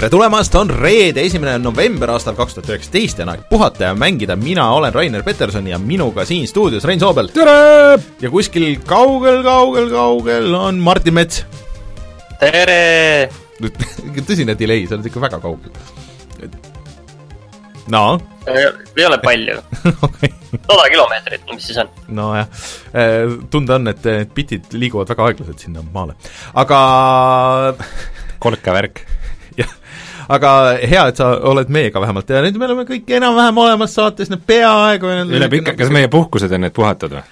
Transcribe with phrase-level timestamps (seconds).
[0.00, 3.96] tere tulemast, on reede, esimene november aastal kaks tuhat üheksateist ja on aeg puhata ja
[3.98, 7.28] mängida, mina olen Rainer Peterson ja minuga siin stuudios Rein Soobel.
[7.34, 7.98] tere!
[8.22, 11.42] ja kuskil kaugel-kaugel-kaugel on Martin Mets.
[12.40, 13.28] tere!
[14.30, 15.76] tõsine delay, sa oled ikka väga kaugel.
[17.92, 18.04] no?
[18.48, 19.60] ei ole palju
[20.08, 20.32] okay.
[20.56, 21.92] sada kilomeetrit, mis siis on?
[22.08, 22.48] nojah,
[23.52, 26.16] tunda on, et bitid liiguvad väga aeglaselt sinna maale,
[26.56, 26.84] aga
[28.40, 29.04] kolka värk.
[30.30, 34.30] Aga hea, et sa oled meiega vähemalt ja nüüd me oleme kõik enam-vähem olemas saates,
[34.30, 37.24] nüüd peaaegu üle pika, kas meie puhkused on nüüd puhatud või?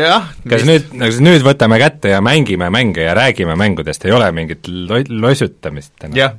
[0.00, 0.30] jah.
[0.50, 4.70] kas nüüd, kas nüüd võtame kätte ja mängime mänge ja räägime mängudest, ei ole mingit
[4.70, 6.16] lo-, lossutamist täna?
[6.18, 6.34] jah.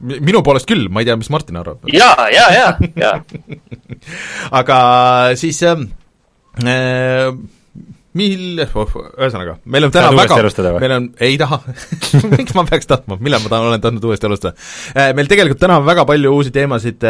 [0.00, 1.88] minu poolest küll, ma ei tea, mis Martin arvab.
[1.92, 3.16] jaa, jaa, jaa, jaa.
[4.60, 4.78] aga
[5.40, 5.84] siis äh,
[8.18, 11.58] mil-, oh, ühesõnaga, meil on täna Tahad väga, meil on, ei taha
[12.34, 14.52] miks ma peaks tahtma, millal ma tahan, olen tahtnud uuesti alustada?
[15.16, 17.04] Meil tegelikult täna on väga palju uusi teemasid,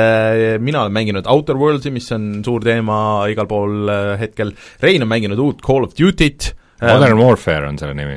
[0.63, 2.97] mina olen mänginud Outer Worlds'i, mis on suur teema
[3.33, 8.17] igal pool hetkel, Rein on mänginud uut Call of Duty't Modern Warfare on selle nimi.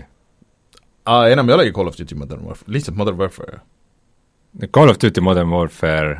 [1.05, 3.61] aa, enam ei olegi Call of Duty Modern Warfare, lihtsalt Modern Warfare?
[4.73, 6.19] Call of Duty Modern Warfare,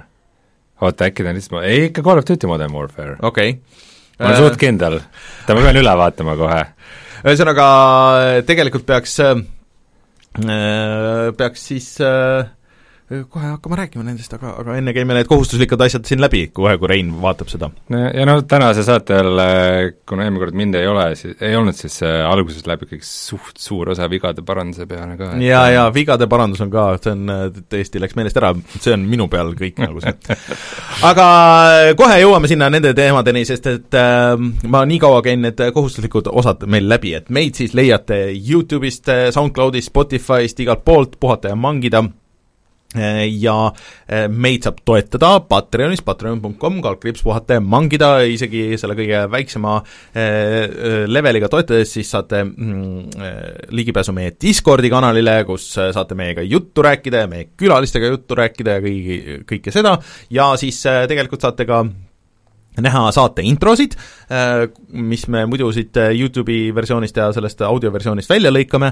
[0.81, 3.17] oota, äkki ta on lihtsalt, ei ikka Call of Duty Modern Warfare.
[3.21, 4.99] okei okay ma olen suht kindel,
[5.47, 6.61] ma pean üle vaatama kohe.
[7.25, 7.67] ühesõnaga,
[8.47, 9.17] tegelikult peaks,
[11.39, 11.89] peaks siis
[13.05, 16.89] kohe hakkama rääkima nendest, aga, aga enne käime need kohustuslikud asjad siin läbi, kohe, kui
[16.89, 17.69] Rein vaatab seda.
[17.93, 19.41] ja no tänase saate ajal,
[20.09, 23.93] kuna eelmine kord mind ei ole, siis, ei olnud, siis alguses läheb ikkagi suht suur
[23.93, 25.29] osa vigade paranduse peale ka.
[25.37, 27.35] ja, ja vigade parandus on ka, see on,
[27.69, 30.17] tõesti läks meelest ära, see on minu peal kõik nagu see.
[31.11, 31.29] aga
[32.01, 34.33] kohe jõuame sinna nende teemadeni, sest et äh,
[34.65, 39.93] ma nii kaua käin need kohustuslikud osad meil läbi, et meid siis leiate YouTube'ist, SoundCloud'ist,
[39.93, 42.07] Spotify'st, igalt poolt, puhata ja mangida
[42.95, 43.55] ja
[44.31, 49.75] meid saab toetada Patreonis, patreon.com, kaldkriips puhata ja mangida, isegi selle kõige väiksema
[51.11, 53.27] leveliga toetades, siis saate mm,
[53.75, 58.85] ligipääsu meie Discordi kanalile, kus saate meiega juttu rääkida ja meie külalistega juttu rääkida ja
[58.85, 59.19] kõigi,
[59.49, 59.97] kõike seda,
[60.33, 61.83] ja siis tegelikult saate ka
[62.81, 63.95] näha saate introsid,
[64.91, 68.91] mis me muidu siit YouTube'i versioonist ja sellest audioversioonist välja lõikame,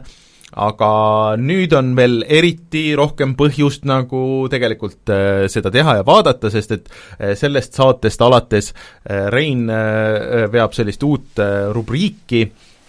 [0.59, 6.75] aga nüüd on veel eriti rohkem põhjust nagu tegelikult äh, seda teha ja vaadata, sest
[6.75, 9.65] et äh, sellest saatest alates äh, Rein
[10.53, 11.39] veab sellist uut
[11.73, 12.43] rubriiki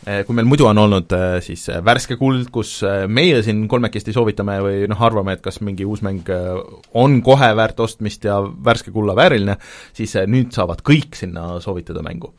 [0.04, 2.74] kui meil muidu on olnud siis värske kuld, kus
[3.08, 6.28] meie siin kolmekesti soovitame või noh, arvame, et kas mingi uus mäng
[7.00, 9.56] on kohe väärt ostmist ja värske kulla vääriline,
[9.96, 12.34] siis nüüd saavad kõik sinna soovitada mängu.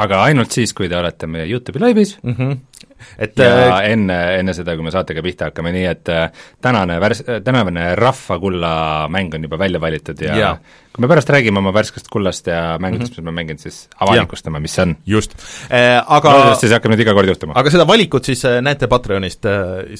[0.00, 2.88] aga ainult siis, kui te olete meie YouTube'i laivis mm, -hmm
[3.18, 6.28] et ja äh, enne, enne seda, kui me saatega pihta hakkame, nii et äh,
[6.62, 10.54] tänane värs-, tänavune Rahvakulla mäng on juba välja valitud ja, ja
[10.90, 13.22] kui me pärast räägime oma värskest kullast ja mängudest mm, -hmm.
[13.22, 14.96] mis me mänginud, siis avalikustame, mis see on.
[15.06, 15.34] just
[15.70, 17.54] äh,, aga loodetavasti see hakkab nüüd iga kord juhtuma.
[17.56, 19.44] aga seda valikut siis äh, näete Patreonist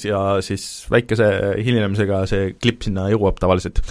[0.03, 1.29] ja siis väikese
[1.63, 3.81] hilinemisega see klipp sinna jõuab tavaliselt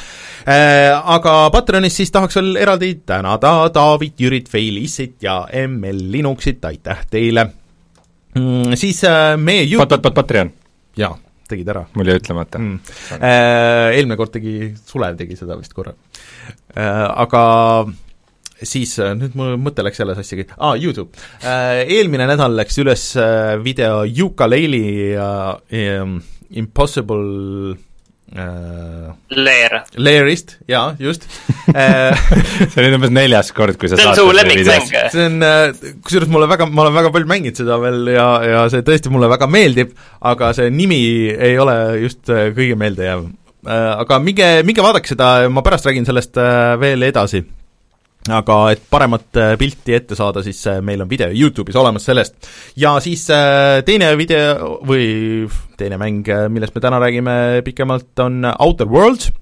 [0.47, 0.91] äh,.
[1.11, 7.49] Aga Patreonis siis tahaks veel eraldi tänada David, Jürit, Feilissit ja ML Linuxit, aitäh teile!
[8.35, 8.77] Mm,.
[8.81, 9.81] siis äh, meie ju-...
[9.83, 10.53] Pat-, Pat-, Patreon.
[10.99, 11.15] jaa,
[11.51, 11.87] tegid ära.
[11.97, 12.95] mul jäi ütlemata mm..
[13.19, 15.95] Äh, eelmine kord tegi, Sulev tegi seda vist korra
[16.75, 17.07] äh,.
[17.25, 17.43] Aga
[18.61, 21.85] siis äh, nüüd mul mõte läks jälle sassigi, aa ah,, YouTube äh,.
[21.99, 25.31] Eelmine nädal läks üles äh, video Yooka-Layli ja
[25.73, 26.19] äh,
[26.51, 27.79] Impossible
[28.37, 29.77] äh, Lair.
[29.97, 31.27] Lairist, jaa, just
[31.71, 34.89] see on nüüd umbes neljas kord, kui sa see on su lemmikmäng?
[35.13, 38.65] see on, äh, kusjuures mulle väga, ma olen väga palju mänginud seda veel ja, ja
[38.73, 39.95] see tõesti mulle väga meeldib,
[40.33, 41.77] aga see nimi ei ole
[42.07, 43.29] just äh, kõige meeldejääv.
[43.71, 46.39] Aga minge, minge vaadake seda, ma pärast räägin sellest
[46.81, 47.43] veel edasi
[48.29, 52.37] aga et paremat pilti ette saada, siis meil on video YouTube'is olemas sellest.
[52.77, 53.25] ja siis
[53.87, 55.49] teine video või
[55.81, 59.33] teine mäng, millest me täna räägime pikemalt, on Outer Worlds,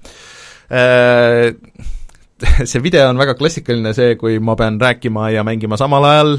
[2.69, 6.33] see video on väga klassikaline, see, kui ma pean rääkima ja mängima samal ajal,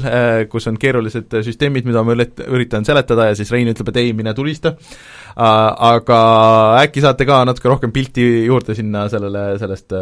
[0.51, 4.13] kus on keerulised süsteemid, mida ma ület-, üritan seletada ja siis Rein ütleb, et ei,
[4.17, 4.73] mine tulista,
[5.35, 6.19] aga
[6.81, 9.97] äkki saate ka natuke rohkem pilti juurde sinna sellele, sellest,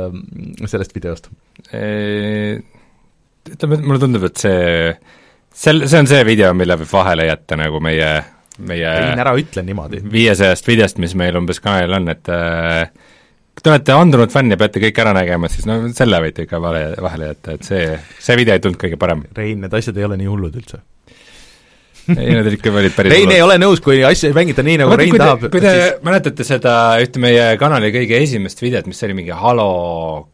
[0.71, 1.31] sellest videost?
[3.49, 4.63] Ütleme, mulle tundub, et see,
[5.51, 8.11] sel-, see on see video, mille võib vahele jätta nagu meie,
[8.59, 10.03] meie Rein, ära ütle niimoodi.
[10.11, 13.08] viiesajast videost, mis meil umbes kanalil on, et äh,
[13.63, 16.95] te olete andunud fänn ja peate kõik ära nägema, siis no selle võite ikka vahele,
[17.01, 17.89] vahele jätta, et see,
[18.19, 19.25] see video ei tulnud kõige parem.
[19.35, 20.81] Rein, need asjad ei ole nii hullud üldse
[22.17, 24.95] ei, nad ikka olid päris Rein ei ole nõus, kui asju ei mängita nii, nagu
[24.97, 25.45] Rein kui te, tahab.
[25.53, 25.99] kui te siis...
[26.05, 26.73] mäletate seda
[27.03, 29.69] ühte meie kanali kõige esimest videot, mis oli, mingi Halo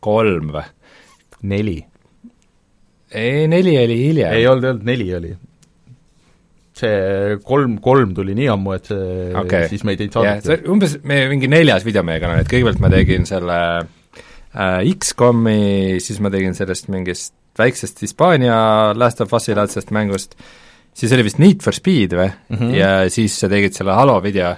[0.04, 0.66] kolm või?
[1.46, 1.78] neli.
[3.12, 4.38] ei, neli oli hiljem.
[4.38, 5.34] ei olnud, ei olnud, neli oli.
[6.76, 9.70] See kolm, kolm tuli nii ammu, et see okay.
[9.72, 10.68] siis me ei saadet yeah,.
[10.72, 16.22] umbes meie mingi neljas video meie kanalil, et kõigepealt ma tegin selle äh, X-komi, siis
[16.24, 18.58] ma tegin sellest mingist väiksest Hispaania
[18.98, 20.36] Last of Us'i laadsest mängust,
[20.96, 22.74] siis oli vist Need for Speed või mm, -hmm.
[22.76, 24.56] ja siis sa tegid selle Halo video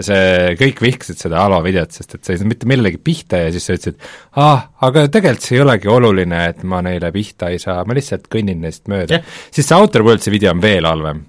[0.00, 3.42] ja see, kõik vihkasid seda Halo videot, sest et sa ei saanud mitte millegi pihta
[3.44, 4.06] ja siis sa ütlesid,
[4.40, 8.30] ah, aga tegelikult see ei olegi oluline, et ma neile pihta ei saa, ma lihtsalt
[8.32, 9.36] kõnnin neist mööda yeah..
[9.50, 11.24] siis see Outer Worldsi video on veel halvem.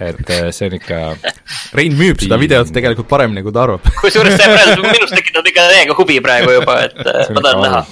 [0.00, 1.02] Et äh, see on ikka
[1.74, 3.86] Rein müüb seda videot tegelikult paremini, kui ta arvab.
[4.00, 7.84] kusjuures see praegu minus tekitab ikka täiega huvi praegu juba, et ma tahan näha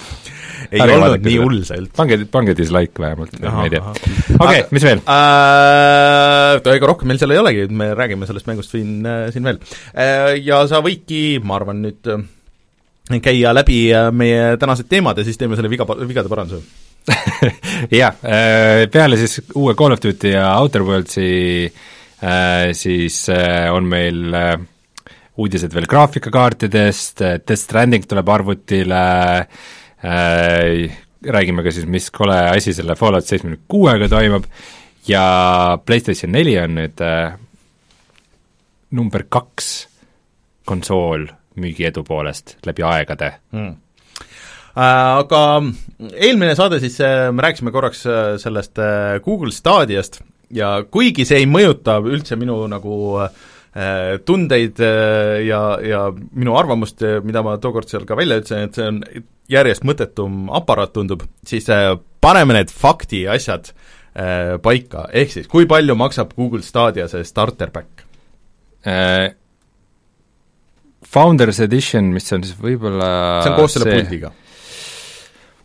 [0.73, 1.95] ei Ärge olnud nii hull see üldse.
[1.97, 3.95] pange, pange dislike vähemalt, ma ei tea.
[4.39, 6.61] okei mis veel äh,?
[6.75, 10.33] ega rohkem meil seal ei olegi, me räägime sellest mängust siin äh,, siin veel äh,.
[10.43, 13.85] Ja sa võidki, ma arvan nüüd äh, käia läbi
[14.15, 16.82] meie tänased teemad ja siis teeme selle viga, vigade paranduse
[18.01, 21.73] jah, äh, peale siis uue Call of Duty ja Outer Worldsi
[22.71, 24.31] siis on meil
[25.41, 29.03] uudised veel graafikakaartidest, Death Stranding tuleb arvutile,
[30.05, 34.45] äh, räägime ka siis, mis kole asi selle Fallout seitsmekümne kuuega toimub
[35.07, 35.23] ja
[35.85, 37.33] PlayStation neli on nüüd äh,
[38.93, 39.71] number kaks
[40.69, 41.27] konsool
[41.59, 43.73] müügiedu poolest läbi aegade mm.
[44.73, 45.41] Aga
[46.17, 50.21] eelmine saade siis, äh, me rääkisime korraks äh, sellest äh, Google Stadiast
[50.53, 53.27] ja kuigi see ei mõjuta üldse minu nagu
[54.29, 58.99] tundeid ja, ja minu arvamust, mida ma tookord seal ka välja ütlesin, et see on
[59.51, 61.93] järjest mõttetum aparaat, tundub, siis äh,
[62.23, 67.73] paneme need fakti asjad äh, paika, ehk siis kui palju maksab Google Stadia see starter
[67.73, 68.05] pack
[68.87, 69.33] äh,?
[71.13, 73.09] Founders Edition, mis on siis võib-olla
[73.43, 74.31] see on koos selle puldiga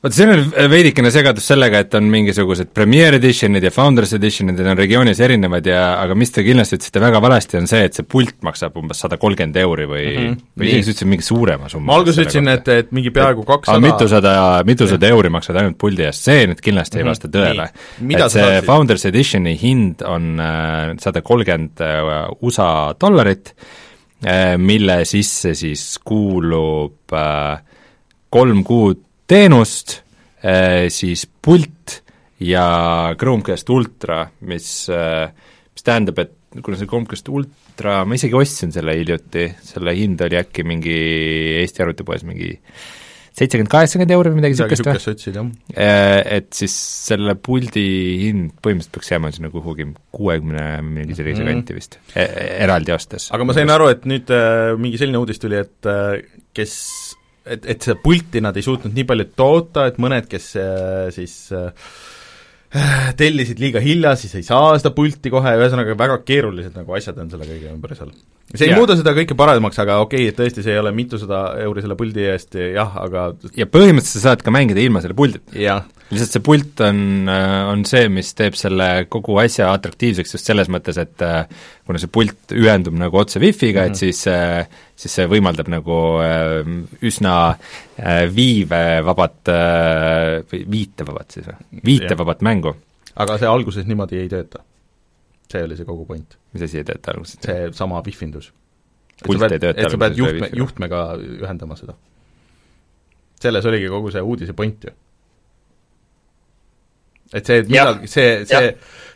[0.03, 4.71] vot siin on veidikene segadus sellega, et on mingisugused Premier Editionid ja Founders Editionid ja
[4.71, 8.06] on regioonis erinevad ja aga mis te kindlasti ütlesite väga valesti, on see, et see
[8.06, 10.45] pult maksab umbes sada kolmkümmend euri või mm, -hmm.
[10.61, 11.91] või isegi ütlesite mingi suurema summa.
[11.91, 14.37] ma alguses ütlesin, et, et mingi peaaegu kakssada mitusada,
[14.69, 17.00] mitusada euri maksavad ainult puldi eest, see nüüd kindlasti mm -hmm.
[17.00, 17.11] ei mhm.
[17.11, 17.69] vasta tõele.
[18.23, 18.62] et see?
[18.69, 23.55] Founders Editioni hind on äh, sada kolmkümmend äh, USA dollarit,
[24.23, 27.19] äh, mille sisse siis kuulub
[28.31, 30.00] kolm kuud teenust,
[30.42, 32.00] eh, siis pult
[32.44, 35.28] ja Chromecast Ultra, mis, eh,
[35.75, 40.40] mis tähendab, et kuna see Chromecast Ultra, ma isegi ostsin selle hiljuti, selle hind oli
[40.40, 40.96] äkki mingi
[41.60, 42.54] Eesti arvutipoes mingi
[43.38, 45.12] seitsekümmend, kaheksakümmend euri või midagi niisugust või?
[45.12, 45.50] otsid, jah.
[45.75, 46.75] Eh, et siis
[47.08, 47.84] selle puldi
[48.25, 52.25] hind põhimõtteliselt peaks jääma sinna kuhugi kuuekümne mingi sellise mm kanti vist e,
[52.64, 53.30] eraldi ostes.
[53.34, 56.19] aga ma sain aru, et nüüd äh, mingi selline uudis tuli, et äh,
[56.56, 56.75] kes
[57.56, 61.37] et, et seda pulti nad ei suutnud nii palju toota, et mõned, kes äh, siis
[61.56, 61.93] äh,
[63.21, 67.31] tellisid liiga hilja, siis ei saa seda pulti kohe, ühesõnaga väga keerulised nagu asjad on
[67.33, 68.12] selle kõige ümber seal.
[68.53, 68.81] see ei yeah.
[68.81, 71.97] muuda seda kõike paremaks, aga okei okay,, et tõesti, see ei ole mitusada euri selle
[71.99, 75.57] puldi eest, jah, aga ja põhimõtteliselt sa saad ka mängida ilma selle puldita.
[75.59, 80.49] jah lihtsalt see pult on, äh, on see, mis teeb selle kogu asja atraktiivseks just
[80.49, 81.43] selles mõttes, et äh,
[81.88, 83.87] kuna see pult ühendub nagu otse wifi'ga mm, -hmm.
[83.87, 84.00] et mhm.
[84.00, 85.99] siis, äh, siis see võimaldab nagu
[87.05, 87.35] üsna
[88.35, 89.50] viivevabat
[90.53, 92.75] või viitevabat siis või, viitevabat mängu.
[93.17, 94.65] aga see alguses niimoodi ei tööta?
[95.53, 96.38] see oli see kogu point.
[96.53, 97.41] mis asi ei tööta alguses?
[97.45, 98.53] see sama wifi-ndus.
[99.25, 101.95] pult ei tööta et sa pead juhtme, juhtmega ühendama seda.
[103.41, 104.97] selles oligi kogu see uudise point ju
[107.32, 108.70] et see, et millalgi, see, see,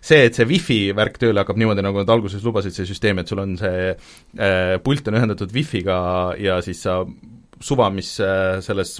[0.04, 3.30] see, et see wifi värk tööle hakkab niimoodi, nagu nad alguses lubasid, see süsteem, et
[3.30, 5.96] sul on see äh, pult on ühendatud wifi'ga
[6.40, 7.00] ja siis sa
[7.62, 8.98] suva, mis äh, selles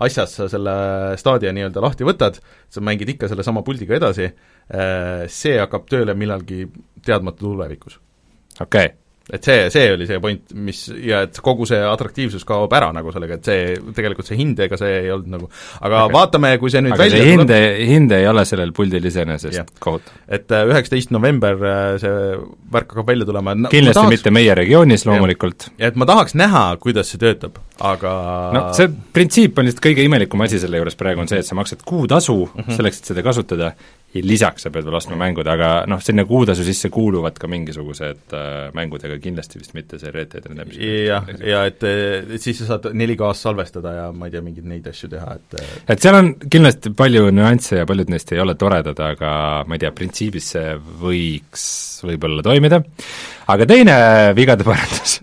[0.00, 0.74] asjas sa selle
[1.20, 2.40] staadia nii-öelda lahti võtad,
[2.72, 6.66] sa mängid ikka sellesama puldiga edasi äh,, see hakkab tööle millalgi
[7.04, 8.00] teadmata tulevikus.
[8.60, 8.90] okei.
[8.90, 12.90] okay et see, see oli see point, mis ja et kogu see atraktiivsus kaob ära
[12.94, 16.14] nagu sellega, et see, tegelikult see hind, ega see ei olnud nagu aga okay.
[16.16, 17.54] vaatame, kui see nüüd aga välja see hind,
[17.92, 20.20] hind ei ole sellel puldil iseenesest kohutav?
[20.28, 22.16] et äh, üheksateist november äh, see
[22.72, 25.70] värk hakkab välja tulema no, kindlasti tahaks, mitte meie regioonis loomulikult.
[25.78, 27.60] et ma tahaks näha, kuidas see töötab,
[27.92, 28.14] aga
[28.56, 31.58] no see printsiip on lihtsalt kõige imelikum asi selle juures praegu, on see, et sa
[31.58, 32.76] maksad kuutasu mm -hmm.
[32.78, 33.72] selleks, et seda kasutada,
[34.18, 38.70] lisaks sa pead veel ostma mängud, aga noh, sinna kuutasu sisse kuuluvad ka mingisugused äh,
[38.74, 40.82] mängud, aga kindlasti vist mitte see Red Dead Redemption.
[41.06, 44.88] jah, ja et, et siis sa saad 4K-s salvestada ja ma ei tea, mingeid neid
[44.90, 45.58] asju teha, et
[45.94, 49.32] et seal on kindlasti palju nüansse ja paljud neist ei ole toredad, aga
[49.66, 51.68] ma ei tea, printsiibis see võiks
[52.08, 52.80] võib-olla toimida,
[53.54, 54.00] aga teine
[54.38, 55.20] vigade parandus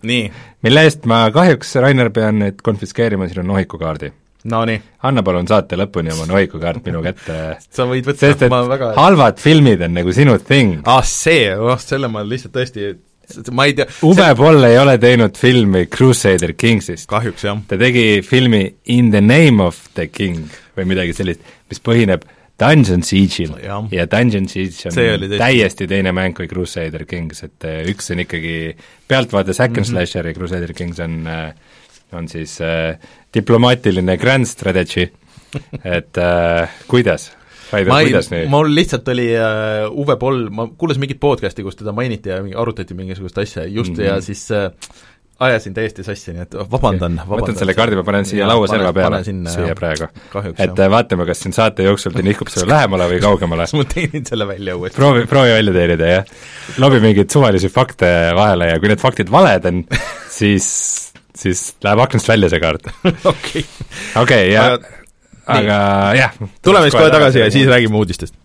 [0.63, 4.13] mille eest ma kahjuks, Rainer, pean nüüd konfiskeerima sinu nohikukaardi
[4.51, 4.79] Nonii.
[5.07, 7.35] anna palun saate lõpuni oma nohikukaart minu kätte
[7.75, 8.93] sa võid võtta, et väga...
[8.97, 10.81] halvad filmid on nagu sinu thing.
[10.87, 12.93] ah see, oh selle ma lihtsalt tõesti
[13.51, 14.29] ma ei tea Uwe.
[14.39, 17.09] Boll ei ole teinud filmi Crusader Kingsist.
[17.11, 17.59] kahjuks, jah.
[17.67, 18.63] ta tegi filmi
[18.95, 22.23] In the name of the king või midagi sellist, mis põhineb
[22.57, 23.81] Dungeon Siege'il ja.
[23.93, 28.55] ja Dungeon Siege on täiesti teine mäng kui Crusader Kings, et äh, üks on ikkagi
[29.09, 29.91] pealtvaate Sack and mm -hmm.
[29.91, 31.53] Slasher ja Crusader Kings on äh,
[32.11, 32.97] on siis äh,
[33.37, 35.07] diplomaatiline grand strategy,
[35.83, 37.31] et äh, kuidas?
[37.71, 38.45] Raido, kuidas nii?
[38.51, 42.95] mul lihtsalt oli äh, Uwe Boll, ma kuulasin mingit podcast'i, kus teda mainiti ja arutati
[42.95, 44.07] mingisugust asja just mm -hmm.
[44.07, 44.71] ja siis äh,
[45.39, 47.29] ajasin täiesti sassi, nii et vabandan, vabandan.
[47.29, 50.09] võtan selle kaardi, ma panen siia lauaserva peale, siia praegu.
[50.57, 50.89] et jah.
[50.91, 53.67] vaatame, kas siin saate jooksul ta nihkub sulle lähemale või kaugemale.
[53.77, 54.97] ma teenin selle välja uuesti.
[54.97, 56.31] proovi, proovi välja teenida, jah.
[56.81, 59.83] lobi mingeid suvalisi fakte vahele ja kui need faktid valed on,
[60.39, 60.71] siis
[61.37, 62.89] siis läheb aknast välja see kaart.
[63.33, 63.65] okei.
[64.23, 64.91] okei, ja aga,
[65.59, 65.79] aga
[66.17, 66.35] jah.
[66.65, 68.35] tuleme siis kohe tagasi ja siis räägime uudistest.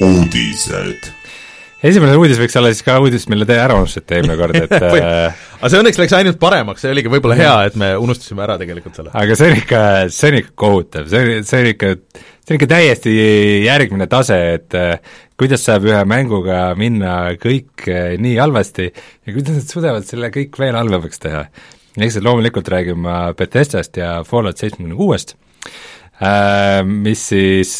[0.00, 1.15] uudised
[1.84, 5.42] esimene uudis võiks olla siis ka uudis, mille te ära unustasite eelmine kord, et äh,
[5.58, 8.96] aga see õnneks läks ainult paremaks, see oligi võib-olla hea, et me unustasime ära tegelikult
[8.96, 9.12] selle.
[9.16, 9.82] aga see on ikka,
[10.14, 11.92] see on ikka kohutav, see on, see on ikka
[12.46, 13.14] see on ikka täiesti
[13.66, 19.58] järgmine tase, et äh, kuidas saab ühe mänguga minna kõik äh, nii halvasti ja kuidas
[19.58, 21.46] nad suudavad selle kõik veel halvemaks teha.
[21.98, 25.34] lihtsalt loomulikult räägin ma Bethesdast ja Fallout seitsmekümne kuuest,
[26.86, 27.74] mis siis,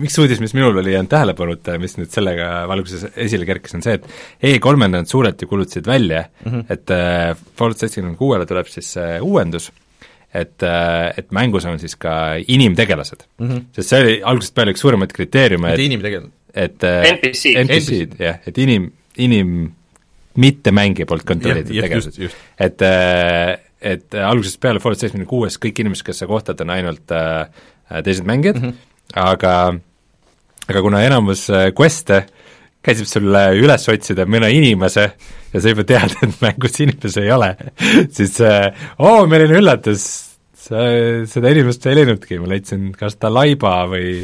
[0.00, 3.84] miks uudis, mis minul oli jäänud tähelepanuta ja mis nüüd sellega valguses esile kerkis, on
[3.84, 4.06] see, et
[4.54, 6.64] E3-l nad suurelt ju kuulutasid välja mm, -hmm.
[6.72, 9.68] et Fallout seitsekümmend kuuele tuleb siis uuendus
[10.32, 13.48] et, äh, et mängus on siis ka inimtegelased mm.
[13.48, 13.64] -hmm.
[13.76, 16.32] sest see oli algusest peale üks suuremaid kriteeriume, et inimtegelased?
[16.54, 16.84] et
[17.16, 19.52] NPC-d, NPC-d, jah, et inim, inim
[20.40, 22.18] mittemängija poolt kontrollitud tegelased.
[22.58, 27.14] et, äh, et algusest peale Fallout seitsmekümne kuues kõik inimesed, kes sa kohtad, on ainult
[27.16, 27.48] äh,
[28.02, 29.18] teised mängijad mm, -hmm.
[29.18, 29.54] aga
[30.70, 32.22] aga kuna enamus quest'e
[32.82, 35.04] käsib sulle üles otsida mõne inimese
[35.52, 37.54] ja sa juba tead, et mängus inimesi ei ole,
[38.16, 38.38] siis
[38.98, 40.06] oo, meil on üllatus,
[40.54, 40.86] sa,
[41.30, 44.22] seda inimest ei leidnudki, ma leidsin kas ta laiba või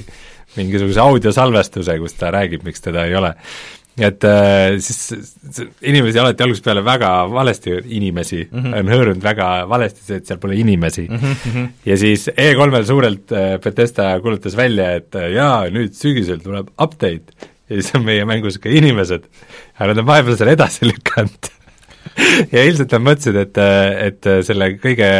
[0.57, 3.35] mingisuguse audiosalvestuse, kus ta räägib, miks teda ei ole.
[4.05, 8.78] Et äh, siis inimesi alati algusest peale väga valesti, inimesi mm -hmm.
[8.78, 11.19] on hõõrunud väga valesti see, et seal pole inimesi mm.
[11.19, 11.69] -hmm.
[11.87, 17.35] ja siis E3-l suurelt äh, Bethesda kuulutas välja, et äh, jaa, nüüd sügisel tuleb update
[17.69, 19.25] ja siis on meie mängus ka inimesed,
[19.78, 21.52] aga nad on vahepeal selle edasi lükanud
[22.52, 23.59] ja ilmselt nad mõtlesid, et,
[24.09, 25.11] et selle kõige,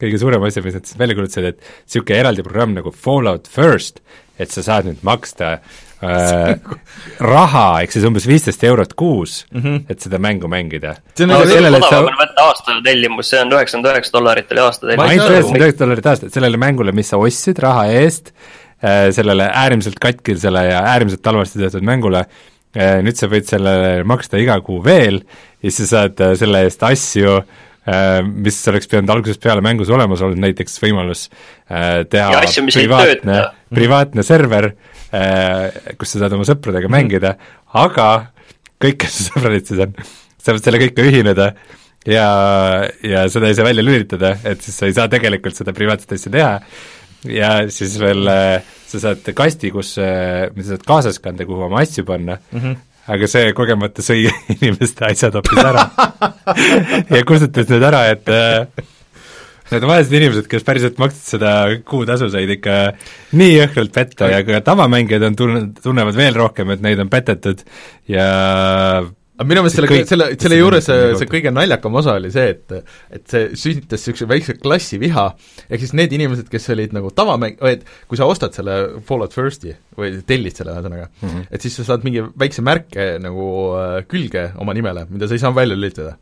[0.00, 4.00] kõige suurem asi, mis nad siis välja kuulutasid, et niisugune eraldi programm nagu Fallout First,
[4.38, 9.78] et sa saad nüüd maksta äh, raha, ehk siis umbes viisteist eurot kuus mm, -hmm.
[9.88, 10.98] et seda mängu mängida.
[11.16, 14.86] see on nagu sellele, sa võtta aasta tellimus, see on üheksakümmend üheksa dollarit oli aasta
[14.86, 15.10] tellimus.
[15.10, 18.32] ainult üheksakümmend üheksa dollarit aastas, sellele mängule, mis sa ostsid raha eest
[18.84, 22.26] Äh, sellele äärmiselt katkisele ja äärmiselt halvasti tehtud mängule,
[22.76, 26.60] äh, nüüd sa võid sellele maksta iga kuu veel ja siis sa saad äh, selle
[26.66, 27.38] eest asju,
[28.26, 31.28] mis oleks pidanud algusest peale mängus olemas olnud, näiteks võimalus
[31.68, 33.40] teha ja asju, privaatne,
[33.70, 34.72] privaatne server,
[35.94, 36.96] kus sa saad oma sõpradega mm.
[36.96, 37.36] mängida,
[37.78, 38.08] aga
[38.82, 39.94] kõik, kes su sõbrad siis on,
[40.42, 41.52] saavad selle kõike ühineda
[42.06, 42.28] ja,
[43.06, 46.34] ja seda ei saa välja lülitada, et siis sa ei saa tegelikult seda privaatset asja
[46.34, 46.52] teha
[47.32, 51.66] ja siis veel äh, sa saad kasti, kus, äh, mida sa saad kaasas kanda, kuhu
[51.66, 52.76] oma asju panna mm, -hmm.
[53.06, 55.86] Aga see kogemata sõi inimeste asjad hoopis ära.
[57.12, 58.86] Ja kustutas need ära, et äh,
[59.66, 61.52] Need vaesed inimesed, kes päriselt maksid seda
[61.90, 62.74] kuutasu, said ikka
[63.34, 67.64] nii jõhkralt petta ja ka tavamängijad on tunne, tunnevad veel rohkem, et neid on petetud
[68.06, 68.28] ja
[69.36, 72.76] aga minu meelest selle, selle, selle juures see, see kõige naljakam osa oli see, et
[73.12, 75.26] et see sünnitas niisuguse väikse klassiviha,
[75.68, 79.74] ehk siis need inimesed, kes olid nagu tavamäng-, et kui sa ostad selle Fallout Firsti
[79.96, 81.48] või tellid selle ühesõnaga mm, -hmm.
[81.50, 85.42] et siis sa saad mingi väikse märke nagu äh, külge oma nimele, mida sa ei
[85.42, 86.16] saa välja lülitada.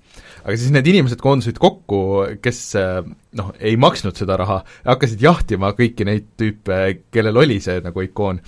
[0.44, 2.00] Aga siis need inimesed koondusid kokku,
[2.44, 2.98] kes äh,
[3.38, 6.80] noh, ei maksnud seda raha, hakkasid jahtima kõiki neid tüüpe,
[7.14, 8.40] kellel oli see nagu ikoon.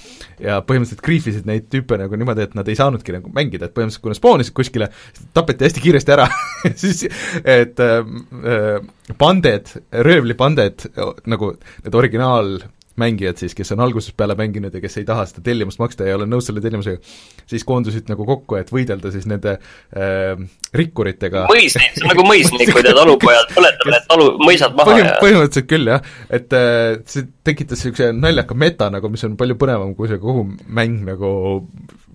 [0.42, 4.04] ja põhimõtteliselt kriifisid neid tüüpe nagu niimoodi, et nad ei saanudki nagu mängida, et põhimõtteliselt
[4.04, 4.90] kui nad spoonisid kuskile,
[5.36, 6.28] tapeti hästi kiiresti ära
[6.84, 7.06] siis
[7.42, 8.80] et äh,
[9.18, 9.72] panded,
[10.06, 10.88] röövlipanded,
[11.32, 12.56] nagu need originaal
[13.00, 16.14] mängijad siis, kes on algusest peale mänginud ja kes ei taha seda tellimust maksta ja
[16.14, 17.00] ei ole nõus selle tellimusega,
[17.48, 20.40] siis koondusid nagu kokku, et võidelda siis nende äh,
[20.76, 21.46] rikkuritega.
[21.52, 25.70] mõisnik, see on nagu mõisnikud ja talupojad, põletame need talu, mõisad maha Põhim, ja põhimõtteliselt
[25.70, 26.10] küll, jah.
[26.40, 30.46] et äh, see tekitas niisuguse naljaka meta nagu, mis on palju põnevam kui see kogu
[30.66, 31.30] mäng nagu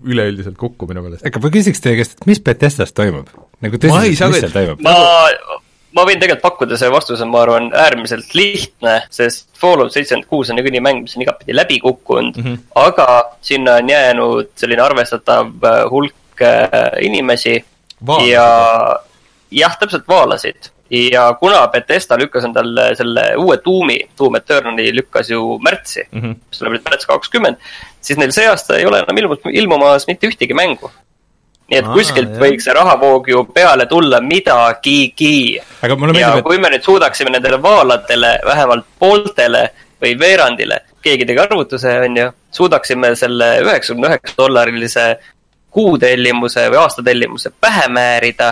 [0.02, 1.26] üleüldiselt kokku minu meelest.
[1.26, 3.30] aga ma küsiks teie käest, et mis Bethesdas toimub?
[3.62, 4.82] nagu tõsiselt, mis seal toimub?
[4.82, 4.96] ma
[5.96, 10.58] ma võin tegelikult pakkuda selle vastuse, ma arvan, äärmiselt lihtne, sest Fallout seitsekümmend kuus on
[10.58, 12.58] niikuinii mäng, mis on igatpidi läbi kukkunud mm, -hmm.
[12.74, 13.08] aga
[13.44, 16.68] sinna on jäänud selline arvestatav äh, hulk äh,
[17.00, 17.64] inimesi
[18.28, 18.46] ja
[19.50, 20.72] jah, täpselt vaalasid.
[20.90, 26.34] ja kuna Betesta lükkas endale selle uue tuumi, Doom Eternali lükkas ju märtsi mm, -hmm.
[26.48, 27.56] mis tuleb nüüd märts kakskümmend,
[28.00, 30.90] siis neil see aasta ei ole enam ilmumas, ilmumas mitte ühtegi mängu
[31.72, 32.40] nii et Aa, kuskilt jah.
[32.42, 35.56] võiks see rahavoog ju peale tulla midagigi.
[35.56, 39.68] ja meeldib, kui me nüüd suudaksime nendele vaaladele, vähemalt pooltele
[40.02, 45.06] või veerandile, keegi tegi arvutuse, on ju, suudaksime selle üheksakümne üheksa dollarilise
[45.72, 48.50] kuutellimuse või aastatellimuse pähe määrida,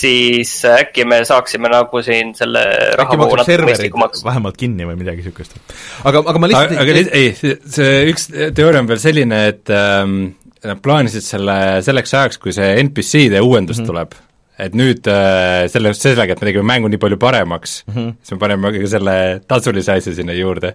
[0.00, 2.64] siis äkki me saaksime nagu siin selle
[2.98, 4.24] rahavoo natuke mõistlikumaks.
[4.26, 5.54] vähemalt kinni või midagi niisugust.
[6.02, 7.32] aga, aga ma lihtsalt aga, aga ei,
[7.76, 10.32] see üks teooria on veel selline, et ähm,
[10.66, 13.90] nad plaanisid selle selleks ajaks, kui see NPC-de uuendus mm -hmm.
[13.92, 14.16] tuleb,
[14.60, 18.12] et nüüd äh, selle, sellega, et me tegime mängu nii palju paremaks mm, -hmm.
[18.20, 19.16] siis me paneme ka selle
[19.48, 20.74] tasulise asja sinna juurde.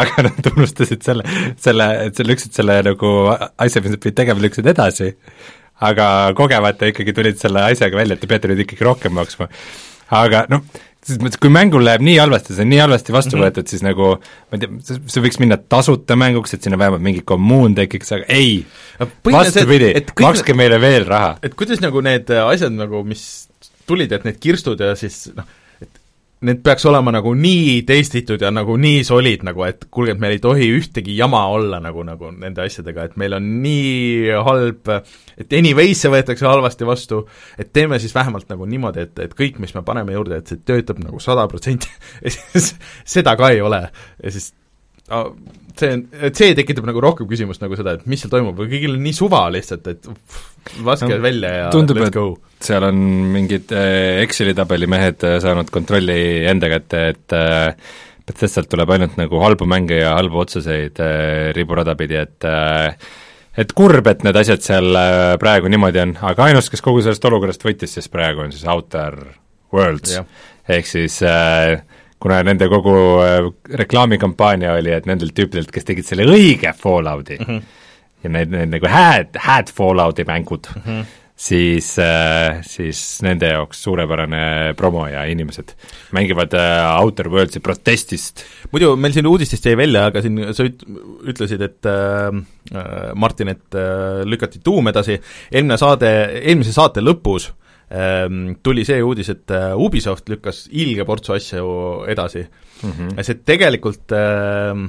[0.00, 1.24] aga nad unustasid selle,
[1.58, 3.08] selle, et sa lükkasid selle nagu
[3.58, 5.14] asja, mis nad pidid tegema, lükkasid edasi,
[5.80, 9.48] aga kogemata ikkagi tulid selle asjaga välja, et te peate nüüd ikkagi rohkem maksma.
[10.10, 10.62] aga noh,
[11.06, 13.46] selles mõttes, kui mängul läheb nii halvasti, see on nii halvasti vastu mm -hmm.
[13.48, 17.22] võetud, siis nagu ma ei tea, see võiks minna tasuta mänguks, et sinna vähemalt mingi
[17.24, 18.66] kommuun tekiks, aga ei
[19.32, 21.38] vastupidi, makske meile veel raha.
[21.42, 23.48] et kuidas nagu need asjad nagu, mis
[23.86, 25.48] tulid, et need kirstud ja siis noh,
[26.46, 30.36] need peaks olema nagu nii testitud ja nagu nii solid nagu, et kuulge, et meil
[30.38, 34.92] ei tohi ühtegi jama olla nagu, nagu nende asjadega, et meil on nii halb,
[35.40, 37.22] et anyways see võetakse halvasti vastu,
[37.60, 40.62] et teeme siis vähemalt nagu niimoodi, et, et kõik, mis me paneme juurde, et see
[40.64, 41.92] töötab nagu sada protsenti
[43.16, 43.84] seda ka ei ole.
[44.24, 44.52] ja siis
[45.80, 49.02] see see tekitab nagu rohkem küsimust nagu seda, et mis seal toimub, või kõigil on
[49.04, 50.10] nii suva lihtsalt, et
[50.86, 52.34] laske no, välja ja tundub, let's go.
[52.62, 53.00] seal on
[53.34, 56.20] mingid äh, Exceli tabeli mehed äh, saanud kontrolli
[56.50, 57.96] enda kätte, et äh,
[58.26, 61.00] Bethesdalt tuleb ainult nagu halbu mänge ja halbu otsuseid
[61.56, 62.46] riburada pidi, et
[63.58, 64.98] et kurb, et need asjad seal
[65.42, 69.18] praegu niimoodi on, aga ainus, kes kogu sellest olukorrast võitis siis praegu, on siis Outer
[69.74, 70.20] Worlds,
[70.70, 71.80] ehk siis äh,
[72.20, 73.38] kuna nende kogu äh,
[73.82, 77.80] reklaamikampaania oli, et nendelt tüüpidelt, kes tegid selle õige Fallouti mm -hmm.
[78.24, 81.04] ja need, need nagu hääd, hääd Fallouti mängud mm, -hmm.
[81.36, 85.72] siis äh,, siis nende jaoks suurepärane promo ja inimesed
[86.12, 88.44] mängivad äh, Outer Worldsi protestist.
[88.72, 90.84] muidu meil siin uudistest jäi välja, aga siin sa üt-,
[91.24, 95.20] ütlesid, et äh, Martin, et äh, lükati tuum edasi,
[95.52, 97.69] eelmine saade, eelmise saate lõpus äh,
[98.62, 101.70] tuli see uudis, et äh, Ubisoft lükkas ilge portsu asju
[102.10, 102.90] edasi mm.
[102.90, 103.22] -hmm.
[103.26, 104.84] see tegelikult ehm,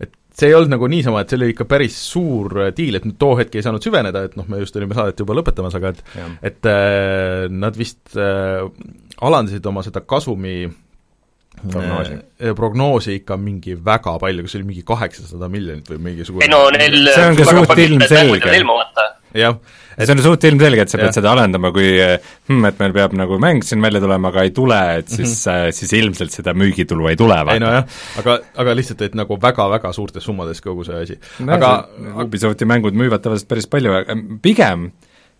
[0.00, 3.16] et see ei olnud nagu niisama, et see oli ikka päris suur diil, et nüüd
[3.18, 6.04] too hetk ei saanud süveneda, et noh, me just olime saadet juba lõpetamas, aga et
[6.18, 6.30] ja.
[6.42, 8.68] et äh, nad vist äh,
[9.20, 10.68] alandasid oma seda kasumi
[11.62, 12.12] prognoosi
[12.42, 16.52] äh,, prognoosi ikka mingi väga palju, kas see oli mingi kaheksasada miljonit või mingisugune ei
[16.52, 18.56] no neil see on ka suht ilmselge.
[19.34, 19.56] Jah,
[19.98, 21.16] see on suht ilmselge, et sa pead ja.
[21.18, 24.80] seda alandama, kui hmm, et meil peab nagu mäng siin välja tulema, aga ei tule,
[25.00, 25.78] et siis mm, -hmm.
[25.78, 27.38] siis ilmselt seda müügitulu ei tule.
[27.52, 27.84] ei nojah,
[28.22, 31.52] aga, aga lihtsalt, et nagu väga-väga suurtes summades kogu see asi no,.
[31.54, 31.88] aga
[32.24, 33.92] Ubisofti mängud müüvad tavaliselt päris palju,
[34.42, 34.90] pigem,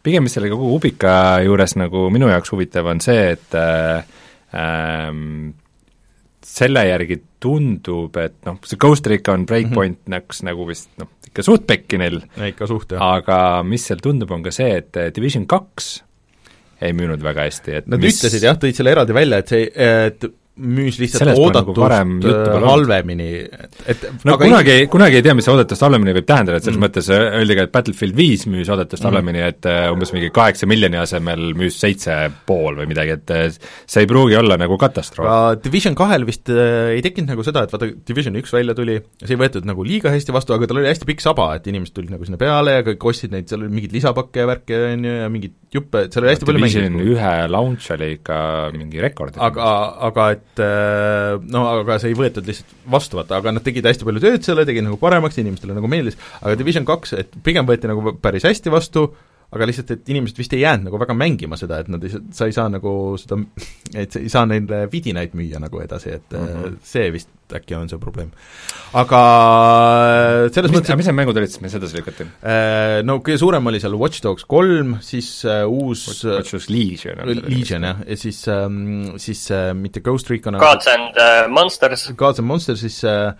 [0.02, 4.04] pigem mis selle kogu Ubika juures nagu minu jaoks huvitav on see, et äh,
[4.54, 5.54] ähm,
[6.54, 10.14] selle järgi tundub, et noh, see Ghost Recon Breakpoint mm -hmm.
[10.14, 12.20] läks nagu vist noh, ikka suht pekki neil.
[12.48, 13.02] ikka suht, jah.
[13.18, 15.96] aga mis seal tundub, on ka see, et Division kaks
[16.84, 18.18] ei müünud väga hästi, et Nad mis...
[18.18, 21.80] ütlesid jah, tõid selle eraldi välja, et see, et müüs lihtsalt Sellest nagu oodatust
[22.54, 23.26] nagu halvemini,
[23.90, 26.66] et no aga kunagi ei, kunagi ei tea, mis see oodatust halvemini võib tähendada, et
[26.66, 26.84] selles mm.
[26.86, 29.08] mõttes äh, öeldi ka, et Battlefield viis müüs oodatust mm.
[29.10, 34.04] halvemini, et uh, umbes mingi kaheksa miljoni asemel müüs seitse pool või midagi, et see
[34.04, 35.58] ei pruugi olla nagu katastroof.
[35.64, 39.42] Division kahel vist ei tekkinud nagu seda, et vaata, Division üks välja tuli, see ei
[39.42, 42.30] võetud nagu liiga hästi vastu, aga tal oli hästi pikk saba, et inimesed tulid nagu
[42.30, 45.34] sinna peale ja kõik ostsid neid, seal oli mingeid lisapakke ja värke, on ju, ja
[45.34, 47.10] mingid juppe, seal oli hästi palju mänge.
[47.10, 48.40] ühe launch oli ikka
[48.78, 49.42] mingi rekord.
[49.42, 49.70] aga,
[50.12, 54.06] aga et äh, no aga see ei võetud lihtsalt vastu, vaata, aga nad tegid hästi
[54.08, 57.90] palju tööd selle, tegid nagu paremaks, inimestele nagu meeldis, aga Division kaks, et pigem võeti
[57.90, 59.08] nagu päris hästi vastu,
[59.54, 62.48] aga lihtsalt, et inimesed vist ei jäänud nagu väga mängima seda, et nad ei, sa
[62.50, 63.38] ei saa nagu seda,
[64.02, 66.76] et sa ei saa neile vidinaid müüa nagu edasi, et mm -hmm.
[66.82, 68.30] see vist äkki on see probleem.
[68.94, 69.20] aga
[70.54, 72.26] selles mis, mõttes mis need mängud olid siis, mis edasi lükati?
[72.42, 77.20] Äh, no kõige suurem oli seal Watch Dogs kolm, siis uh, uus Watch Dogs Legion
[77.28, 82.12] Legion jah, ja siis um,, siis uh, mitte Ghost Recon Gods and uh, Monsters.
[82.16, 83.32] Gods and Monsters, siis uh,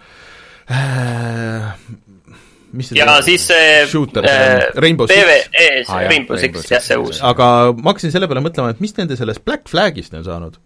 [2.76, 5.18] mis see ja siis see shooter äh,, Rainbow Six.
[5.22, 7.22] PvE-s ah, Rainbow Six, jah, see uus.
[7.24, 10.60] aga ma hakkasin selle peale mõtlema, et mis nende sellest Black Flagist on saanud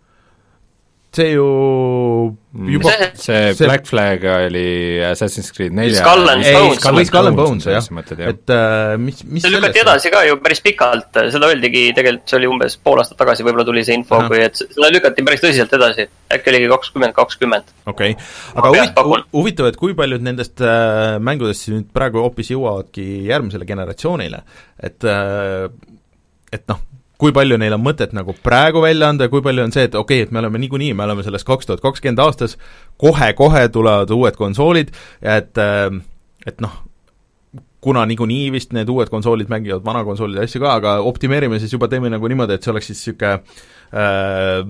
[1.15, 1.45] see ju
[2.53, 2.69] mm.
[2.69, 6.85] juba see, see, see Black Flag oli Assassin's Creed nelja Skull and Bones.
[6.85, 7.87] või Skull and Bones, jah.
[8.29, 12.39] et äh, mis, mis see lükati edasi ka ju päris pikalt, seda öeldigi tegelikult, see
[12.41, 15.73] oli umbes pool aastat tagasi, võib-olla tuli see info, kui et seda lükati päris tõsiselt
[15.79, 16.09] edasi.
[16.37, 17.75] äkki oligi kakskümmend, kakskümmend.
[17.87, 22.53] okei okay., aga huvitav, huvitav, et kui paljud nendest äh, mängudest siis nüüd praegu hoopis
[22.53, 24.45] jõuavadki järgmisele generatsioonile,
[24.85, 25.71] et äh,
[26.53, 26.85] et noh,
[27.19, 29.95] kui palju neil on mõtet nagu praegu välja anda ja kui palju on see, et
[29.99, 32.59] okei okay,, et me oleme niikuinii, me oleme selles kaks tuhat kakskümmend aastas,
[33.03, 35.89] kohe-kohe tulevad uued konsoolid et äh,
[36.47, 36.75] et noh,
[37.85, 41.91] kuna niikuinii vist need uued konsoolid mängivad vana konsoolide asju ka, aga optimeerime siis juba,
[41.91, 43.33] teeme nagu niimoodi, et see oleks siis niisugune
[43.93, 44.63] äh,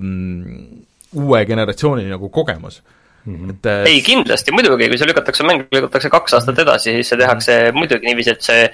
[1.19, 2.81] uue generatsiooni nagu kogemus.
[2.81, 2.98] Mm
[3.37, 3.49] -hmm.
[3.49, 6.61] et äh, ei, kindlasti, muidugi, kui see lükatakse, mäng lükatakse kaks aastat mhm.
[6.61, 7.77] edasi, siis see tehakse -hmm.
[7.77, 8.69] muidugi niiviisi, et see,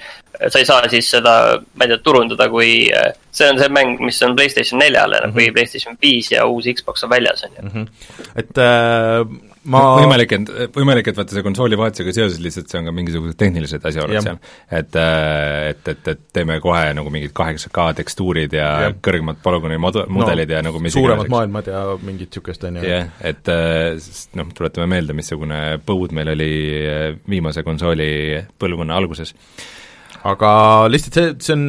[0.48, 1.34] sa ei saa siis seda,
[1.74, 5.30] ma ei tea, turundada kui, äh, see on see mäng, mis on PlayStation neljale mm
[5.30, 5.36] -hmm.
[5.36, 7.68] või PlayStation viis ja uus Xbox on väljas, on ju.
[7.68, 7.86] Mhm.
[8.36, 9.26] et äh,
[9.72, 13.38] ma võimalik, et, võimalik, et vaata see konsooli vahetusega seoses lihtsalt see on ka mingisugused
[13.40, 14.40] tehnilised asjaolud seal.
[14.70, 18.92] et, äh, et, et, et teeme kohe nagu mingid kaheksa K tekstuurid ja, ja.
[19.08, 22.86] kõrgemad polügooni mod-, mudelid no, ja nagu mis suuremad maailmad ja mingit niisugust, on ju.
[22.90, 26.52] jah, et äh, noh, tuletame meelde, missugune põud meil oli
[26.82, 28.10] äh, viimase konsooli
[28.60, 29.34] põlvkonna alguses
[30.26, 30.50] aga
[30.90, 31.68] lihtsalt see, see on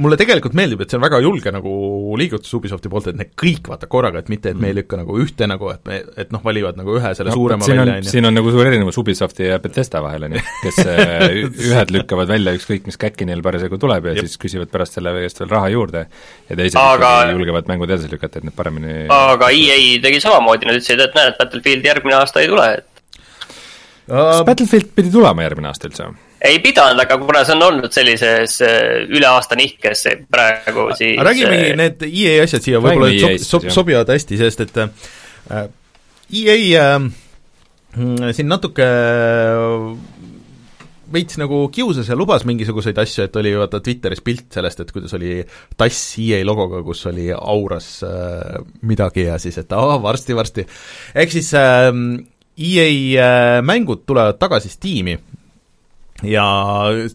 [0.00, 1.72] mulle tegelikult meeldib, et see on väga julge nagu
[2.20, 5.16] liigutus Ubisofti poolt, et need kõik vaata korraga, et mitte, et me ei lükka nagu
[5.22, 8.12] ühte nagu, et me, et noh, valivad nagu ühe selle no, suurema välja, on ju.
[8.12, 11.26] siin on nagu suur erinevus Ubisofti ja Bethesda vahel, on ju, kes äh,
[11.70, 14.28] ühed lükkavad välja ükskõik, mis käkki neil parasjagu tuleb ja Jep.
[14.28, 17.12] siis küsivad pärast selle eest veel raha juurde ja teised aga...
[17.34, 21.36] julgevad mängud edasi lükata, et need paremini aga EA tegi samamoodi, nad ütlesid, et näed,
[21.40, 22.88] Battlefield järgmine aasta ei tule, et
[24.10, 26.10] kas Battlefield pidi tulema järgmine aasta üldse?
[26.40, 31.74] Ei pidanud, aga kuna see on olnud sellises äh, üle aasta nihkes praegu, siis räägimegi
[31.80, 35.66] need EA asjad siia võib-olla sob, e sob, sobivad hästi, sest et äh,
[36.40, 37.10] EA äh,
[38.36, 39.86] siin natuke äh,
[41.12, 45.14] veits nagu kiusas ja lubas mingisuguseid asju, et oli vaata Twitteris pilt sellest, et kuidas
[45.18, 45.40] oli
[45.78, 50.66] tass EA logoga, kus oli auras äh, midagi ja siis, et aa, varsti-varsti.
[51.14, 51.90] ehk siis äh,
[52.60, 52.88] EA
[53.24, 55.18] äh, mängud tulevad tagasi Steam'i
[56.22, 56.46] ja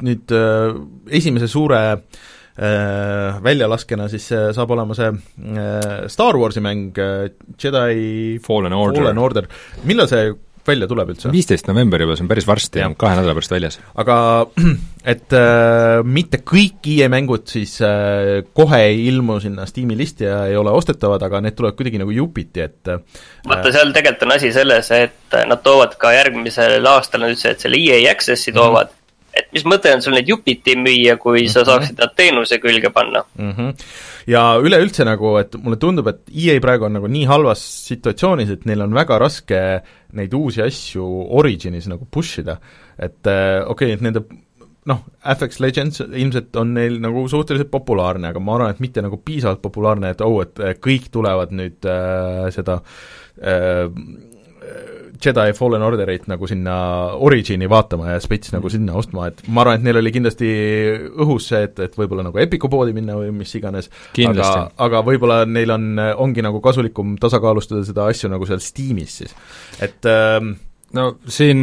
[0.01, 0.73] nüüd äh,
[1.17, 8.39] esimese suure äh, väljalaskena siis äh, saab olema see äh, Star Warsi mäng äh, Jedi
[8.43, 9.49] Fallen Order, Fallen Order.,
[9.83, 10.33] millal see
[10.67, 11.31] välja tuleb üldse?
[11.33, 13.79] viisteist november juba, see on päris varsti, kahe nädala pärast väljas.
[14.01, 14.17] aga
[15.13, 20.43] et äh, mitte kõik IE mängud siis äh, kohe ei ilmu sinna Steam'i listi ja
[20.49, 23.01] ei ole ostetavad, aga need tulevad kuidagi nagu jupiti, et äh,
[23.47, 27.65] vaata, seal tegelikult on asi selles, et nad toovad ka järgmisel aastal, nad ütlesid, et
[27.67, 29.03] selle EA Access'i toovad mm, -hmm
[29.35, 31.51] et mis mõte on sul neid jupiti müüa, kui mm -hmm.
[31.53, 31.69] sa mhm.
[31.69, 33.51] saaksid nad teenuse külge panna mm.
[33.51, 33.73] -hmm.
[34.27, 38.65] ja üleüldse nagu, et mulle tundub, et EA praegu on nagu nii halvas situatsioonis, et
[38.65, 39.61] neil on väga raske
[40.13, 42.57] neid uusi asju Originis nagu push ida.
[42.99, 44.23] et äh, okei okay,, et nende
[44.85, 45.01] noh,
[45.37, 49.61] FX Legends ilmselt on neil nagu suhteliselt populaarne, aga ma arvan, et mitte nagu piisavalt
[49.61, 52.79] populaarne, et oh, et kõik tulevad nüüd äh, seda
[53.41, 53.89] äh,
[55.21, 56.75] Jedi Fallen Orderit nagu sinna
[57.23, 60.51] Origini vaatama ja spets nagu sinna ostma, et ma arvan, et neil oli kindlasti
[61.25, 63.89] õhus see, et, et võib-olla nagu Epiku poodi minna või mis iganes,
[64.27, 64.51] aga,
[64.87, 65.89] aga võib-olla neil on,
[66.25, 69.35] ongi nagu kasulikum tasakaalustada seda asju nagu seal Steamis siis,
[69.83, 70.55] et ähm,
[70.95, 71.59] no siin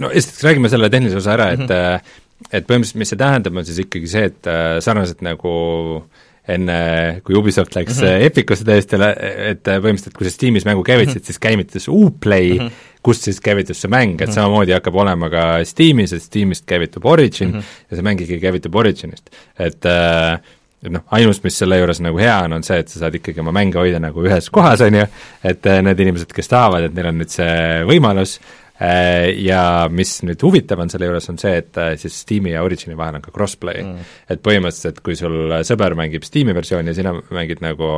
[0.00, 2.18] no esiteks räägime selle tehnilise osa ära, et mm -hmm.
[2.50, 5.54] et põhimõtteliselt mis see tähendab, on siis ikkagi see, et äh, sarnaselt nagu
[6.00, 8.26] äh, enne, kui Ubisoft läks mm -hmm.
[8.26, 11.26] Epicusse täiesti, et põhimõtteliselt kui sa Steamis mängu käivitasid mm, -hmm.
[11.26, 12.70] siis käivitas Uplay mm, -hmm.
[13.02, 14.34] kust siis käivitus see mäng, et mm -hmm.
[14.34, 17.84] samamoodi hakkab olema ka Steamis, et Steamist käivitub Origin mm -hmm.
[17.90, 20.40] ja see mäng ikkagi käivitub Originist, et äh,
[20.82, 23.42] et noh, ainus, mis selle juures nagu hea on, on see, et sa saad ikkagi
[23.42, 25.06] oma mänge hoida nagu ühes kohas, on ju,
[25.44, 28.38] et need inimesed, kes tahavad, et neil on nüüd see võimalus,
[28.80, 29.62] Ja
[29.92, 33.24] mis nüüd huvitav on selle juures, on see, et siis Steam'i ja Origini vahel on
[33.24, 33.82] ka crossplay.
[33.84, 34.08] Mm..
[34.32, 37.90] et põhimõtteliselt, kui sul sõber mängib Steam'i versiooni ja sina mängid nagu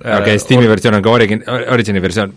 [0.00, 2.32] okei okay,, Steam'i versioon on ka Origin, Origini versioon,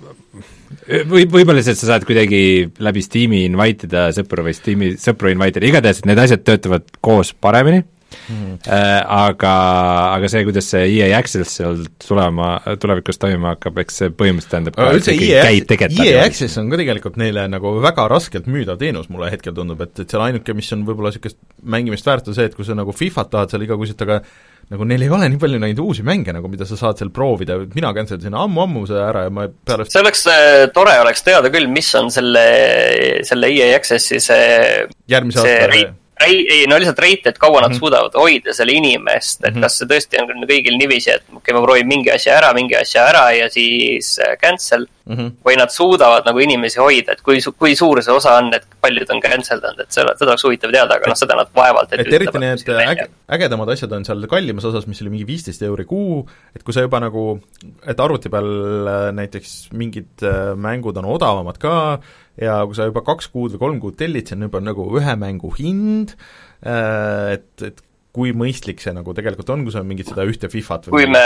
[1.08, 2.42] või võib-olla lihtsalt sa saad kuidagi
[2.84, 7.32] läbi Steam'i invite ida sõpru või Steam'i sõpru invite ida, igatahes need asjad töötavad koos
[7.34, 9.06] paremini mm, -hmm.
[9.18, 9.54] aga,
[10.16, 14.78] aga see, kuidas see EA Access seal tulema, tulevikus toimima hakkab, eks see põhimõtteliselt tähendab
[14.78, 15.46] ka, see EA,
[16.08, 19.96] EA Access on ka tegelikult neile nagu väga raskelt müüdav teenus, mulle hetkel tundub, et,
[20.00, 22.96] et seal ainuke, mis on võib-olla niisugust mängimist väärt, on see, et kui sa nagu
[22.96, 24.22] Fifat tahad seal igakuiselt, aga
[24.68, 27.56] nagu neil ei ole nii palju neid uusi mänge nagu, mida sa saad seal proovida,
[27.76, 31.70] mina canceldasin ammu-ammu see ära ja ma pärast see oleks äh,, tore oleks teada küll,
[31.72, 32.44] mis on selle,
[33.28, 34.44] selle EA Access'i see
[35.08, 35.88] järgmise aasta rei-,
[36.26, 37.80] ei no lihtsalt rate, et kaua nad mm -hmm.
[37.80, 39.62] suudavad hoida selle inimest, et mm -hmm.
[39.62, 42.76] kas see tõesti on kõigil niiviisi, et okei okay,, ma proovin mingi asja ära, mingi
[42.76, 45.16] asja ära ja siis äh, cancel mm.
[45.16, 45.32] -hmm.
[45.46, 49.10] või nad suudavad nagu inimesi hoida, et kui, kui suur see osa on, et paljud
[49.14, 52.06] on cancel danud, et seda, seda oleks huvitav teada, aga noh, seda nad vaevalt et,
[52.06, 55.86] et eriti need äge, ägedamad asjad on seal kallimas osas, mis oli mingi viisteist euri
[55.86, 56.22] kuu,
[56.56, 57.40] et kui sa juba nagu,
[57.88, 58.48] et arvuti peal
[58.88, 62.00] äh, näiteks mingid äh, mängud on odavamad ka,
[62.42, 65.18] ja kui sa juba kaks kuud või kolm kuud tellid, see on juba nagu ühe
[65.20, 66.16] mängu hind,
[66.66, 67.84] äh, et, et
[68.18, 71.22] kui mõistlik see nagu tegelikult on, kui sa mingit seda ühte Fifat või kui me,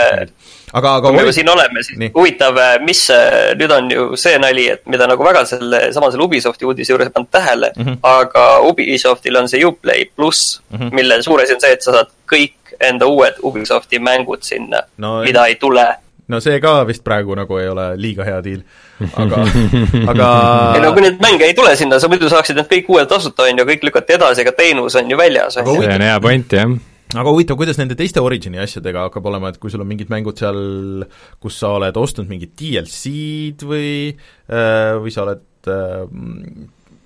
[0.76, 2.12] aga, aga kui me juba siin oleme, siis nii.
[2.16, 6.10] huvitav, äh, mis äh, nüüd on ju see nali, et mida nagu väga selle, sama
[6.12, 7.98] selle Ubisofti uudise juures ei pannud tähele mm, -hmm.
[8.12, 10.94] aga Ubisoftil on see Uplay pluss mm, -hmm.
[11.00, 15.20] mille suur asi on see, et sa saad kõik enda uued Ubisofti mängud sinna no,,
[15.24, 15.86] mida ei tule
[16.28, 18.62] no see ka vist praegu nagu ei ole liiga hea diil,
[19.24, 19.42] aga,
[20.12, 20.30] aga
[20.76, 23.48] ei no kui neid mänge ei tule sinna, sa muidu saaksid need kõik uued tasuta,
[23.48, 26.72] on ju, kõik lükati edasi, aga teenus on ju väljas, see on hea point, jah.
[27.12, 30.38] Aga huvitav, kuidas nende teiste Origini asjadega hakkab olema, et kui sul on mingid mängud
[30.40, 31.04] seal,
[31.42, 36.06] kus sa oled ostnud mingit DLC-d või äh, või sa oled äh,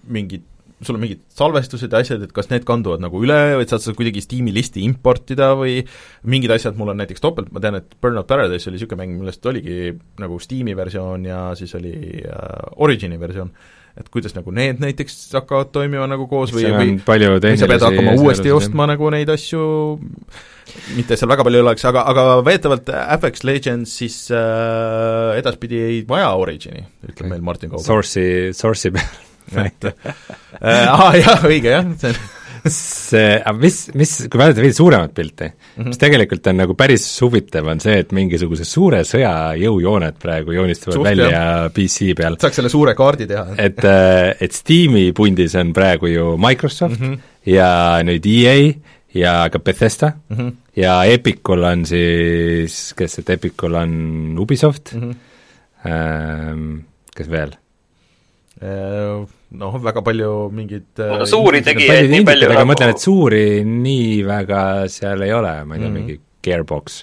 [0.06, 0.46] mingit
[0.84, 3.94] sul on mingid salvestused ja asjad, et kas need kanduvad nagu üle või saad sa
[3.96, 5.78] kuidagi Steam'i listi importida või
[6.28, 9.48] mingid asjad, mul on näiteks topelt, ma tean, et Burnout Paradise oli niisugune mäng, millest
[9.48, 13.50] oligi nagu Steam'i versioon ja siis oli äh, Origini versioon.
[13.96, 18.12] Et kuidas nagu need näiteks hakkavad toimima nagu koos või, või või sa pead hakkama
[18.20, 19.62] uuesti ostma nagu neid asju,
[20.98, 26.34] mitte seal väga palju oleks, aga, aga väidetavalt Apex Legends siis äh, edaspidi ei vaja
[26.36, 27.32] Origini, ütleb okay.
[27.32, 27.88] meil Martin Kauber.
[27.88, 29.25] Source'i, source'i peal
[29.66, 32.34] et äh, aa jah, õige jah, see on
[32.72, 35.90] see, aga mis, mis, kui vaadata veidi suuremat pilti mm, -hmm.
[35.90, 40.98] mis tegelikult on nagu päris huvitav, on see, et mingisuguse suure sõja jõujooned praegu joonistuvad
[40.98, 41.70] Suht, välja jah.
[41.74, 42.38] PC peal.
[42.40, 43.56] saaks selle suure kaardi teha.
[43.58, 47.18] et, äh, et Steam'i pundis on praegu ju Microsoft mm -hmm.
[47.46, 48.72] ja nüüd EA
[49.14, 50.52] ja ka Bethesda mm -hmm.
[50.76, 55.14] ja Epicul on siis, kes, et Epicul on Ubisoft mm,
[55.84, 56.82] -hmm.
[57.14, 57.56] kes veel?
[58.56, 59.26] Äh,
[59.60, 62.64] noh, väga palju mingeid no äh, suuri tegijaid nii palju aga nagu...
[62.64, 66.00] ma mõtlen, et suuri nii väga seal ei ole, ma ei tea mm, -hmm.
[66.00, 66.16] mingi
[66.46, 67.02] Gearbox.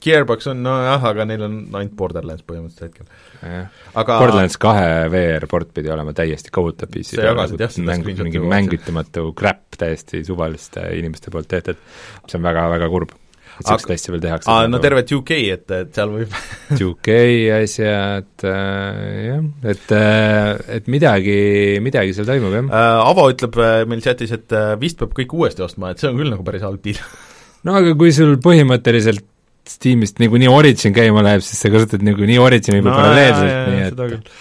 [0.00, 3.68] Gearbox on nojah, aga neil on ainult Borderlands põhimõtteliselt hetkel.
[4.00, 7.58] aga Borderlands kahe VR-port pidi olema täiesti kohutav PC peal, nagu
[7.90, 11.84] mäng, mingi mängitamatu crap täiesti suvaliste inimeste poolt tehtud,
[12.24, 13.12] see on väga, väga kurb
[13.60, 14.50] et niisugust asja veel tehakse.
[14.52, 16.36] aa, no tervet UK, et, et seal võib
[16.90, 17.10] UK
[17.58, 19.42] asjad äh,, jah,
[19.74, 21.36] et äh, et midagi,
[21.84, 23.10] midagi seal toimub, jah äh,.
[23.12, 26.18] Avo ütleb äh, meil chatis, et äh, vist peab kõik uuesti ostma, et see on
[26.20, 27.02] küll nagu päris halb deal
[27.66, 29.28] no aga kui sul põhimõtteliselt
[29.72, 34.32] Steamist niikuinii Origin käima läheb, siis sa kasutad niikuinii Origini no, paralleelselt, nii et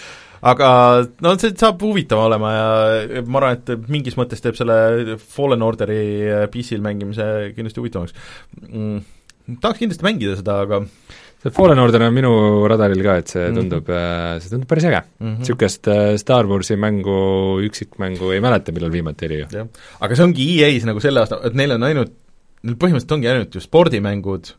[0.42, 0.70] aga
[1.22, 6.04] no see saab huvitav olema ja ma arvan, et mingis mõttes teeb selle Fallen Orderi
[6.54, 7.26] PC-l mängimise
[7.56, 8.16] kindlasti huvitavamaks
[8.68, 9.58] mm,.
[9.62, 10.82] tahaks kindlasti mängida seda, aga
[11.42, 12.32] see Fallen Order on minu
[12.70, 13.58] radaril ka, et see mhm.
[13.60, 14.42] tundub mm, -hmm.
[14.44, 15.38] see tundub päris äge mm -hmm..
[15.40, 17.18] niisugust äh, Star Warsi mängu,
[17.68, 19.68] üksikmängu ei mäleta, millal viimati oli ju.
[20.00, 22.14] aga see ongi EA-s nagu selle aasta, et neil on ainult,
[22.64, 24.54] neil põhimõtteliselt ongi ainult ju spordimängud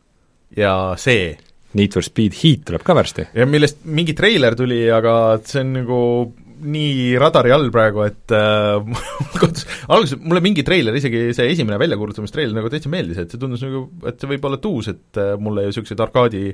[0.57, 1.37] ja see
[1.77, 3.27] Need for Speed Heat tuleb ka varsti.
[3.33, 5.99] ja millest mingi treiler tuli, aga see on nagu
[6.63, 8.79] nii radari all praegu, et äh,
[9.93, 13.85] alguses mulle mingi treiler, isegi see esimene väljakuulutamistreiler nagu täitsa meeldis, et see tundus nagu,
[14.07, 16.45] et see võib olla tuus, et äh, mulle ju niisugused arkaadi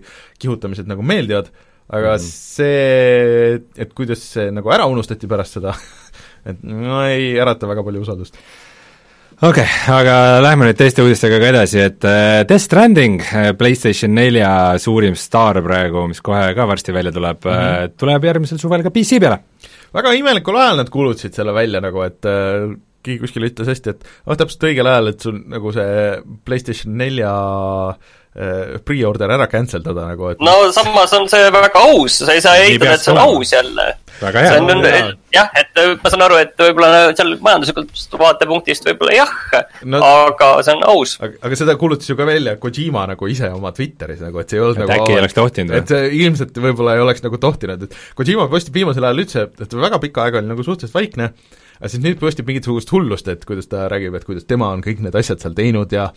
[0.41, 1.51] kihutamised nagu meeldivad,
[1.89, 2.25] aga mm.
[2.25, 5.75] see, et kuidas see nagu ära unustati pärast seda
[6.49, 8.39] et no ei ärata väga palju usaldust
[9.39, 14.11] okei okay,, aga lähme nüüd teiste uudistega ka edasi, et äh, Death Stranding, äh, PlayStation
[14.15, 17.95] nelja suurim staar praegu, mis kohe ka varsti välja tuleb mm, -hmm.
[17.99, 19.39] tuleb järgmisel suvel ka PC peale.
[19.95, 22.21] väga imelikul ajal nad kuulutasid selle välja nagu, et
[23.03, 25.93] keegi kuskil ütles hästi, et noh, täpselt õigel ajal, et sul nagu see
[26.45, 28.17] PlayStation nelja äh,
[28.85, 32.59] pre-order ära cancel dada nagu, et no samas on see väga aus, sa ei saa
[32.61, 33.85] eitada, et see on aus jälle
[34.19, 34.51] väga hea.
[34.53, 39.33] see on, jah, et ma saan aru, et võib-olla seal majanduslikust vaatepunktist võib-olla jah
[39.89, 41.15] no,, aga see on aus.
[41.25, 44.65] aga seda kuulutas ju ka välja Kojima nagu ise oma Twitteris nagu, et see ei
[44.65, 45.81] olnud et nagu äkki ei oleks tohtinud või?
[45.81, 50.01] et ilmselt võib-olla ei oleks nagu tohtinud, et Kojima postib viimasel ajal üldse, et väga
[50.05, 51.31] pikka aega oli nagu suhteliselt vaikne,
[51.79, 55.01] aga siis nüüd postib mingisugust hullust, et kuidas ta räägib, et kuidas tema on kõik
[55.05, 56.09] need asjad seal teinud ja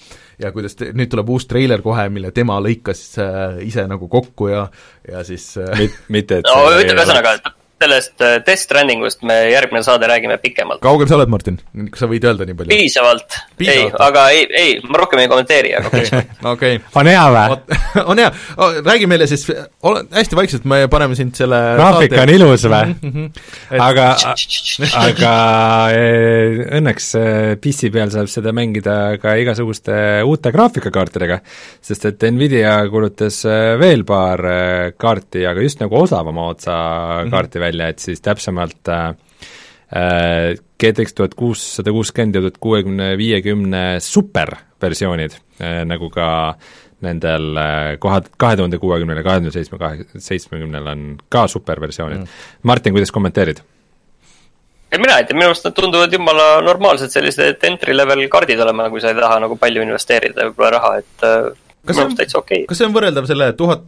[0.42, 4.53] ja kuidas te, nüüd tuleb uus treiler kohe, mille tema lõikas äh, ise nagu kokku
[4.53, 4.66] ja
[5.09, 5.72] ja siis äh...
[5.79, 10.38] Mit, mitte, et no ütleme ühesõnaga, et sellest äh, Death Strandingust me järgmine saade räägime
[10.42, 10.83] pikemalt.
[10.85, 11.59] kaugel sa oled, Martin?
[11.90, 12.73] kas sa võid öelda nii palju?
[12.73, 16.38] piisavalt, ei, aga ei, ei, ma rohkem ei kommenteeri, aga piisavalt.
[16.55, 16.81] okei.
[17.01, 17.61] on hea või?
[18.12, 18.31] on hea
[18.83, 19.47] räägi meile siis,
[19.83, 22.92] ole hästi vaikselt, me paneme sind selle graafik on ilus või?
[22.92, 23.81] Mhm, mhm.
[23.83, 24.07] aga,
[25.07, 25.35] aga
[25.97, 29.95] eh, õnneks eh, PC peal saab seda mängida ka igasuguste
[30.29, 31.40] uute graafikakaartidega,
[31.83, 34.45] sest et Nvidia kuulutas eh, veel paar
[34.99, 36.75] kaarti, aga just nagu osavama otsa
[37.33, 39.09] kaarti välja, välja, et siis täpsemalt äh,
[39.93, 46.57] äh GTX tuhat kuussada kuuskümmend ja tuhat kuuekümne viiekümne superversioonid äh,, nagu ka
[47.03, 47.59] nendel
[48.03, 52.23] kohad, kahe tuhande kuuekümnel ja kahe tuhande seitsme, kahe, seitsmekümnel on ka superversioonid.
[52.23, 52.43] Mm..
[52.63, 53.63] Martin, kuidas kommenteerid?
[54.93, 58.91] ei, mina ei tea, minu arust nad tunduvad jumala normaalsed sellised entry level kaardid olema,
[58.93, 62.63] kui sa ei taha nagu palju investeerida võib-olla raha, et kas minu arust täitsa okei.
[62.63, 62.71] okay..
[62.71, 63.87] kas see on võrreldav selle tuhat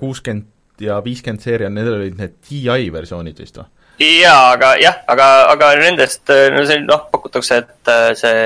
[0.00, 0.48] kuuskümmend
[0.80, 3.68] ja viiskümmend seeria, need olid need TI versioonid vist või?
[3.98, 8.42] jaa, aga jah, aga, aga nendest, no see noh, pakutakse, et äh, see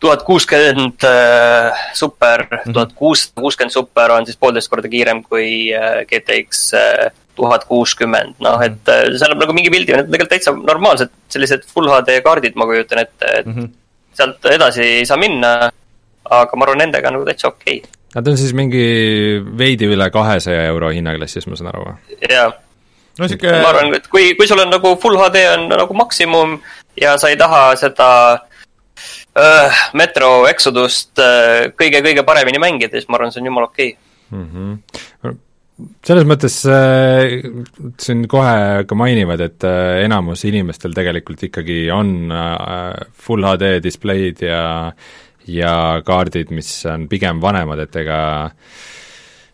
[0.00, 2.76] tuhat kuuskümmend äh, super, mhm.
[2.76, 6.70] tuhat kuussada kuuskümmend super on siis poolteist korda kiirem kui äh, GTX
[7.36, 8.80] tuhat kuuskümmend, noh, mhm.
[8.80, 12.56] et see annab nagu mingi pildi, need on tegelikult täitsa normaalsed sellised full HD kaardid,
[12.56, 13.70] ma kujutan ette, et mm -hmm.
[14.16, 15.70] sealt edasi ei saa minna.
[16.30, 18.82] aga ma arvan, nendega on nagu täitsa okei okay Nad on siis mingi
[19.58, 22.18] veidi üle kahesaja euro hinnaklassis, ma saan aru või?
[22.26, 22.48] jaa.
[23.18, 26.56] no sihuke ma arvan, et kui, kui sul on nagu full HD on nagu maksimum
[26.98, 28.08] ja sa ei taha seda
[29.38, 31.22] äh, Metro Exodust
[31.78, 34.38] kõige-kõige äh, paremini mängida, siis ma arvan, see on jumala okei okay.
[34.38, 34.50] mm.
[34.50, 35.38] -hmm
[36.04, 37.40] selles mõttes äh,
[38.00, 42.94] siin kohe ka mainivad, et äh, enamus inimestel tegelikult ikkagi on äh,
[43.24, 44.62] full HD displeid ja
[45.48, 45.74] ja
[46.06, 48.20] kaardid, mis on pigem vanemad, et ega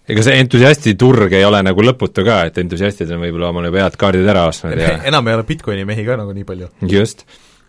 [0.07, 3.99] ega see entusiastiturg ei ole nagu lõputu ka, et entusiastid on võib-olla omale juba head
[4.01, 6.71] kaardid ära ostnud ja enam ei ole Bitcoini mehi ka nagu nii palju.
[6.91, 7.27] just.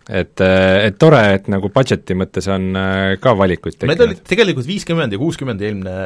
[0.08, 3.94] et, et tore, et nagu budget'i mõttes on äh, ka valikuid tekkinud.
[3.94, 5.96] Need olid tegelikult viiskümmend ja kuuskümmend eelmine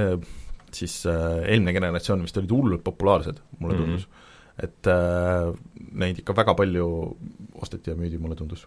[0.00, 0.14] äh,
[0.74, 3.84] siis eelmine generatsioon vist olid hullult populaarsed, mulle mhm.
[3.84, 4.12] tundus mm.
[4.12, 4.66] -hmm.
[4.66, 6.86] et neid ikka väga palju
[7.60, 8.66] osteti ja müüdi, mulle tundus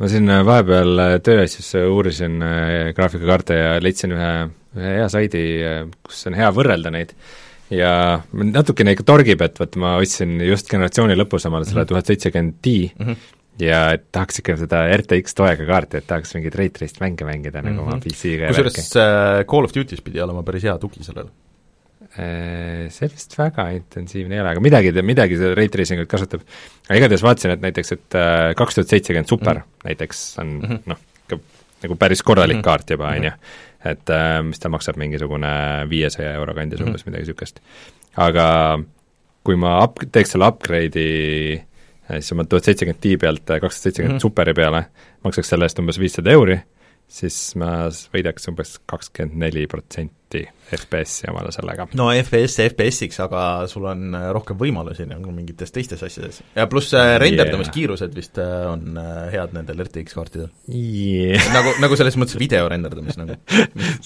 [0.00, 2.40] ma siin äh, vahepeal äh, tööasjus äh, uurisin
[2.96, 4.32] graafikakaarte ja leidsin ühe,
[4.78, 5.44] ühe hea saidi,
[6.06, 7.14] kus on hea võrrelda neid
[7.72, 7.92] ja
[8.32, 11.92] natukene ikka torgib, et vot ma ostsin just generatsiooni lõpus omale selle mhm.
[11.92, 13.30] tuhat seitsekümmend Ti mm -hmm.
[13.64, 17.62] ja et tahaks ikka seda RTX toega kaarti, et tahaks mingeid Ray Traced mänge mängida
[17.62, 17.70] mm -hmm.
[17.70, 18.04] nagu oma mhm.
[18.04, 18.92] PC-ga kusjuures
[19.48, 21.30] Call of Duty's pidi olema päris hea tugi sellel
[22.12, 26.42] Äh, see vist väga intensiivne ei ole, aga midagi, midagi seda rate tracing ut kasutab.
[26.84, 29.86] aga igatahes vaatasin, et näiteks, et äh, kaks tuhat seitsekümmend super mm -hmm.
[29.88, 30.82] näiteks on mm -hmm.
[30.92, 30.98] noh,
[31.82, 32.64] nagu päris korralik mm -hmm.
[32.64, 33.30] kaart juba, on ju.
[33.84, 36.88] et äh, mis ta maksab, mingisugune viiesaja euro kandis mm -hmm.
[36.88, 37.60] umbes, midagi niisugust.
[38.16, 38.78] aga
[39.44, 41.62] kui ma up, teeks selle upgrade'i
[42.20, 44.20] siis oma tuhat seitsekümmend Ti pealt kaks tuhat seitsekümmend mhm.
[44.20, 44.84] superi peale,
[45.24, 46.58] maksaks selle eest umbes viissada euri,
[47.12, 51.84] siis ma võidaks umbes kakskümmend neli protsenti FPS-i omale sellega.
[51.98, 56.40] no FPS FPS-iks, aga sul on äh, rohkem võimalusi nagu mingites teistes asjades.
[56.56, 58.16] ja pluss äh, renderdamiskiirused yeah.
[58.16, 58.96] vist äh, on
[59.34, 61.50] head nendel RTX kaartidel yeah..
[61.52, 63.36] nagu, nagu selles mõttes video renderdamis nagu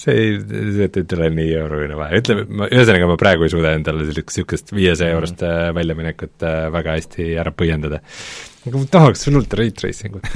[0.03, 3.71] see ei, see ei tule nii oluline vahe, ütleme, ma, ühesõnaga ma praegu ei suuda
[3.77, 5.79] endale niisugust viiesaja eurost mm -hmm.
[5.79, 8.03] väljaminekut väga hästi ära põhjendada
[8.67, 10.27] aga ma tahaks hullult ray tracing ut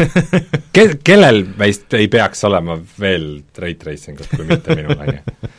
[0.75, 5.49] Ke-, kellel meist ei peaks olema veel ray tracing ut, kui mitte minul, on ju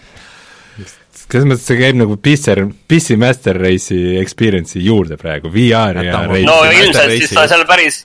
[1.33, 2.55] selles mõttes see käib nagu PC,
[2.91, 8.03] PC Master Race'i experience'i juurde praegu, VR ja, ja no ilmselt siis sa seal päris,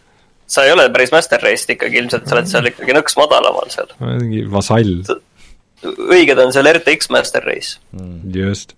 [0.47, 3.91] sa ei ole päris Master Race'd ikkagi, ilmselt sa oled seal ikkagi nõks madalamal seal.
[3.99, 5.01] mingi vasall.
[5.83, 8.31] õiged on seal RTX Master Race mm..
[8.37, 8.77] just.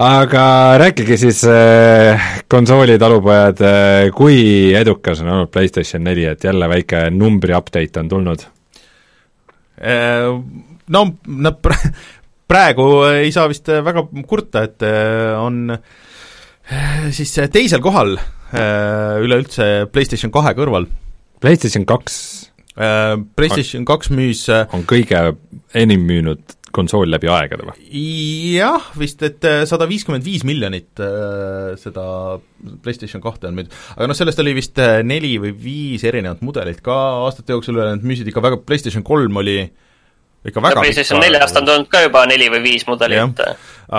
[0.00, 0.44] Aga
[0.80, 7.08] rääkige siis äh, konsooli talupojad äh,, kui edukas on olnud PlayStation neli, et jälle väike
[7.12, 8.46] numbri update on tulnud?
[9.82, 10.30] Äh,
[10.88, 11.60] no nad
[12.48, 14.84] praegu ei saa vist väga kurta, et
[15.38, 15.76] on
[17.12, 18.16] siis teisel kohal
[18.52, 20.84] üleüldse PlayStation kahe kõrval.
[21.40, 22.16] PlayStation kaks
[22.72, 25.24] PlayStation kaks müüs on kõige
[25.76, 27.76] enim müünud konsool läbi aegade või?
[28.56, 32.04] jah, vist et äh, sada viiskümmend viis miljonit äh, seda
[32.82, 36.82] PlayStation kahte on müüdud, aga noh, sellest oli vist äh, neli või viis erinevat mudelit
[36.84, 39.58] ka aastate jooksul üle, nad müüsid ikka väga, PlayStation kolm oli
[40.48, 43.42] ikka väga PlayStation neljast on tulnud ka juba neli või viis mudelit.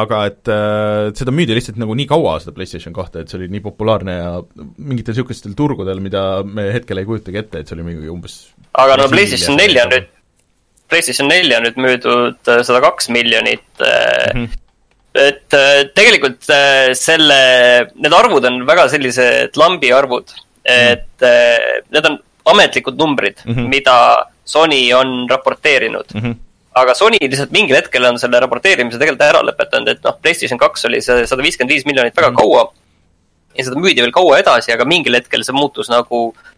[0.04, 3.52] aga et äh, seda müüdi lihtsalt nagu nii kaua, seda PlayStation kahte, et see oli
[3.54, 4.34] nii populaarne ja
[4.78, 8.42] mingitel niisugustel turgudel, mida me hetkel ei kujutagi ette, et see oli mingi umbes
[8.74, 10.12] aga no PlayStation nelja nüüd
[10.94, 14.46] PlayStation nelja nüüd müüdud äh, sada kaks miljonit mm.
[14.46, 14.60] -hmm.
[15.24, 16.46] et äh, tegelikult
[17.00, 17.40] selle,
[17.96, 20.32] need arvud on väga sellised lambi arvud,
[20.64, 21.90] et mm.
[21.96, 22.22] need on
[22.54, 23.68] ametlikud numbrid mm, -hmm.
[23.76, 23.98] mida
[24.46, 26.22] Sony on raporteerinud mm.
[26.22, 26.42] -hmm
[26.74, 30.88] aga Sony lihtsalt mingil hetkel on selle raporteerimise tegelikult ära lõpetanud, et noh, PlayStation kaks
[30.90, 32.40] oli see sada viiskümmend viis miljonit väga mm -hmm.
[32.42, 32.74] kaua.
[33.58, 36.53] ja seda müüdi veel kaua edasi, aga mingil hetkel see muutus nagu Äh,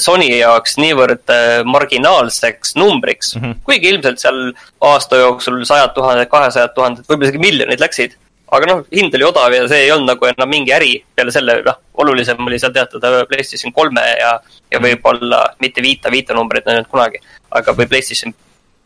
[0.00, 3.58] Sony jaoks niivõrd äh, marginaalseks numbriks mm, -hmm.
[3.64, 4.38] kuigi ilmselt seal
[4.80, 8.16] aasta jooksul sajad tuhanded, kahesajad tuhanded, võib-olla isegi miljonid läksid.
[8.56, 11.58] aga noh, hind oli odav ja see ei olnud nagu enam mingi äri, peale selle
[11.66, 14.38] noh, olulisem oli seal teatada PlayStation kolme ja,
[14.70, 14.86] ja mhm.
[14.86, 17.20] võib-olla mitte Vita, Vita numbreid ei olnud kunagi,
[17.50, 18.34] aga või PlayStation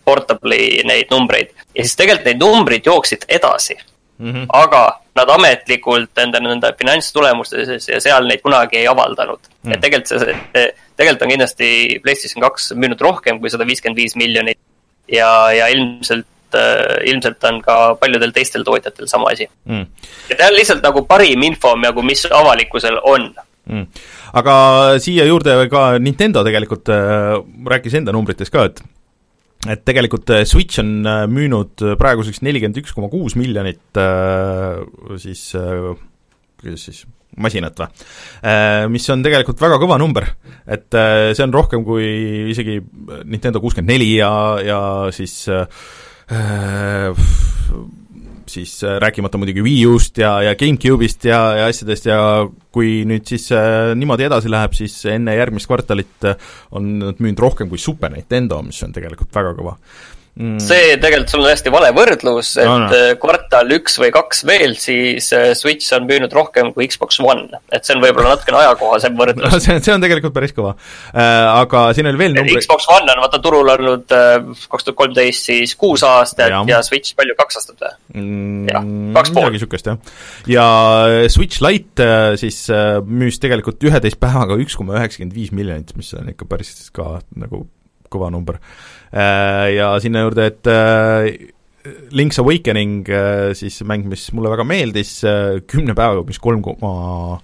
[0.05, 1.55] Portable'i neid numbreid.
[1.76, 3.76] ja siis tegelikult neid numbreid jooksid edasi
[4.18, 4.32] mm.
[4.32, 4.47] -hmm.
[4.49, 9.42] aga nad ametlikult enda nende finantstulemustes ja seal neid kunagi ei avaldanud.
[9.64, 9.74] Mm.
[9.74, 11.70] et tegelikult see, tegelikult on kindlasti
[12.04, 14.61] PlayStation kaks müünud rohkem kui sada viiskümmend viis miljonit
[15.11, 19.48] ja, ja ilmselt äh, ilmselt on ka paljudel teistel tootjatel sama asi.
[19.68, 19.86] Mm..
[20.30, 23.30] et see on lihtsalt nagu parim info nagu, mis avalikkusel on.
[23.70, 23.86] Mm..
[24.40, 24.54] aga
[25.02, 27.36] siia juurde ka Nintendo tegelikult äh,
[27.74, 28.82] rääkis enda numbrites ka, et
[29.68, 34.00] et tegelikult äh, Switch on äh, müünud äh, praeguseks nelikümmend üks koma kuus miljonit
[35.20, 35.42] siis,
[36.61, 37.02] kuidas siis,
[37.40, 37.88] masinat või,
[38.90, 40.26] mis on tegelikult väga kõva number.
[40.66, 42.06] et see on rohkem kui
[42.50, 42.80] isegi
[43.28, 44.32] Nintendo kuuskümmend neli ja,
[44.64, 44.80] ja
[45.14, 45.66] siis äh,
[48.51, 52.20] siis äh, rääkimata muidugi Wii U-st ja, ja GameCube'ist ja, ja asjadest ja
[52.74, 57.42] kui nüüd siis äh, niimoodi edasi läheb, siis enne järgmist kvartalit äh, on nad müünud
[57.42, 59.76] rohkem kui Super Nintendo, mis on tegelikult väga kõva
[60.39, 60.59] mm..
[60.62, 62.89] see tegelikult, sul on hästi vale võrdlus, et no, no.
[62.95, 67.61] Äh, kvartal üks või kaks veel, siis äh, Switch on müünud rohkem kui Xbox One.
[67.72, 69.62] et see on võib-olla natukene ajakohasem võrdlus no,.
[69.62, 71.49] see, see on tegelikult päris kõva äh,.
[71.61, 74.37] Aga siin oli veel numbri Xbox One on vaata turul olnud äh,
[74.70, 78.70] kaks tuhat kolmteist siis kuus aastat ja, ja Switch palju, kaks aastat või mm,?
[78.70, 78.87] jah,
[79.18, 79.49] kaks pool.
[79.49, 80.14] midagi niisugust, jah.
[80.51, 80.68] ja
[81.33, 82.11] Switch Lite
[82.41, 82.62] siis
[83.07, 87.66] müüs tegelikult üheteist päevaga üks koma üheksakümmend viis miljonit, mis on ikka päris ka nagu
[88.11, 88.58] kõva number
[89.11, 91.50] Äh, ja sinna juurde, et äh,
[92.14, 95.16] Link's Awakening äh, siis mäng, mis mulle väga meeldis,
[95.70, 97.40] kümne päevaga umbes kolm koma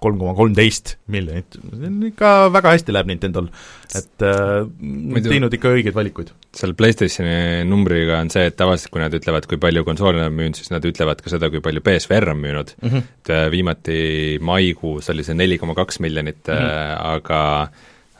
[0.00, 3.48] kolm koma kolmteist miljonit, see on ikka väga hästi läheb Nintendol,
[3.96, 6.32] et äh, teinud ikka õigeid valikuid.
[6.56, 10.56] seal PlayStationi numbriga on see, et tavaliselt kui nad ütlevad, kui palju konsoole on müünud,
[10.56, 13.12] siis nad ütlevad ka seda, kui palju PSVR on müünud mm, -hmm.
[13.20, 14.00] et viimati
[14.40, 17.00] maikuus oli see neli koma kaks miljonit mm, -hmm.
[17.16, 17.40] aga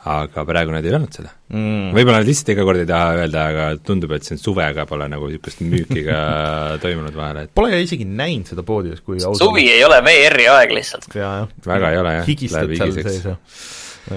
[0.01, 1.29] aga praegu nad ei öelnud seda.
[1.53, 1.91] Mm..
[1.93, 5.27] võib-olla nad lihtsalt iga kord ei taha öelda, aga tundub, et siin suvega pole nagu
[5.29, 6.21] niisugust müüki ka
[6.83, 10.73] toimunud vahele, et Pole isegi näinud seda poodi, kui ausalt suvi ei ole VR-i aeg
[10.79, 11.11] lihtsalt.
[11.13, 13.29] väga ei ole jah, läheb higiseks.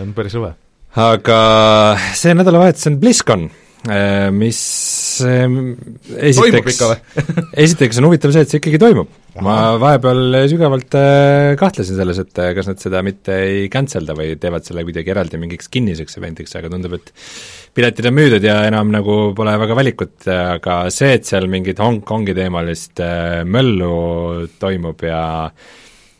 [0.01, 0.55] on päris õve.
[1.05, 1.43] aga
[2.17, 3.47] see nädalavahetus on BlizzCon.
[3.51, 4.59] Äh, mis
[5.29, 5.75] ähm,
[6.17, 6.79] esiteks,
[7.65, 9.11] esiteks on huvitav see, et see ikkagi toimub.
[9.45, 14.39] ma vahepeal sügavalt äh, kahtlesin selles, et äh, kas nad seda mitte ei cancelda või
[14.41, 17.13] teevad selle kuidagi eraldi mingiks kinniseks event'iks, aga tundub, et
[17.77, 22.37] piletid on müüdud ja enam nagu pole väga valikut, aga see, et seal mingit Hongkongi
[22.39, 23.05] teemalist
[23.51, 23.95] möllu
[24.63, 25.25] toimub ja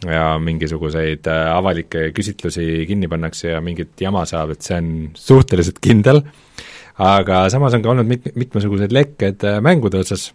[0.05, 6.21] ja mingisuguseid avalikke küsitlusi kinni pannakse ja mingit jama saab, et see on suhteliselt kindel
[6.99, 10.31] aga samas on ka olnud mit-, mitmesugused lekked äh, mängude osas,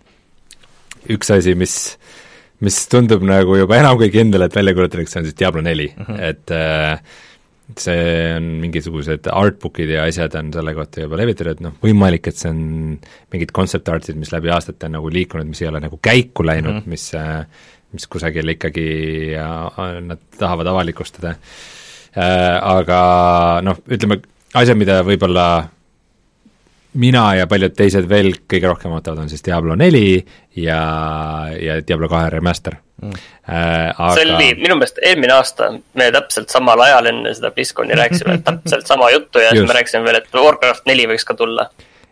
[1.09, 1.75] üks asi, mis
[2.59, 6.01] mis tundub nagu juba enam kui kindel, et välja kuulutatakse, on siis Diablo neli uh,
[6.01, 6.11] mhm.
[6.11, 6.23] -huh.
[6.29, 6.99] et äh,
[7.77, 12.49] see on mingisugused artbook'id ja asjad on selle kohta juba levitatud, noh, võimalik, et see
[12.49, 12.61] on
[13.31, 16.73] mingid concept art'id, mis läbi aastate on nagu liikunud, mis ei ole nagu käiku läinud
[16.73, 16.89] mm, -hmm.
[16.89, 17.45] mis äh,
[17.93, 18.87] mis kusagil ikkagi
[20.05, 22.99] nad tahavad avalikustada äh,, aga
[23.65, 24.19] noh, ütleme,
[24.53, 25.69] asjad, mida võib-olla
[26.99, 30.19] mina ja paljud teised veel kõige rohkem ootavad, on siis Diablo neli
[30.59, 30.79] ja,
[31.55, 33.27] ja Diablo kahe remaster mm..
[33.49, 34.13] Äh, aga...
[34.17, 38.89] see oli minu meelest eelmine aasta, me täpselt samal ajal enne seda BlizzConi rääkisime täpselt
[38.89, 41.69] sama juttu ja siis me rääkisime veel, et Warcraft neli võiks ka tulla.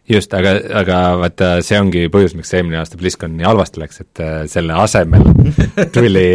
[0.09, 4.23] just, aga, aga vaata, see ongi põhjus, miks eelmine aasta BlizzCon nii halvasti läks, et
[4.23, 5.27] äh, selle asemel
[5.95, 6.29] tuli,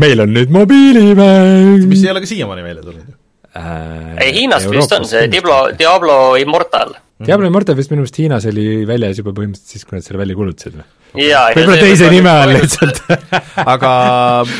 [0.00, 1.88] meil on nüüd mobiilimäng.
[1.90, 3.18] mis ei ole ka siiamaani meile tulnud ju
[3.52, 4.16] äh,.
[4.24, 6.96] ei, Hiinast Euroopas vist on see Diablo, Diablo Immortal
[7.26, 10.38] Diablo Immortal vist minu meelest Hiinas oli väljas juba põhimõtteliselt siis, kui nad selle välja
[10.38, 10.86] kuulutasid või?
[11.14, 13.00] Võib-olla teise nime all lihtsalt
[13.74, 13.92] aga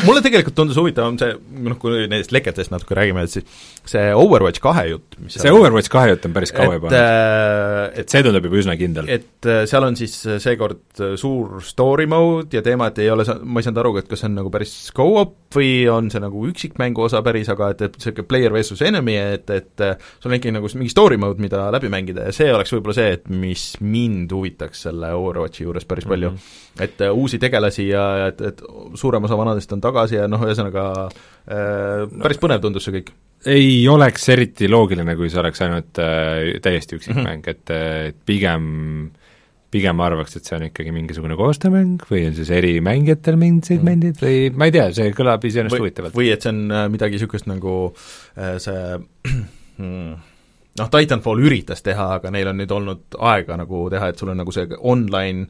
[0.07, 1.35] mulle tegelikult tundus huvitavam see,
[1.65, 5.91] noh, kui nendest leketest natuke räägime, et siis see Overwatch kahe jutt, mis see Overwatch
[5.93, 8.01] kahe jutt on päris kaua juba äh,.
[8.01, 9.09] et see tundub juba üsna kindel.
[9.11, 13.61] et äh, seal on siis seekord suur story mode ja teema, et ei ole, ma
[13.61, 17.05] ei saanud aru, et kas see on nagu päris go-op või on see nagu üksikmängu
[17.07, 19.85] osa päris, aga et, et niisugune player versus enemy, et, et
[20.19, 23.17] sul on ikkagi nagu mingi story mode, mida läbi mängida ja see oleks võib-olla see,
[23.17, 26.35] et mis mind huvitaks selle Overwatchi juures päris palju mm.
[26.35, 26.38] -hmm
[26.79, 28.61] et äh, uusi tegelasi ja et, et
[28.99, 33.13] suurem osa vanadest on tagasi ja noh, ühesõnaga äh, päris põnev tundus see kõik.
[33.49, 37.49] ei oleks eriti loogiline, kui see oleks ainult äh, täiesti üksikmäng mm, -hmm.
[37.49, 39.11] et, äh, et pigem
[39.69, 43.85] pigem arvaks, et see on ikkagi mingisugune koostöömäng või on siis eri mängijatel mingid mm.
[43.85, 46.17] mängid või ma ei tea, see kõlab iseenesest huvitavalt.
[46.17, 47.77] või et see on äh, midagi niisugust nagu
[48.35, 48.97] see
[49.77, 50.13] hmm,
[50.79, 54.41] noh, Titanfall üritas teha, aga neil on nüüd olnud aega nagu teha, et sul on
[54.41, 55.47] nagu see online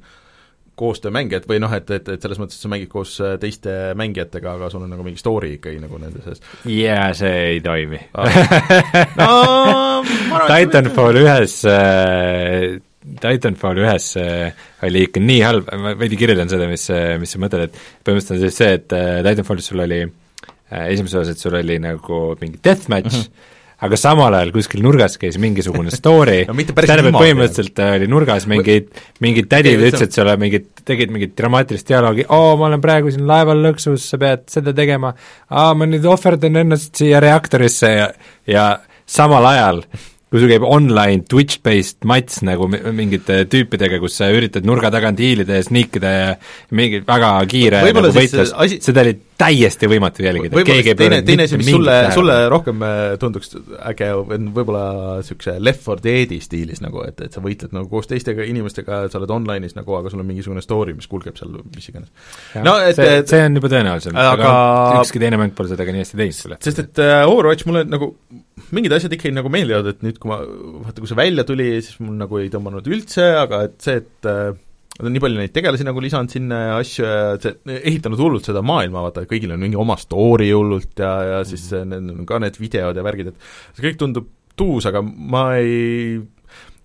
[0.80, 4.56] koostöömängijad või noh, et, et, et selles mõttes, et sa mängid koos äh, teiste mängijatega,
[4.58, 6.44] aga sul on nagu mingi story ikkagi nagu nende sees.
[6.70, 8.02] jaa, see ei toimi.
[9.20, 10.04] No,
[10.48, 12.80] Titanfall ühes äh,
[13.20, 16.88] Titanfall ühes äh, oli ikka nii halb, ma veidi kirjeldan seda, mis,
[17.22, 21.22] mis sa mõtled, et põhimõtteliselt on siis see, et äh, Titanfallis sul oli äh, esimeses
[21.22, 23.56] osas, et sul oli nagu mingi deathmatch mm, -hmm
[23.86, 26.42] aga samal ajal kuskil nurgas käis mingisugune story.
[26.50, 28.90] No, tähendab, et põhimõtteliselt äh, oli nurgas mingid,
[29.24, 33.62] mingid tädid ütlesid sulle mingit, tegid mingit dramaatilist dialoogi, oo, ma olen praegu siin laeval
[33.64, 35.14] lõksus, sa pead seda tegema,
[35.50, 38.08] aa, ma nüüd ohverdan ennast siia reaktorisse ja,
[38.50, 38.70] ja
[39.10, 39.84] samal ajal
[40.30, 45.58] kui sul käib online Twitch-based mats nagu mingite tüüpidega, kus sa üritad nurga tagant hiilida
[45.58, 46.28] ja sniikida ja
[46.76, 48.54] mingi väga kiire nagu võitlus
[48.86, 50.58] seda oli täiesti võimatu jälgida.
[50.58, 53.54] võib-olla teine, teine asi, mis sulle, sulle rohkem äh, tunduks
[53.88, 54.84] äge, on võib-olla
[55.22, 59.22] niisuguse Left 4 Deadi stiilis nagu, et, et sa võitled nagu koos teistega inimestega, sa
[59.22, 62.12] oled online'is nagu, aga sul on mingisugune story, mis kulgeb seal mis iganes.
[62.66, 64.54] no et see, see on juba tõenäolisem, aga,
[65.00, 66.62] ükski teine mäng pole seda ka nii hästi teinud selle.
[66.70, 68.14] sest et uh, Overwatch mulle nagu
[68.76, 70.42] mingid asjad ikkagi nagu meeldivad, et nüüd, kui ma,
[70.86, 74.34] vaata, kui see välja tuli, siis mul nagu ei tõmmanud üldse, aga et see, et
[75.00, 78.50] Nad on nii palju neid tegelasi nagu lisanud sinna ja asju ja see, ehitanud hullult
[78.50, 82.10] seda maailma, vaata, kõigil on mingi oma story hullult ja, ja siis mm -hmm.
[82.10, 83.48] need on ka need videod ja värgid, et
[83.78, 84.28] see kõik tundub
[84.60, 86.20] tuus, aga ma ei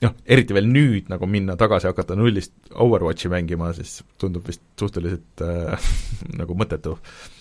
[0.05, 5.43] noh, eriti veel nüüd nagu minna tagasi, hakata nullist Overwatchi mängima, siis tundub vist suhteliselt
[5.43, 5.91] äh,
[6.41, 6.99] nagu mõttetu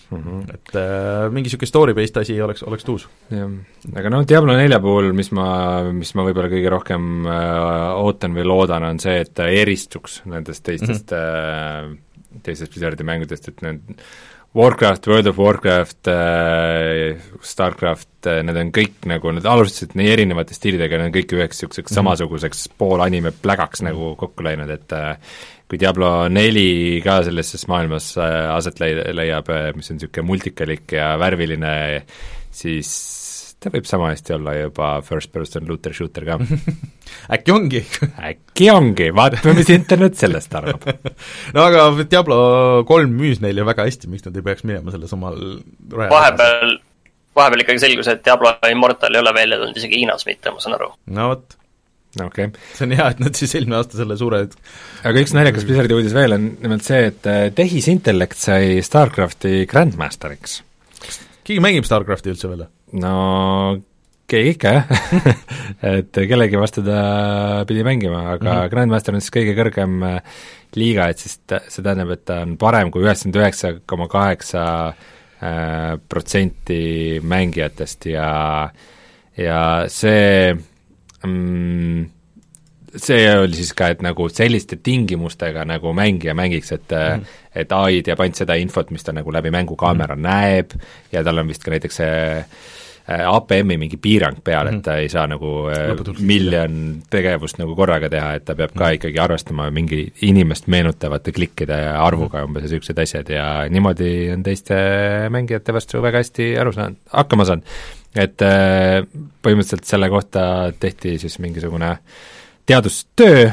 [0.09, 0.23] mm.
[0.23, 0.53] -hmm.
[0.53, 3.07] et äh, mingi niisugune story-based asi oleks, oleks tuus.
[3.29, 3.49] jah,
[3.95, 5.47] aga noh, Diablo nelja puhul, mis ma,
[5.91, 10.63] mis ma võib-olla kõige rohkem äh, ootan või loodan, on see, et ta eristuks nendest
[10.63, 11.97] teistest mm, -hmm.
[12.37, 13.97] äh, teistest Blizzardi mängudest, et need
[14.53, 20.53] Warcraft, World of Warcraft äh,, Starcraft äh,, need on kõik nagu, need alustasid nii erinevate
[20.53, 21.97] stiilidega, need on kõik üheks niisuguseks mm -hmm.
[21.97, 23.89] samasuguseks poolanime plägaks mm -hmm.
[23.89, 25.17] nagu kokku läinud, et äh,
[25.73, 31.15] kui Diablo neli ka sellises maailmas äh, aset leiab, äh, mis on niisugune multikalik ja
[31.17, 31.71] värviline,
[32.53, 32.91] siis
[33.57, 36.37] ta võib sama hästi olla juba first person looter shooter ka.
[37.35, 37.81] Äkki ongi?
[38.29, 40.85] Äkki ongi, vaatame, mis internet sellest arvab.
[41.55, 42.37] No aga Diablo
[42.85, 45.41] kolm müüs neile väga hästi, miks nad ei peaks minema selle samal
[45.89, 46.77] rajal vahepeal,
[47.39, 50.77] vahepeal ikkagi selgus, et Diablo Immortal ei ole välja tulnud isegi Hiinas mitte, ma saan
[50.77, 50.93] aru.
[51.17, 51.57] no vot
[52.21, 52.51] okay..
[52.73, 56.13] see on hea, et nad siis eelmine aasta selle suure aga üks naljakas Blizzardi uudis
[56.15, 60.59] veel on nimelt see, et äh, tehisintellekt sai StarCrafti Grandmasteriks.
[61.43, 62.67] keegi mängib StarCrafti üldse veel?
[63.01, 63.15] no
[64.29, 64.91] keegi ikka jah
[65.97, 66.99] et kellegi vastu ta
[67.69, 68.69] pidi mängima, aga mm -hmm.
[68.69, 70.21] Grandmaster on siis kõige kõrgem äh,
[70.75, 74.63] liiga, et siis ta, see tähendab, et ta on parem kui üheksakümmend üheksa koma kaheksa
[74.87, 78.69] äh, protsenti mängijatest ja
[79.37, 80.55] ja see
[81.25, 82.05] mm,
[82.95, 87.25] see oli siis ka, et nagu selliste tingimustega nagu mängija mängiks, et mm.
[87.63, 90.27] et ai teab ainult seda infot, mis ta nagu läbi mängukaamera mm.
[90.27, 90.77] näeb
[91.13, 92.23] ja tal on vist ka näiteks see
[93.07, 95.91] APM-i mingi piirang peal et ta ei saa nagu äh,
[96.23, 96.77] miljon
[97.11, 98.99] tegevust nagu korraga teha, et ta peab ka mhm.
[98.99, 102.47] ikkagi arvestama mingi inimest meenutavate klikkide arvuga -hmm.
[102.47, 104.75] umbes ja niisugused asjad ja niimoodi on teiste
[105.29, 107.67] mängijate vastu väga hästi aru saanud, hakkama saanud
[108.15, 109.01] et äh,
[109.43, 110.45] põhimõtteliselt selle kohta
[110.79, 111.95] tehti siis mingisugune
[112.69, 113.49] teadustöö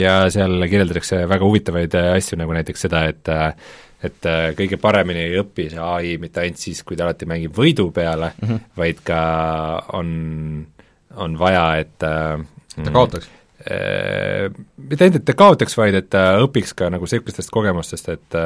[0.00, 3.52] ja seal kirjeldatakse väga huvitavaid äh, asju, nagu näiteks seda, et äh,
[4.02, 7.90] et kõige paremini ei õpi see ai mitte ainult siis, kui ta alati mängib võidu
[7.92, 8.70] peale mm, -hmm.
[8.76, 9.20] vaid ka
[9.98, 10.08] on,
[11.16, 13.28] on vaja, et ta kaotaks?
[13.60, 18.40] Mitte ainult, et ta kaotaks, vaid et ta õpiks ka nagu niisugustest kogemustest, et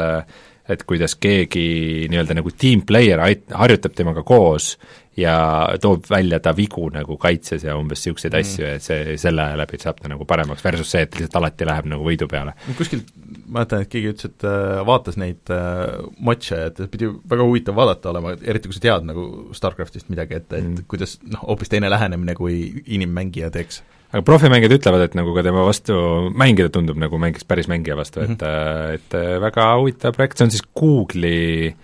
[0.69, 4.71] et kuidas keegi nii-öelda nagu team player ait-, harjutab temaga koos
[5.17, 5.37] ja
[5.81, 8.41] toob välja ta vigu nagu kaitses ja umbes niisuguseid mm.
[8.41, 11.91] asju, et see, selle läbi saab ta nagu paremaks, versus see, et lihtsalt alati läheb
[11.93, 12.57] nagu võidu peale.
[12.79, 13.13] kuskilt
[13.47, 18.13] mäletan, et keegi ütles, et äh, vaatas neid äh, matše, et pidi väga huvitav vaadata
[18.13, 19.27] olema, eriti kui sa tead nagu
[19.57, 20.87] StarCraftist midagi, et, et mm.
[20.91, 23.83] kuidas noh, hoopis teine lähenemine, kui inimmängija teeks
[24.15, 25.97] aga profimängijad ütlevad, et nagu ka tema vastu
[26.39, 28.95] mängida tundub nagu mängiks päris mängija vastu mm, -hmm.
[28.95, 29.27] et, mhm.
[29.35, 31.75] et väga huvitav projekt, see on siis Google'i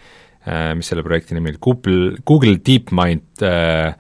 [0.47, 3.95] äh, mis selle projekti nimi oli, Google, Google DeepMind äh,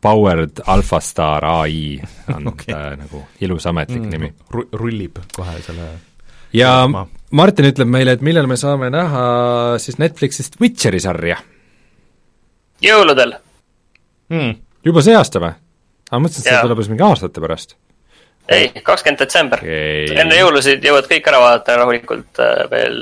[0.00, 2.00] Powered AlphaStar ai
[2.34, 2.74] on okay.
[2.74, 4.66] ta nagu ilus ametlik mm, nimi Ru.
[4.72, 5.88] rullib kohe selle
[6.54, 7.06] ja ma.
[7.36, 9.26] Martin ütleb meile, et millal me saame näha
[9.82, 11.40] siis Netflixist Witcheri sarja?
[12.84, 13.34] jõuludel
[14.32, 14.54] hmm..
[14.86, 15.54] juba see aasta või?
[16.10, 17.74] aga mõtlesin, et see tuleb alles mingi aastate pärast.
[18.52, 20.12] ei, kakskümmend detsember okay..
[20.14, 23.00] enne jõulusid jõuad kõik ära vaadata rahulikult äh, veel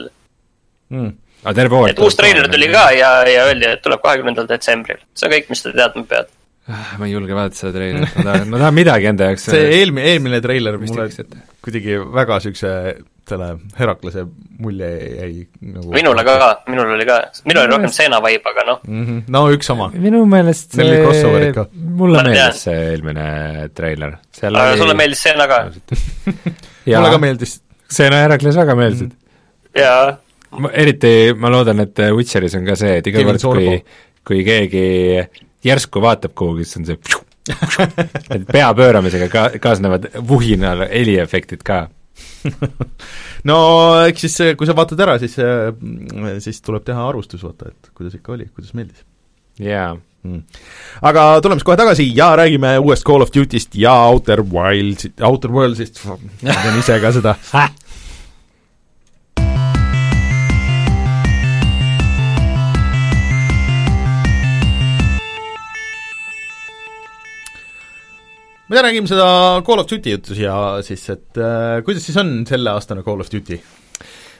[0.94, 1.10] mm..
[1.42, 5.02] aga terve hooaeg et uus treiler tuli ka ja, ja öeldi, et tuleb kahekümnendal detsembril.
[5.14, 6.32] see on kõik, mis sa teadma pead.
[6.64, 9.66] Ah, ma ei julge vaadata seda treilerit, ma tahan, ma tahan midagi enda jaoks see
[9.82, 11.10] eelmine, eelmine treiler mulle
[11.64, 12.70] kuidagi väga niisuguse
[13.28, 13.48] selle
[13.78, 14.24] Heraklase
[14.60, 17.18] mulje jäi nagu minule ka, minul oli ka,
[17.48, 19.04] minul oli rohkem Seena vibe, aga noh mm.
[19.06, 19.22] -hmm.
[19.36, 19.90] no üks sama.
[19.94, 21.52] minu meelest see,
[22.00, 23.26] mulle meeldis see eelmine
[23.74, 24.16] treiler.
[24.42, 24.78] aga oli...
[24.82, 25.62] sulle meeldis Seena ka
[26.86, 27.58] mulle ka meeldis.
[27.90, 29.80] Seena ja Herakles väga meeldisid mm.
[29.80, 30.68] jaa.
[30.72, 33.78] eriti ma loodan, et Witcheris on ka see, et iga kord, kui,
[34.24, 34.86] kui keegi
[35.64, 37.22] järsku vaatab kuhugi, siis on see
[38.34, 41.88] et pea pööramisega ka kaasnevad vuhinal heliefektid ka
[43.50, 43.58] no
[44.08, 45.36] eks siis, kui sa vaatad ära, siis,
[46.44, 49.06] siis tuleb teha arvustus, vaata, et kuidas ikka oli, kuidas meeldis.
[49.62, 49.94] jaa.
[50.24, 50.40] Mm..
[51.04, 55.52] aga tuleme siis kohe tagasi ja räägime uuest Call of Duty'st ja Outer Wilds, Outer
[55.52, 56.16] Worlds'ist, ma
[56.62, 57.34] teen ise ka seda
[68.74, 73.04] me räägime seda Call of Duty juttu siia siis, et äh, kuidas siis on selleaastane
[73.06, 73.60] Call of Duty?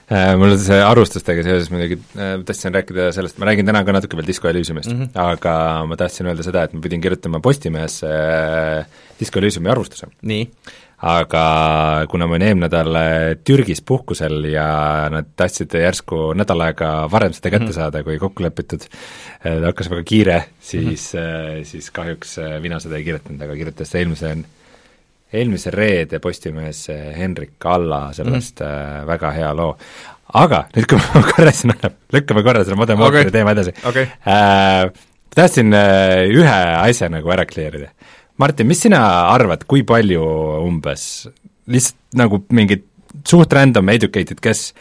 [0.04, 4.18] Äh, mul see arvustustega seoses muidugi äh, tahtsin rääkida sellest, ma räägin täna ka natuke
[4.18, 5.20] veel Disco Elysiumist mm, -hmm.
[5.22, 5.54] aga
[5.88, 10.10] ma tahtsin öelda seda, et ma pidin kirjutama Postimehesse äh, Disco Elysiumi arvustuse.
[11.04, 17.08] aga kuna ma olin eelmine nädal äh, Türgis puhkusel ja nad tahtsid järsku nädal aega
[17.10, 17.74] varem seda kätte mm -hmm.
[17.74, 18.84] saada, kui kokku lepitud,
[19.46, 21.64] äh, hakkas väga kiire, siis mm, -hmm.
[21.68, 24.34] siis kahjuks mina seda ei kirjutanud, aga kirjutas ta eelmise,
[25.32, 26.86] eelmise reede Postimehes
[27.18, 29.06] Henrik Alla sellest mm -hmm.
[29.06, 29.76] väga hea loo.
[30.32, 33.30] aga nüüd, kui ma korra sinna, lükkame korra selle Modern Warfare'i okay.
[33.30, 34.06] teema edasi okay..
[34.26, 34.90] Äh,
[35.34, 35.74] tahtsin
[36.30, 37.90] ühe asja nagu ära clear ida
[38.36, 39.00] Martin, mis sina
[39.30, 40.22] arvad, kui palju
[40.64, 41.28] umbes,
[41.70, 42.82] lihtsalt nagu mingid
[43.28, 44.72] suht random educated, kes,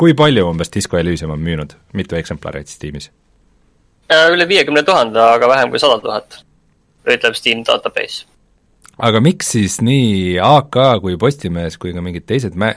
[0.00, 3.10] kui palju umbes Disco Elysium on müünud, mitu eksemplarit Steamis?
[4.12, 6.40] Äh, üle viiekümne tuhande, aga vähem kui sada tuhat,
[7.08, 8.26] ütleb Steam database.
[8.98, 12.76] aga miks siis nii AK kui Postimees kui ka mingid teised mä-,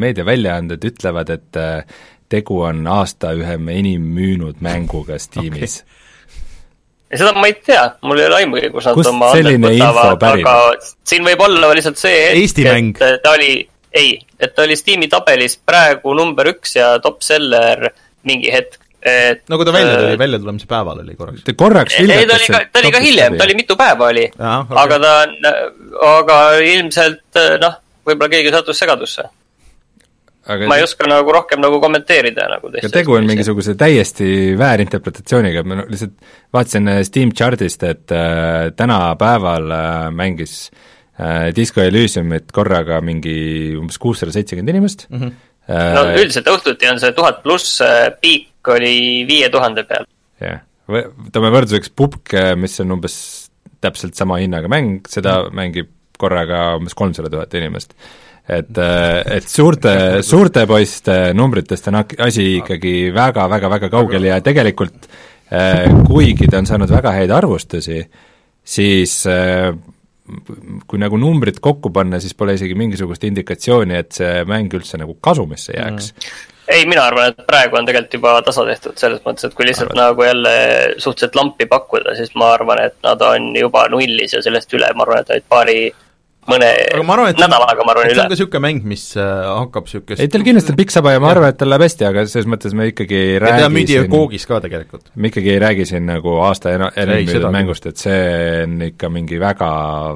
[0.00, 1.84] meediaväljaanded ütlevad, et äh,
[2.32, 6.00] tegu on aasta ühe enim müünud mänguga Steamis okay.?
[7.12, 10.24] ja seda ma ei tea, mul ei ole aimugi, kus nad Kust oma andmed võtavad,
[10.30, 10.56] aga
[11.06, 13.52] siin võib olla lihtsalt see hetk, et ta oli,
[13.92, 17.90] ei, et ta oli Steam'i tabelis praegu number üks ja top seller
[18.24, 21.44] mingi hetk, et no kui ta välja tuli, väljatulemise päeval oli korraks.
[21.44, 24.26] ta korraks ei, ta oli ka, ta oli ka hiljem, ta oli mitu päeva oli,
[24.32, 24.76] okay.
[24.84, 25.34] aga ta on,
[26.10, 26.42] aga
[26.72, 29.28] ilmselt noh, võib-olla keegi sattus segadusse
[30.44, 34.26] aga ma ei oska nagu rohkem nagu kommenteerida nagu aga tegu on mingisuguse täiesti
[34.60, 36.16] väärinterpretatsiooniga, ma lihtsalt
[36.54, 40.68] vaatasin äh, Steam Chartist, et äh, tänapäeval äh, mängis
[41.20, 43.36] äh, Disco Elysiumit korraga mingi
[43.80, 45.20] umbes kuussada seitsekümmend inimest mm.
[45.20, 45.50] -hmm.
[45.64, 48.10] Äh, no üldiselt õhtuti on see tuhat pluss, äh,
[48.64, 50.06] piik oli viie tuhande peal.
[50.40, 50.60] jah.
[50.88, 53.16] Yeah., võtame võrdluseks Pupk, mis on umbes
[53.80, 55.56] täpselt sama hinnaga mäng, seda mm.
[55.56, 55.90] mängib
[56.20, 57.94] korraga umbes kolmsada tuhat inimest.
[58.44, 65.08] Et, äh, et suurte, suurte poiste numbritest on asi ikkagi väga-väga-väga kaugel ja tegelikult
[65.48, 68.02] äh, kuigi ta on saanud väga häid arvustusi,
[68.60, 69.72] siis äh,
[70.84, 75.16] kui nagu numbrid kokku panna, siis pole isegi mingisugust indikatsiooni, et see mäng üldse nagu
[75.24, 76.12] kasumisse jääks.
[76.12, 79.66] Mm ei, mina arvan, et praegu on tegelikult juba tasa tehtud selles mõttes, et kui
[79.68, 80.02] lihtsalt arvan.
[80.02, 80.54] nagu jälle
[80.96, 85.06] suhteliselt lampi pakkuda, siis ma arvan, et nad on juba nullis ja sellest üle, ma
[85.06, 85.78] arvan, et ainult paari
[86.50, 88.14] mõne arvan, nädalaga, ma arvan, üle.
[88.14, 91.14] see on ka niisugune mäng, mis äh, hakkab niisugust ei, tal kindlasti on pikk saba
[91.14, 93.66] ja ma arvan, et tal läheb hästi, aga selles mõttes me ikkagi ei räägi ja
[93.66, 95.10] ta müüdi ju koogis ka tegelikult.
[95.14, 98.22] me ikkagi ei räägi siin nagu aasta enam müüdud mängust, et see
[98.64, 99.70] on ikka mingi väga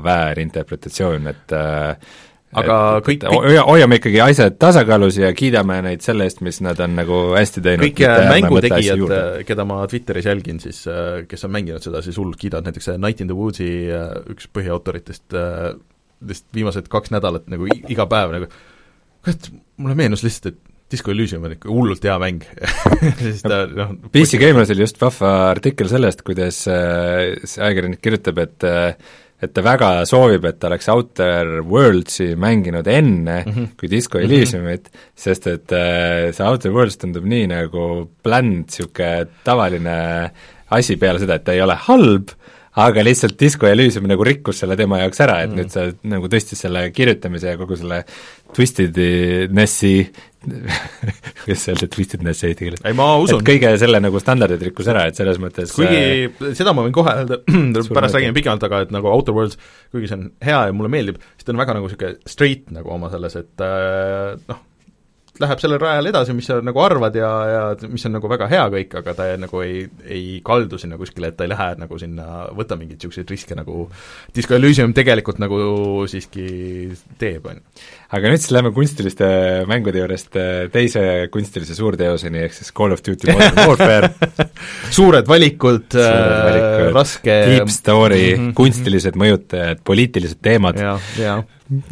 [0.05, 2.17] väärinterpretatsioon, et äh,
[2.57, 6.81] aga et, kõik, kõik hoiame ikkagi asjad tasakaalus ja kiidame neid selle eest, mis nad
[6.85, 7.85] on nagu hästi teinud.
[7.85, 8.01] kõik
[8.33, 9.05] mängutegijad,
[9.49, 10.85] keda ma Twitteris jälgin siis,
[11.29, 13.69] kes on mänginud seda, siis hullult kiidavad, näiteks Night in the Woods'i
[14.33, 15.37] üks põhiautoritest,
[16.29, 18.51] vist viimased kaks nädalat nagu iga päev nagu,
[19.25, 22.45] kurat, mulle meenus lihtsalt, et Disco Elysium on ikka hullult hea mäng
[23.21, 28.69] siis ta noh PC Gameris oli just vahva artikkel sellest, kuidas see ajakirjanik kirjutab, et
[29.39, 33.67] et ta väga soovib, et ta oleks Outer Worldsi mänginud enne mm -hmm.
[33.79, 34.27] kui Disco mhm.
[34.27, 35.11] Elysiumit mm, -hmm.
[35.15, 40.31] sest et äh, see Outer Worlds tundub nii nagu bland, niisugune tavaline
[40.71, 42.29] asi peale seda, et ta ei ole halb,
[42.79, 45.57] aga lihtsalt Disco Elysium nagu rikkus selle tema jaoks ära, et mm.
[45.57, 48.05] nüüd sa nagu tõstis selle kirjutamise ja kogu selle
[48.55, 49.95] twistednessi
[50.45, 52.83] kuidas öelda twistedness eesti keeles?
[52.87, 53.43] ei, ma usun.
[53.47, 57.15] kõige selle nagu standardid rikkus ära, et selles mõttes kuigi äh, seda ma võin kohe
[57.23, 57.41] öelda,
[57.97, 59.59] pärast räägime pikemalt, aga et nagu Outer Worlds,
[59.95, 62.95] kuigi see on hea ja mulle meeldib, siis ta on väga nagu niisugune straight nagu
[62.95, 64.63] oma selles, et äh, noh,
[65.43, 68.65] läheb sellel rajal edasi, mis sa nagu arvad ja, ja mis on nagu väga hea
[68.73, 71.99] kõik, aga ta ei, nagu ei, ei kaldu sinna kuskile, et ta ei lähe nagu
[72.01, 72.27] sinna,
[72.57, 73.87] võta mingeid niisuguseid riske, nagu
[74.35, 75.59] Disco Elysium tegelikult nagu
[76.11, 76.47] siiski
[77.21, 77.85] teeb, on ju.
[78.19, 79.29] aga nüüd siis lähme kunstiliste
[79.71, 84.13] mängude juurest äh, teise kunstilise suurteoseni, ehk siis Call of Duty Modern Warfare.
[84.99, 88.57] Suured valikud, äh, raske deep story mm, -hmm.
[88.59, 90.81] kunstilised mõjutajad, poliitilised teemad,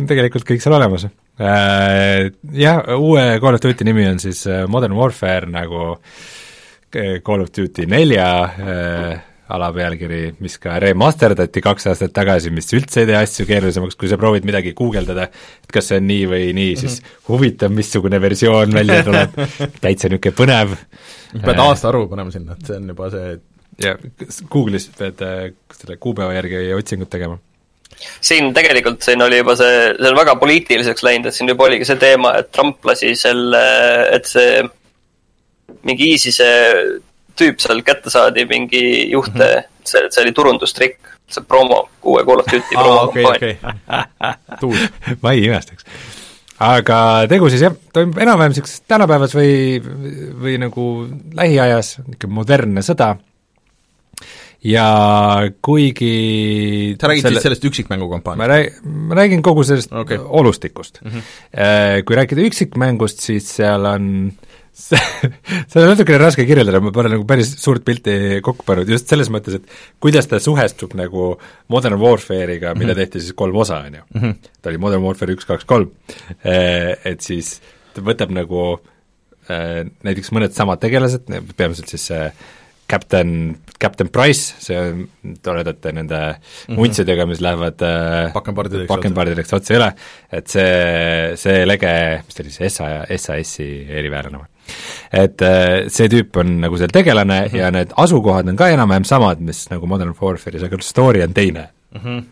[0.07, 1.09] tegelikult kõik seal olemas
[1.39, 7.53] jah, uue Call of Duty nimi on siis äh, Modern Warfare nagu äh, Call of
[7.53, 13.47] Duty nelja äh, alapealkiri, mis ka remasterdati kaks aastat tagasi, mis üldse ei tee asju
[13.47, 15.29] keerulisemaks, kui sa proovid midagi guugeldada,
[15.63, 17.27] et kas see on nii või nii, siis mm -hmm.
[17.29, 19.37] huvitav, missugune versioon välja tuleb,
[19.85, 20.75] täitsa niisugune põnev.
[21.45, 23.37] pead aastaarvu panema sinna, et see on juba see
[23.87, 24.03] jah,
[24.51, 25.23] Google'is pead
[25.79, 27.39] selle kuupäeva järgi otsingut tegema
[28.21, 31.89] siin tegelikult siin oli juba see, see on väga poliitiliseks läinud, et siin juba oligi
[31.89, 33.63] see teema, et Trump lasi selle,
[34.13, 34.63] et see
[35.87, 36.49] mingi ISISe
[37.37, 38.83] tüüp seal kätte saadi, mingi
[39.13, 39.71] juht mm, -hmm.
[39.85, 43.57] see, see oli turundustrikk, see promo, uue Call of Duty promokampaania.
[45.23, 45.85] ma ei imestaks.
[46.59, 49.81] aga tegu siis jah, toimub enam-vähem niisuguses tänapäevas või,
[50.43, 50.85] või nagu
[51.37, 53.17] lähiajas, niisugune modernne sõda
[54.67, 54.87] ja
[55.65, 58.43] kuigi sa räägid selle, siis sellest üksikmängukampaaniast?
[58.43, 60.19] ma rääg-, ma räägin kogu sellest okay.
[60.19, 61.11] olustikust mm.
[61.11, 62.03] -hmm.
[62.07, 64.33] Kui rääkida üksikmängust, siis seal on
[64.77, 69.31] seda on natukene raske kirjeldada, ma pole nagu päris suurt pilti kokku pannud, just selles
[69.33, 69.71] mõttes, et
[70.03, 71.31] kuidas ta suhestub nagu
[71.73, 73.01] Modern Warfare'iga, mida mm -hmm.
[73.01, 74.03] tehti siis kolm osa, on ju.
[74.15, 74.31] Mhm.
[74.63, 75.91] ta oli Modern Warfare üks, kaks, kolm.
[76.45, 77.61] Äh, et siis
[77.95, 78.81] ta võtab nagu
[79.49, 81.25] äh, näiteks mõned samad tegelased,
[81.57, 82.33] peamiselt siis see
[82.91, 84.79] Captain, Captain Price, see
[85.45, 86.19] toredate nende
[86.69, 87.27] mm -hmm.
[87.27, 88.33] mis lähevad äh,
[88.89, 89.93] pakendpardideks otse üle,
[90.33, 94.49] et see, see lege, mis ta oli, see SA, SAS-i eriväelane või?
[95.13, 97.57] et äh, see tüüp on nagu seal tegelane mm -hmm.
[97.57, 101.69] ja need asukohad on ka enam-vähem samad, mis nagu Modern Warfare'is, aga story on teine
[101.95, 102.01] mm.
[102.01, 102.25] -hmm.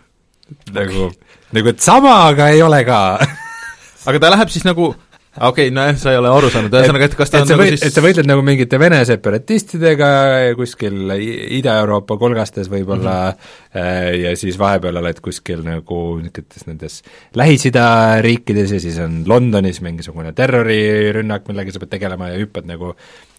[0.72, 1.12] nagu,
[1.52, 3.18] nagu et sama, aga ei ole ka
[4.08, 4.94] aga ta läheb siis nagu
[5.34, 7.62] okei okay,, nojah, sa ei ole aru saanud, ühesõnaga, et kas ta et on nagu
[7.64, 10.08] võid, siis et sa võitled nagu mingite Vene separatistidega
[10.58, 11.14] kuskil
[11.58, 13.36] Ida-Euroopa kolgastes võib-olla mm
[13.74, 14.20] -hmm.
[14.22, 17.02] ja siis vahepeal oled kuskil nagu niisugustes nendes
[17.34, 17.86] Lähis-Ida
[18.22, 22.94] riikides ja siis on Londonis mingisugune terrorirünnak, millega sa pead tegelema ja hüppad nagu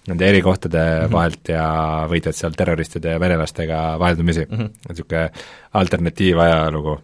[0.08, 1.12] nende eri kohtade mm -hmm.
[1.12, 1.66] vahelt ja
[2.12, 4.70] võitled seal terroristide ja venelastega vaheldumisi mm, -hmm.
[4.90, 5.30] niisugune
[5.74, 7.00] alternatiivajalugu.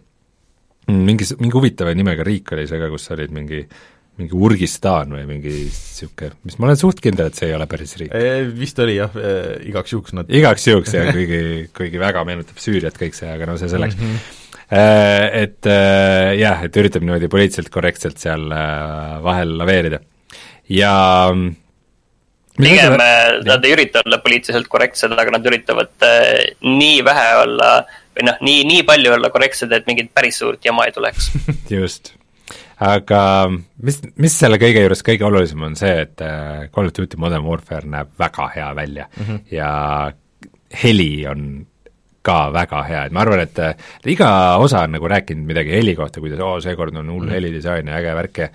[0.88, 5.24] mingis, mingi huvitava nimega riik oli see ka, kus olid mingi äh, mingi Urgistan või
[5.28, 8.12] mingi niisugune, mis ma olen suht kindel, et see ei ole päris riik.
[8.58, 9.16] Vist oli jah,
[9.64, 11.40] igaks juhuks nad igaks juhuks jah, kuigi,
[11.76, 14.14] kuigi väga meenutab Süüriat kõik see, aga no see selleks mm.
[14.14, 14.38] -hmm.
[14.72, 15.68] Et
[16.40, 18.46] jah, et üritab niimoodi poliitiliselt korrektselt seal
[19.20, 19.98] vahel laveerida
[20.72, 20.92] ja
[22.56, 26.08] pigem nad ei ürita olla poliitiliselt korrektsed, aga nad üritavad
[26.64, 27.74] nii vähe olla
[28.16, 31.30] või noh, nii, nii palju olla korrektsed, et mingit päris suurt jama ei tuleks
[31.76, 32.14] just
[32.80, 33.50] aga
[33.82, 37.44] mis, mis selle kõige juures kõige olulisem on see, et äh, Call of Duty Modern
[37.44, 39.40] Warfare näeb väga hea välja mm -hmm.
[39.50, 40.12] ja
[40.82, 41.66] heli on
[42.22, 43.74] ka väga hea, et ma arvan, et äh,
[44.06, 47.32] iga osa on nagu rääkinud midagi heli kohta, kuidas oo, seekord on hull mm -hmm.
[47.32, 48.48] helidisain ja äge värk ja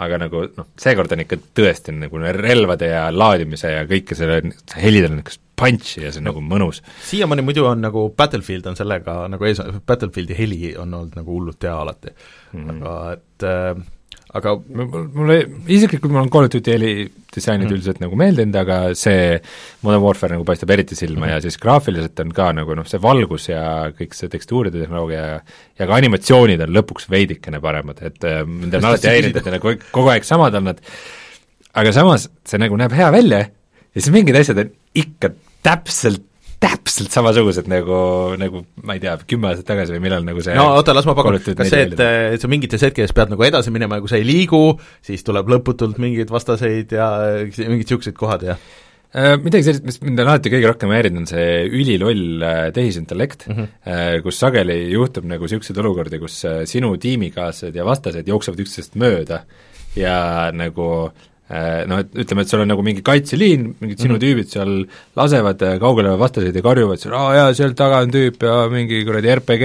[0.00, 4.40] aga nagu noh, seekord on ikka tõesti nagu relvade ja laadimise ja kõike selle,
[4.80, 6.80] helidel on niisugust punch'i ja see on nagu mõnus.
[7.06, 11.68] siiamaani muidu on nagu Battlefield on sellega nagu ees, Battlefieldi heli on olnud nagu hullult
[11.68, 12.62] hea alati mm.
[12.62, 12.70] -hmm.
[12.76, 13.84] aga et äh,
[14.38, 15.36] aga mulle,
[15.68, 17.74] isiklikult mul on Call of Duty helidisainid mm.
[17.76, 19.36] üldiselt nagu meeldinud, aga see
[19.84, 21.32] Modern Warfare nagu paistab eriti silma mm.
[21.34, 23.62] ja siis graafiliselt on ka nagu noh, see valgus ja
[23.98, 25.38] kõik see tekstuuride tehnoloogia ja
[25.80, 29.90] ja ka animatsioonid on lõpuks veidikene paremad, et äh, mind on alati häirinud, et kogu,
[29.92, 30.82] kogu aeg samad on nad,
[31.76, 34.72] aga samas see nagu näeb hea välja ja siis mingid asjad on
[35.02, 35.34] ikka
[35.66, 36.24] täpselt
[36.62, 37.96] täpselt samasugused nagu,
[38.40, 41.16] nagu ma ei tea, kümme aastat tagasi või millal nagu see no oota, las ma
[41.18, 42.04] pakun, kas see, et,
[42.36, 44.62] et sa mingites hetkedes pead nagu edasi minema ja kui sa ei liigu,
[45.04, 47.10] siis tuleb lõputult mingeid vastaseid ja
[47.42, 51.32] mingid niisugused kohad ja äh, midagi sellist, mis mind on alati kõige rohkem häirinud, on
[51.32, 54.22] see üliloll äh, tehisintellekt mm, -hmm.
[54.26, 56.38] kus sageli juhtub nagu niisuguseid olukordi, kus
[56.70, 59.44] sinu tiimikaaslased ja vastased jooksevad üksteisest mööda
[59.98, 61.10] ja nagu
[61.88, 64.24] noh, et ütleme, et sul on nagu mingi kaitseliin, mingid sinu mm -hmm.
[64.24, 64.72] tüübid seal
[65.18, 69.02] lasevad äh, kaugele vastaseid ja karjuvad seal, aa jaa, seal taga on tüüp ja mingi
[69.04, 69.64] kuradi RPG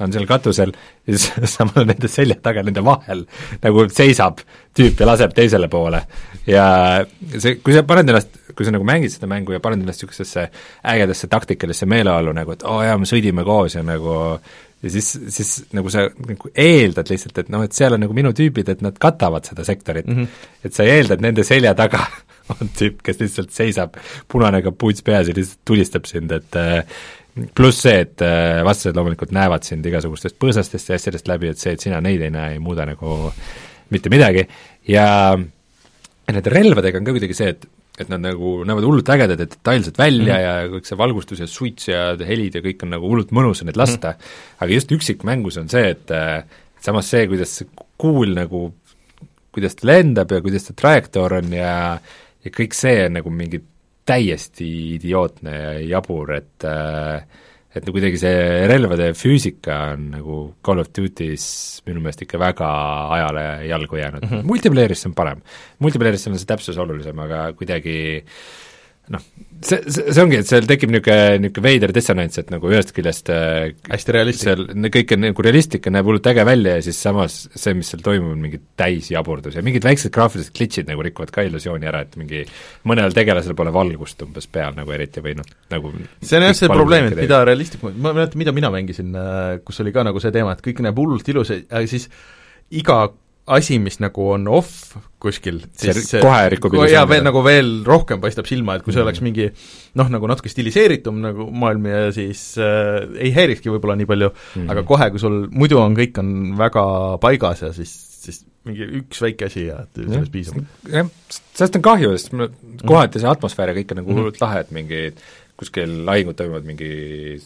[0.00, 0.72] on seal katusel,
[1.06, 3.26] ja siis samal nende selja taga, nende vahel
[3.62, 4.42] nagu seisab
[4.76, 6.02] tüüp ja laseb teisele poole.
[6.46, 7.04] ja
[7.38, 10.48] see, kui sa paned ennast, kui sa nagu mängid seda mängu ja paned ennast niisugusesse
[10.82, 14.38] ägedasse taktikalisse meeleollu nagu, et oo oh, jaa, me sõdime koos ja nagu
[14.82, 18.32] ja siis, siis nagu sa nagu eeldad lihtsalt, et noh, et seal on nagu minu
[18.36, 20.16] tüübid, et nad katavad seda sektorit mm.
[20.16, 20.48] -hmm.
[20.68, 22.04] et sa ei eelda, et nende selja taga
[22.54, 23.96] on tüüp, kes lihtsalt seisab,
[24.28, 26.84] punane kapuuts peas ja lihtsalt tulistab sind, et äh,
[27.54, 31.72] pluss see, et äh, vastased loomulikult näevad sind igasugustest põõsastest ja asjadest läbi, et see,
[31.76, 33.32] et sina neid ei näe, ei muuda nagu
[33.90, 34.46] mitte midagi
[34.88, 35.36] ja
[36.26, 37.66] nende relvadega on ka kuidagi see, et
[37.96, 40.44] et nad nagu näevad hullult ägedad ja detailsed välja mm -hmm.
[40.44, 43.76] ja kõik see valgustus ja suits ja helid ja kõik on nagu hullult mõnus neid
[43.76, 44.56] lasta mm, -hmm.
[44.60, 47.68] aga just üksikmängus on see, et et samas see, kuidas see
[47.98, 48.74] kuul nagu,
[49.52, 51.98] kuidas ta lendab ja kuidas ta trajektoor on ja
[52.44, 53.62] ja kõik see on nagu mingi
[54.06, 57.24] täiesti idiootne ja jabur, et äh,
[57.76, 61.46] et kuidagi see relvade füüsika on nagu Call of Duty's
[61.86, 62.68] minu meelest ikka väga
[63.16, 65.42] ajale jalgu jäänud mm -hmm., multiplayer'is see on parem.
[65.78, 68.65] multiplayer'is on see täpsus olulisem, aga kuidagi äh,
[69.12, 69.22] noh,
[69.62, 73.30] see, see, see ongi, et seal tekib niisugune, niisugune veider dissonants, et nagu ühest küljest
[73.32, 74.46] äh, hästi realistlik.
[74.48, 77.90] seal kõik on nagu realistlik ja näeb hullult äge välja ja siis samas see, mis
[77.92, 82.02] seal toimub, on mingi täisjaburdus ja mingid väiksed graafilised glitch'id nagu rikuvad ka illusiooni ära,
[82.06, 82.42] et mingi
[82.88, 86.72] mõnel tegelasel pole valgust umbes peal nagu eriti või noh, nagu see on jah see
[86.72, 90.34] probleem, et mida realistlikum, ma mäletan, mida mina mängisin, äh, kus oli ka nagu see
[90.34, 92.10] teema, et kõik näeb hullult ilus ja siis
[92.74, 93.04] iga
[93.46, 98.20] asi, mis nagu on off kuskil, siis see kohe rikub jaa, veel nagu veel rohkem
[98.22, 99.06] paistab silma, et kui see mm.
[99.06, 99.46] oleks mingi
[99.98, 104.68] noh, nagu natuke stiliseeritum nagu maailm ja siis äh, ei häirikski võib-olla nii palju mm.,
[104.74, 106.84] aga kohe, kui sul muidu on, kõik on väga
[107.22, 107.94] paigas ja siis,
[108.26, 110.60] siis mingi üks väike asi ja sellest piisab.
[110.90, 114.20] jah, sellest on kahju, sest kohati see atmosfäär ja kõik on nagu mhm.
[114.20, 114.46] hullult mm -hmm.
[114.48, 115.26] lahe, et mingid
[115.56, 116.88] kuskil lahingud toimuvad mingi,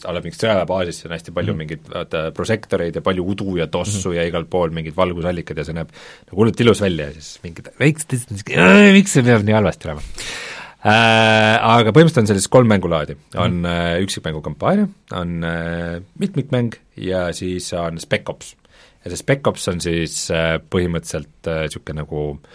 [0.03, 1.63] a la mingis sõjaväebaasis, on hästi palju mm -hmm.
[1.63, 4.17] mingeid vaata prožektoreid ja palju udu ja tossu mm -hmm.
[4.19, 7.71] ja igal pool mingid valgusallikad ja see näeb nagu hullult ilus välja ja siis mingid
[7.81, 11.59] väiksed asjad, miks see peab nii halvasti olema äh,.
[11.61, 13.97] Aga põhimõtteliselt on sellist kolm mängulaadi, on mm -hmm.
[13.97, 18.57] äh, üksikmängu kampaania, on äh, mitmikmäng ja siis on Spec Ops.
[19.05, 22.51] ja see Spec Ops on siis äh, põhimõtteliselt niisugune äh, nagu äh,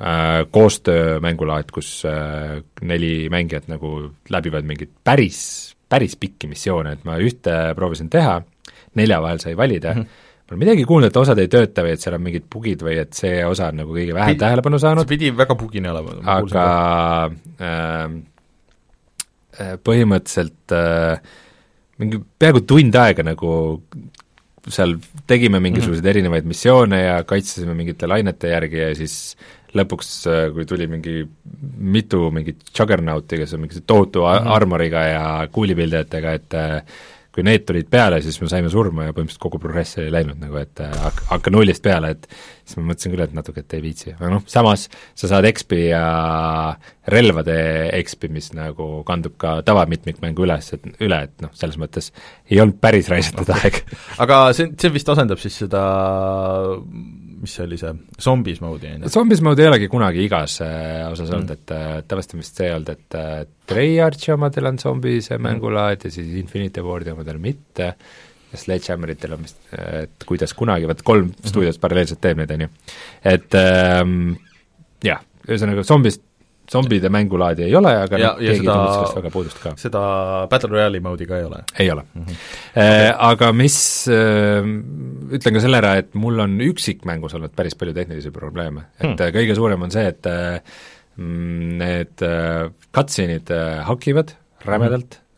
[0.00, 5.42] äh, koostöömängulaad, kus äh, neli mängijat nagu läbivad mingeid päris,
[5.88, 8.40] päris pikki missioone, et ma ühte proovisin teha,
[8.98, 11.92] nelja vahel sai valida mm, -hmm ma olen midagi kuulnud, et osad ei tööta või
[11.94, 15.06] et seal on mingid bugid või et see osa on nagu kõige vähem tähelepanu saanud.
[15.06, 16.16] pidi väga bugine olema.
[16.26, 16.64] aga
[17.62, 18.16] ähm,
[19.54, 21.22] äh, põhimõtteliselt äh,
[22.02, 23.52] mingi peaaegu tund aega nagu
[24.68, 24.96] seal
[25.26, 26.10] tegime mingisuguseid mm -hmm.
[26.10, 29.36] erinevaid missioone ja kaitsesime mingite lainete järgi ja siis
[29.74, 31.22] lõpuks, äh, kui tuli mingi
[31.78, 34.52] mitu mingit Juggernauti, kes on mingi tohutu mm -hmm.
[34.56, 36.82] armoriga ja kuulipildijatega, et äh,
[37.40, 40.58] kui need tulid peale, siis me saime surma ja põhimõtteliselt kogu progress ei läinud nagu,
[40.60, 43.84] et äh, hakka, hakka nullist peale, et siis ma mõtlesin küll, et natuke, et ei
[43.84, 44.86] viitsi, aga noh, samas
[45.18, 46.02] sa saad XP ja
[47.10, 47.56] relvade
[48.02, 52.12] XP, mis nagu kandub ka tavamitmikmängu üles, et üle, et noh, selles mõttes
[52.50, 53.80] ei olnud päris raisatud aeg.
[54.20, 55.82] aga see, see vist asendab siis seda
[57.40, 59.12] mis see oli see, Zombies mode'i, on ju?
[59.12, 62.60] Zombies mode ei olegi kunagi igas äh, osas olnud mm., et äh, tavaliselt on vist
[62.60, 63.36] see olnud, et äh,
[63.70, 65.46] Treyarchi omadel on Zombies mm.
[65.48, 67.92] mängulaad ja siis Infinity Wardi omadel mitte,
[68.50, 71.52] ja Sledgehammeritel on vist, et kuidas kunagi, vaat kolm mm -hmm.
[71.52, 72.72] stuudiot paralleelselt teeb neid, on ju.
[73.24, 74.34] et ähm,
[75.04, 76.20] jah, ühesõnaga Zombies
[76.70, 79.72] zombide mängulaadi ei ole, aga ja, noh, keegi seda, tunneb sellest väga puudust ka.
[79.80, 80.02] seda
[80.50, 81.62] Battle Royale'i mode'i ka ei ole?
[81.78, 82.26] ei ole mm.
[82.26, 82.44] -hmm.
[82.84, 84.60] Äh, aga mis äh,,
[85.38, 89.18] ütlen ka selle ära, et mul on üksikmängus olnud päris palju tehnilisi probleeme, et hmm.
[89.20, 93.50] Äh, kõige suurem on see, et mm, need äh, cutscene'id
[93.88, 95.29] hakivad rämedalt äh,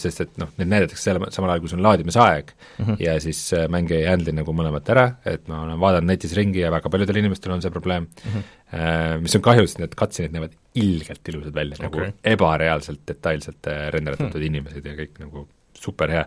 [0.00, 2.96] sest et noh, neid näidatakse selle, samal ajal, kui sul on laadimisaeg mm -hmm.
[3.00, 6.60] ja siis äh, mäng ei handle'i nagu mõlemat ära, et ma olen vaadanud netis ringi
[6.60, 9.20] ja väga paljudel inimestel on see probleem mm, -hmm.
[9.24, 14.34] mis on kahju, sest need cutscene'id näevad ilgelt ilusad välja okay., nagu ebareaalselt detailselt renderdatud
[14.34, 14.46] hmm.
[14.46, 16.24] inimesed ja kõik nagu super hea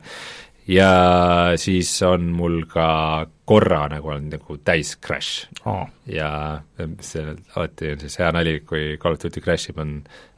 [0.67, 0.91] ja
[1.59, 2.87] siis on mul ka
[3.47, 5.85] korra nagu olnud nagu täis crash oh.
[6.11, 6.29] ja
[7.05, 7.23] see
[7.55, 9.93] alati on siis hea nali, kui Call of Duty crash ib, on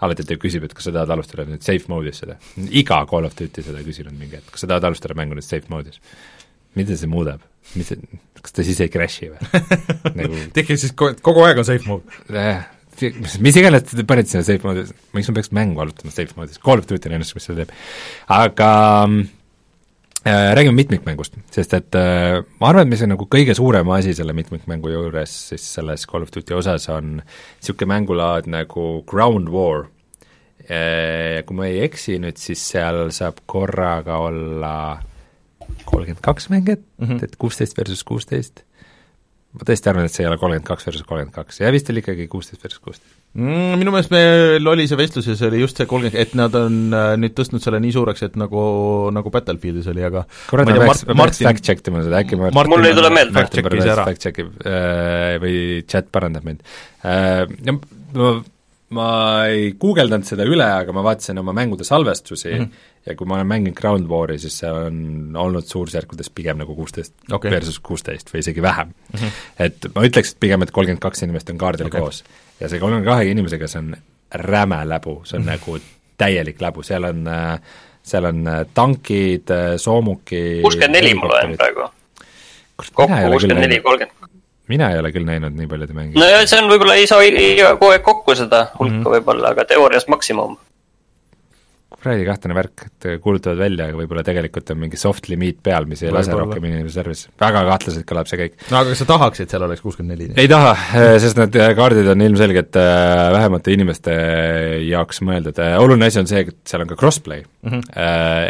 [0.06, 2.38] alati küsib, et kas sa tahad alustada nüüd safe mode'is seda.
[2.70, 5.72] iga Call of Duty seda küsinud mingi hetk, kas sa tahad alustada mängu nüüd safe
[5.74, 6.02] mode'is?
[6.78, 7.42] mida see muudab?
[7.74, 9.64] mis see, kas ta siis ei crash'i või
[10.22, 12.62] nagu tehke siis kogu aeg on safe mode äh,
[13.18, 16.84] mis, iganes te panite sinna safe mode'is, miks ma peaks mängu alustama safe mode'is, Call
[16.84, 17.76] of Duty on ainus, mis seda teeb.
[18.38, 18.72] aga
[19.10, 19.28] mm,
[20.26, 24.36] räägime mitmikmängust, sest et äh, ma arvan, et mis on nagu kõige suurem asi selle
[24.36, 29.88] mitmikmängu juures siis selles Call of Duty osas, on niisugune mängulaad nagu Ground War.
[30.70, 34.74] Äh, kui ma ei eksi nüüd, siis seal saab korraga olla
[35.86, 37.24] kolmkümmend kaks mängijat mm, -hmm.
[37.24, 38.66] et kuusteist versus kuusteist
[39.54, 42.04] ma tõesti arvan, et see ei ole kolmkümmend kaks versus kolmkümmend kaks, ja vist oli
[42.04, 43.19] ikkagi kuusteist versus kuusteist.
[43.38, 46.78] Minu meelest meil oli see vestlus ja see oli just see kolmkümmend, et nad on
[46.98, 48.62] äh, nüüd tõstnud selle nii suureks, et nagu,
[49.14, 52.90] nagu Battlefieldis oli, aga kurat, ma peaks, ma peaks fact-check ima seda, äkki ma mul
[52.90, 53.36] ei tule meelde.
[53.38, 54.08] fact-checkis ära.
[54.10, 56.66] fact-check ib äh, või chat parandab mind
[57.06, 57.46] äh,.
[58.18, 58.40] Ma
[58.96, 59.10] ma
[59.50, 62.88] ei guugeldanud seda üle, aga ma vaatasin oma mängude salvestusi mm -hmm.
[63.06, 67.14] ja kui ma olen mänginud Ground War'i, siis see on olnud suurusjärkudes pigem nagu kuusteist
[67.32, 67.52] okay.
[67.52, 69.20] versus kuusteist või isegi vähem mm.
[69.20, 69.32] -hmm.
[69.60, 72.02] et ma ütleks, et pigem, et kolmkümmend kaks inimest on kaardil okay.
[72.02, 72.24] koos.
[72.60, 73.94] Ja see kolmekümne kahe inimesega, see on
[74.34, 75.78] räme läbu, see on nagu
[76.20, 77.24] täielik läbu, seal on
[78.04, 78.44] seal on
[78.74, 81.90] tankid, soomukid kuuskümmend neli ma loen praegu.
[82.96, 84.20] kokku kuuskümmend neli, kolmkümmend
[84.70, 86.20] mina ei ole küll näinud nii paljude mänge.
[86.20, 87.22] no see on võib-olla ei saa
[87.80, 89.14] kogu aeg kokku seda hulka mm -hmm.
[89.16, 90.58] võib-olla, aga teoorias maksimum.
[92.00, 96.02] Kuradi kahtlane värk, et kuulutavad välja, aga võib-olla tegelikult on mingi soft limiit peal, mis
[96.06, 98.56] ei lase rohkem inimesi service, väga kahtlaselt kõlab see kõik.
[98.70, 100.30] no aga kas sa tahaks, et seal oleks kuuskümmend neli?
[100.40, 100.72] ei taha,
[101.24, 104.16] sest need kaardid on ilmselgelt äh, vähemate inimeste
[104.88, 107.92] jaoks mõeldud, äh, oluline asi on see, et seal on ka crossplay mm, -hmm.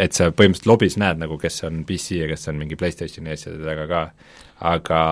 [0.04, 3.64] et sa põhimõtteliselt lobis näed nagu, kes on PC ja kes on mingi PlayStationi asjade
[3.66, 4.06] taga ka
[4.70, 5.02] aga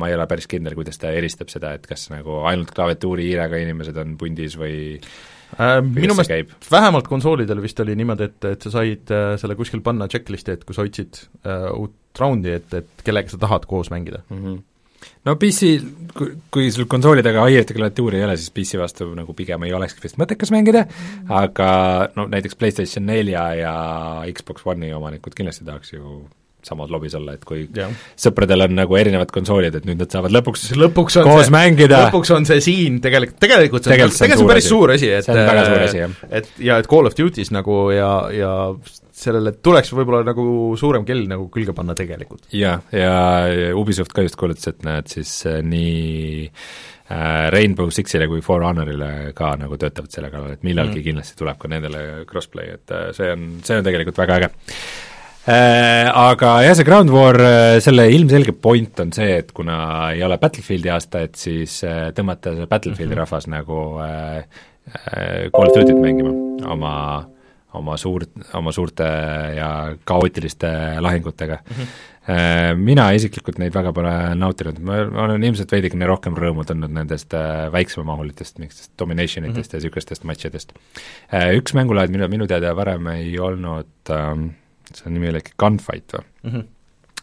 [0.00, 3.60] ma ei ole päris kindel, kuidas ta eristab seda, et kas nagu ainult klaviatuuri hiirega
[3.60, 5.10] inimesed on pundis või äh,
[5.56, 10.08] minu meelest vähemalt konsoolidel vist oli niimoodi, et, et sa said äh, selle kuskil panna
[10.10, 14.24] checklist'i, et kui sa otsid äh, uut raundi, et, et kellega sa tahad koos mängida.
[14.30, 14.42] Mm.
[14.44, 14.58] -hmm
[15.24, 15.68] no PC,
[16.16, 19.74] kui, kui sul konsooli taga ai-ide klaviatuuri ei ole, siis PC vastu nagu pigem ei
[19.76, 20.86] olekski vist mõttekas mängida,
[21.28, 21.68] aga
[22.16, 23.74] no näiteks PlayStation nelja ja
[24.34, 26.24] Xbox One'i omanikud kindlasti tahaks ju
[26.68, 27.88] samas lobis olla, et kui ja.
[28.18, 32.04] sõpradel on nagu erinevad konsoolid, et nüüd nad saavad lõpuks, lõpuks koos see, mängida.
[32.08, 35.26] lõpuks on see siin tegelikult, tegelikult see on, tegelikult see on päris suur asi, et
[35.26, 36.16] see on väga suur asi, jah.
[36.30, 38.52] et ja et Call of Duty's nagu ja, ja
[39.18, 40.44] sellele tuleks võib-olla nagu
[40.78, 42.46] suurem kell nagu külge panna tegelikult.
[42.54, 48.42] jah, ja Ubisoft ka just kuulutas, et nad siis äh, nii äh, Rainbow Sixile kui
[48.44, 51.06] For Honorile ka nagu töötavad selle kallal, et millalgi mm.
[51.10, 54.52] kindlasti tuleb ka nendele crossplay, et äh, see on, see on tegelikult väga äge
[55.48, 59.78] aga jah, see Ground War, äh, selle ilmselge point on see, et kuna
[60.12, 63.24] ei ole Battlefieldi aasta, et siis äh, tõmmata see Battlefieldi mm -hmm.
[63.24, 64.44] rahvas nagu äh,
[65.54, 66.32] Call of Duty't mängima
[66.72, 66.92] oma,
[67.76, 69.08] oma suurt, oma suurte
[69.56, 71.74] ja kaootiliste lahingutega mm.
[71.74, 72.14] -hmm.
[72.76, 77.32] Mina isiklikult neid väga pole nautinud, ma olen ilmselt veidikene rohkem rõõmu tundnud nendest
[77.72, 79.74] väiksemamahulitest mingitest domination itest mm -hmm.
[79.74, 80.72] ja niisugustest matšidest.
[81.32, 84.50] Üks mängulaad, mida minu teada varem ei olnud ähm,
[84.96, 86.50] selle nimi oli äkki Gunfight või mm?
[86.50, 86.66] -hmm.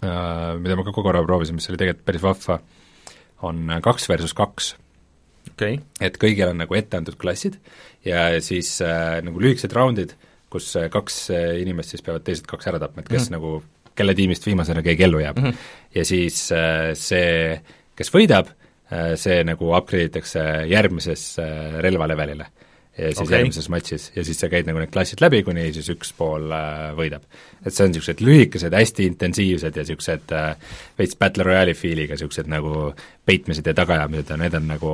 [0.05, 2.57] Uh, mida ma ka korra proovisin, mis oli tegelikult päris vahva,
[3.47, 4.73] on kaks versus kaks
[5.53, 5.79] okay..
[6.03, 7.57] et kõigil on nagu ette antud klassid
[8.05, 10.13] ja siis äh, nagu lühikesed raundid,
[10.51, 13.37] kus äh, kaks äh, inimest siis peavad teised kaks ära tapma, et kes mm -hmm.
[13.37, 15.49] nagu, kelle tiimist viimasena keegi ellu jääb mm.
[15.49, 15.73] -hmm.
[15.95, 17.61] ja siis äh, see,
[17.95, 18.51] kes võidab
[18.91, 22.51] äh,, see nagu upgrade itakse järgmisesse äh, relvalevelile
[22.97, 23.37] ja siis okay.
[23.37, 26.91] järgmises matšis ja siis sa käid nagu need klassid läbi, kuni siis üks pool äh,
[26.97, 27.25] võidab.
[27.61, 32.49] et see on niisugused lühikesed, hästi intensiivsed ja niisugused äh, veits Battle Royale'i feel'iga niisugused
[32.51, 32.93] nagu
[33.27, 34.93] peitmised ja tagaajamised ja need on nagu,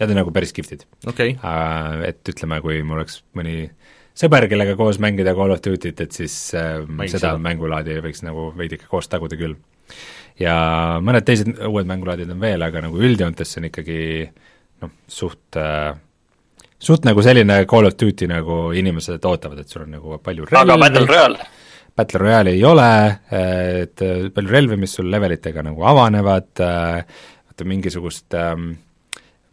[0.00, 1.36] need on nagu päris kihvtid okay..
[1.40, 3.56] Äh, et ütleme, kui mul oleks mõni
[4.18, 8.50] sõber, kellega koos mängida Call of Duty't, et siis äh, seda, seda mängulaadi võiks nagu
[8.58, 9.56] veidike koos taguda küll.
[10.40, 10.54] ja
[11.00, 14.00] mõned teised uued mängulaadid on veel, aga nagu üldjoontes see on ikkagi
[14.84, 15.94] noh, suht äh,
[16.82, 20.62] suht nagu selline Call of Duty, nagu inimesed ootavad, et sul on nagu palju relvi
[20.62, 21.50] aga Battle Royale?
[21.92, 22.92] Battle Royale'i ei ole,
[23.82, 24.02] et
[24.32, 28.70] palju relvi, mis sul levelitega nagu avanevad, vaata mingisugust ähm,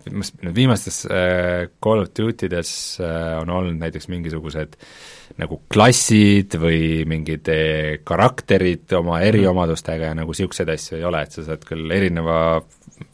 [0.09, 2.71] nüüd viimastes äh, Call of Duty des
[3.03, 4.77] äh, on olnud näiteks mingisugused
[5.39, 11.35] nagu klassid või mingid äh, karakterid oma eriomadustega ja nagu niisuguseid asju ei ole, et
[11.35, 12.39] sa saad küll erineva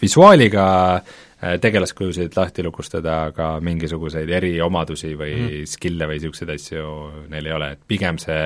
[0.02, 5.66] visuaaliga äh, Äh, tegelaskujusid lahti lukustada, aga mingisuguseid eriomadusi või mm.
[5.68, 6.84] skill'e või niisuguseid asju
[7.32, 8.46] neil ei ole, et pigem see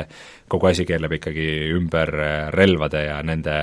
[0.50, 3.58] kogu asi keerleb ikkagi ümber äh, relvade ja nende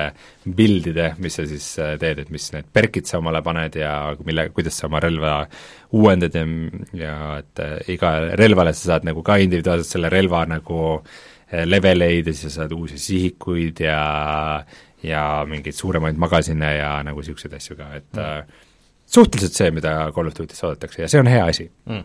[0.47, 3.93] pildide, mis sa siis äh, teed, et mis need perkid sa omale paned ja
[4.27, 5.41] mille, kuidas sa oma relva
[5.99, 6.45] uuendad ja,
[7.01, 7.65] ja et
[7.97, 11.01] iga relvale sa saad nagu ka individuaalselt selle relva nagu
[11.67, 13.99] leveleid ja siis sa saad uusi sihikuid ja
[15.07, 18.65] ja mingeid suuremaid magasine ja nagu niisuguseid asju ka, et mm
[19.07, 22.05] suhteliselt see, mida Call of Duty's oodatakse ja see on hea asi mm..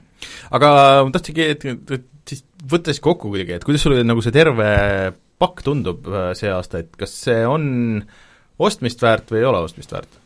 [0.58, 0.72] aga
[1.08, 1.66] ma tahtsingi, et,
[1.98, 4.70] et siis võtta siis kokku kuidagi, et kuidas sulle nagu see terve
[5.42, 7.64] pakk tundub äh, see aasta, et kas see on
[8.62, 10.20] ostmist väärt või ei ole ostmist väärt?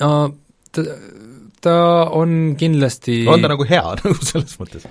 [0.00, 0.12] no
[0.72, 0.84] ta,
[1.64, 1.78] ta
[2.18, 4.86] on kindlasti on ta nagu hea nagu selles mõttes?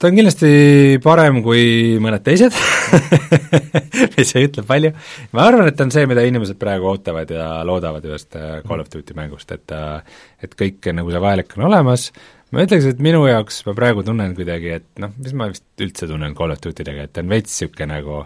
[0.00, 2.56] Ta on kindlasti parem kui mõned teised
[4.16, 4.92] mis ütleb palju.
[5.36, 8.88] ma arvan, et on see, mida inimesed praegu ootavad ja loodavad ühest äh, Call of
[8.92, 10.00] Duty mängust, et äh,
[10.40, 12.08] et kõik nagu see vajalik on olemas,
[12.54, 16.08] ma ütleks, et minu jaoks ma praegu tunnen kuidagi, et noh, mis ma vist üldse
[16.10, 18.22] tunnen Call of Duty dega, et ta on veits niisugune nagu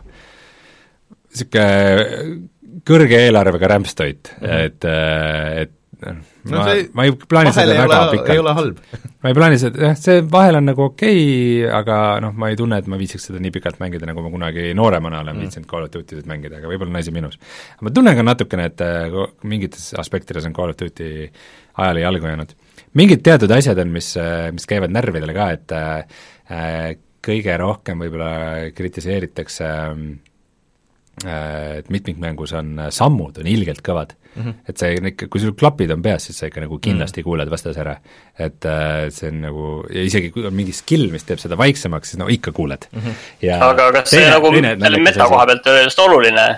[1.34, 2.42] niisugune
[2.86, 4.68] kõrge eelarvega rämpstoit mm, -hmm.
[4.68, 5.74] et, äh, et
[6.12, 8.32] no ma, ma ei plaani seda väga ole, pikalt.
[8.34, 8.80] ei ole halb
[9.24, 12.58] ma ei plaani seda, jah, see vahel on nagu okei okay,, aga noh, ma ei
[12.60, 15.46] tunne, et ma viitsiks seda nii pikalt mängida, nagu ma kunagi nooremana olen mm.
[15.46, 17.40] viitsinud Call of Duty'd mängida, aga võib-olla on asi minus.
[17.80, 21.30] ma tunnen ka natukene, et äh, mingites aspektides on Call of Duty
[21.74, 22.52] ajale jalgu jäänud.
[22.94, 26.94] mingid teatud asjad on, mis, äh, mis käivad närvidele ka, et äh,
[27.24, 29.70] kõige rohkem võib-olla kritiseeritakse
[31.24, 34.42] äh, et mitmikmängus on sammud, on ilgelt kõvad mm.
[34.42, 34.54] -hmm.
[34.68, 37.22] et see on ikka, kui sul klapid on peas, siis sa ikka nagu kindlasti mm
[37.22, 37.30] -hmm.
[37.30, 37.96] kuuled vastase ära.
[38.38, 42.10] et äh, see on nagu, ja isegi kui on mingi skill, mis teeb seda vaiksemaks,
[42.10, 43.00] siis no ikka kuuled mm.
[43.00, 43.62] -hmm.
[43.70, 44.54] aga kas teine, see nagu
[44.84, 46.48] selle meta koha pealt on just oluline?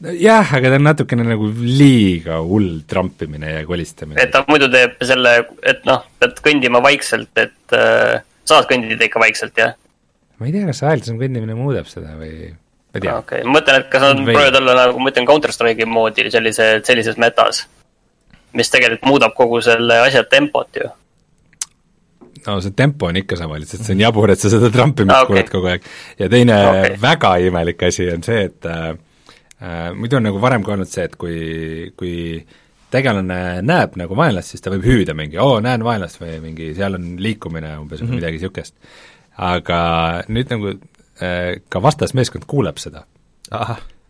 [0.00, 4.22] jah, aga ta on natukene nagu liiga hull trampimine ja kolistamine.
[4.22, 9.22] et ta muidu teeb selle, et noh, pead kõndima vaikselt, et äh, saad kõndida ikka
[9.22, 9.74] vaikselt, jah?
[10.38, 12.52] ma ei tea, kas aeglasem kõndimine muudab seda või
[12.88, 13.16] ma ei tea.
[13.18, 16.28] okei okay., ma mõtlen, et kas nad proovivad olla nagu, ma ütlen, Counter Strike'i moodi
[16.32, 17.66] sellise, sellises metas.
[18.56, 20.88] mis tegelikult muudab kogu selle asja tempot ju.
[22.46, 25.26] no see tempo on ikka sama, lihtsalt see on jabur, et sa seda trampimist ah,
[25.26, 25.34] okay.
[25.34, 25.90] kuuled kogu aeg.
[26.18, 26.96] ja teine okay.
[27.02, 28.88] väga imelik asi on see, et äh,
[29.60, 32.16] äh, muidu on nagu varem ka olnud see, et kui, kui
[32.90, 36.96] tegelane näeb nagu vaenlast, siis ta võib hüüda mingi oo, näen vaenlast või mingi seal
[36.96, 38.14] on liikumine umbes mm -hmm.
[38.14, 38.74] või midagi niisugust.
[39.36, 39.80] aga
[40.28, 40.78] nüüd nagu
[41.18, 43.04] ka vastasmeeskond kuuleb seda.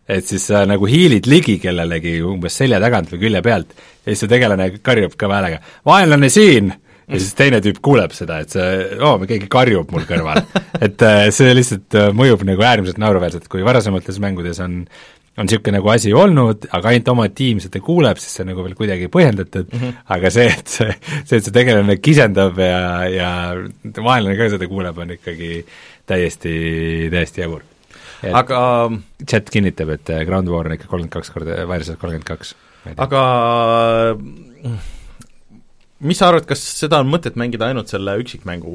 [0.09, 4.23] et siis sa nagu hiilid ligi kellelegi umbes selja tagant või külje pealt ja siis
[4.25, 6.73] su tegelane karjub kõva häälega, vaenlane siin!
[7.09, 10.43] ja siis teine tüüp kuuleb seda, et see, oo, keegi karjub mul kõrval
[10.85, 14.83] et äh, see lihtsalt äh, mõjub nagu äärmiselt naeruväärselt, kui varasemates mängudes on
[15.39, 18.63] on niisugune nagu asi olnud, aga ainult oma tiim seda kuuleb, siis see on nagu
[18.65, 20.01] veel kuidagi põhjendatud mm, -hmm.
[20.15, 22.81] aga see, et see, see, et see tegelane kisendab ja,
[23.13, 23.29] ja
[23.85, 25.63] vaenlane ka seda kuuleb, on ikkagi
[26.09, 26.53] täiesti,
[27.13, 27.65] täiesti jabur.
[28.35, 28.61] aga
[29.23, 32.55] chat kinnitab, et äh, Ground War on ikka kolmkümmend kaks korda, Viruses kolmkümmend kaks.
[32.97, 33.21] aga
[35.99, 38.73] mis sa arvad, kas seda on mõtet mängida ainult selle üksikmängu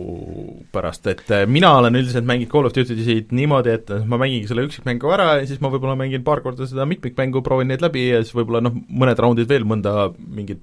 [0.74, 4.66] pärast, et äh, mina olen üldiselt mänginud Call of Duty'sid niimoodi, et ma mängingi selle
[4.68, 8.20] üksikmängu ära ja siis ma võib-olla mängin paar korda seda mitmikmängu, proovin neid läbi ja
[8.24, 10.60] siis võib-olla noh, mõned raundid veel mõnda mingit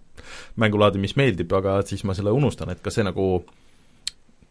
[0.62, 3.42] mängulaadi, mis meeldib, aga siis ma selle unustan, et kas see nagu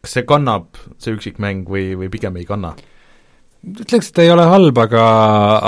[0.00, 2.74] kas see kannab, see üksikmäng, või, või pigem ei kanna?
[3.60, 5.02] ütleks, et ei ole halb, aga,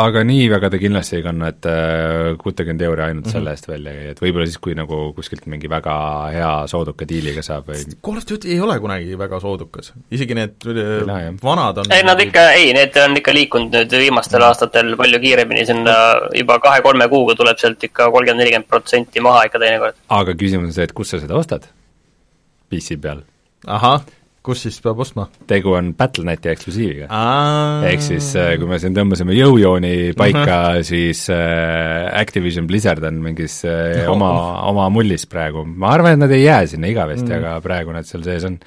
[0.01, 3.35] aga nii väga ta kindlasti ei kanna, et äh, kuutekümmend euri ainult mm -hmm.
[3.37, 5.97] selle eest välja käia, et võib-olla siis, kui nagu kuskilt mingi väga
[6.33, 10.65] hea sooduka diiliga saab või Call of Duty ei ole kunagi väga soodukas, isegi need
[10.73, 14.43] ei, no, vanad on ei, nad ikka, ei, need on ikka liikunud nüüd viimastel mm
[14.43, 14.49] -hmm.
[14.49, 15.99] aastatel palju kiiremini, sinna
[16.39, 20.01] juba kahe-kolme kuuga tuleb sealt ikka kolmkümmend, nelikümmend protsenti maha ikka teinekord.
[20.09, 21.69] aga küsimus on see, et kus sa seda ostad?
[22.71, 23.23] PC peal?
[23.67, 24.01] ahah
[24.43, 25.29] kus siis peab ostma?
[25.49, 27.09] tegu on Battle.neti eksklusiiviga.
[27.89, 30.87] ehk siis äh, kui me siin tõmbasime jõujooni paika uh, -huh.
[30.87, 34.17] siis äh, Activision Blizzard on mingis äh, no.
[34.17, 34.33] oma,
[34.71, 38.09] oma mullis praegu, ma arvan, et nad ei jää sinna igavesti mm., aga praegu nad
[38.09, 38.59] seal sees on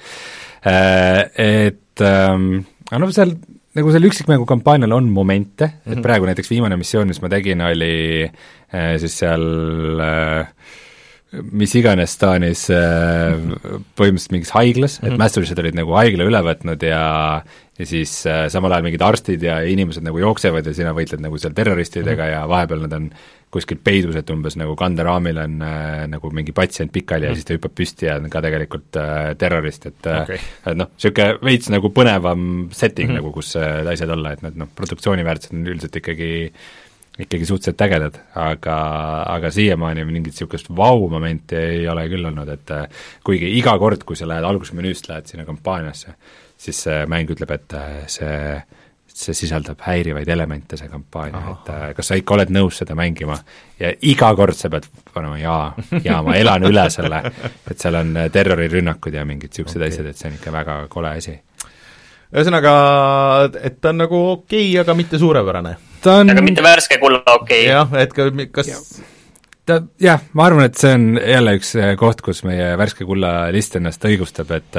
[0.66, 1.30] äh,.
[1.36, 3.36] Et ähm, aga noh, seal
[3.76, 5.92] nagu seal üksikmängu kampaanial on momente mm, -hmm.
[5.92, 10.46] et praegu näiteks viimane missioon, mis ma tegin, oli äh, siis seal äh,
[11.52, 13.36] mis iganes Taanis äh,
[13.98, 15.20] põhimõtteliselt mingis haiglas et mhm.
[15.22, 17.02] mässulised olid nagu haigla üle võtnud ja
[17.76, 21.38] ja siis äh, samal ajal mingid arstid ja inimesed nagu jooksevad ja sina võitled nagu
[21.40, 22.32] seal terroristidega -hmm.
[22.32, 23.10] ja vahepeal nad on
[23.56, 27.54] kuskil peidus, et umbes nagu kanderaamil on äh, nagu mingi patsient pikali ja siis ta
[27.56, 30.40] hüppab püsti ja on ka tegelikult äh, terrorist, et okay.
[30.40, 32.42] äh, et noh, niisugune veits nagu põnevam
[32.72, 33.20] setting mm -hmm.
[33.22, 36.32] nagu, kus äh, asjad olla, et need noh, produktsiooniväärtused on üldiselt ikkagi
[37.18, 38.76] ikkagi suhteliselt ägedad, aga,
[39.32, 44.18] aga siiamaani mingit niisugust vau-momenti ei ole küll olnud, et äh, kuigi iga kord, kui
[44.18, 46.12] sa lähed algusmenüüst, lähed sinna kampaaniasse,
[46.60, 48.34] siis see mäng ütleb, et äh, see
[49.16, 53.38] see sisaldab häirivaid elemente, see kampaania, et äh, kas sa ikka oled nõus seda mängima
[53.80, 55.70] ja iga kord sa pead panema jaa,
[56.04, 57.22] jaa, ma elan üle selle,
[57.64, 59.88] et seal on terrorirünnakud ja mingid niisugused okay.
[59.94, 61.38] asjad, et see on ikka väga kole asi.
[62.28, 62.76] ühesõnaga,
[63.56, 65.78] et ta on nagu okei okay,, aga mitte suurepärane?
[66.06, 67.70] Ta on aga mitte värske kulla okei okay..
[67.74, 68.80] jah, et ka, kas ja
[69.66, 73.48] ta jah, ma arvan, et see on jälle üks äh, koht, kus meie värske kulla
[73.54, 74.78] list ennast õigustab, et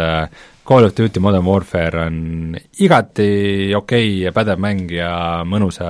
[0.68, 3.28] Call of Duty Modern Warfare on igati
[3.76, 5.12] okei okay ja pädev mäng ja
[5.48, 5.90] mõnusa,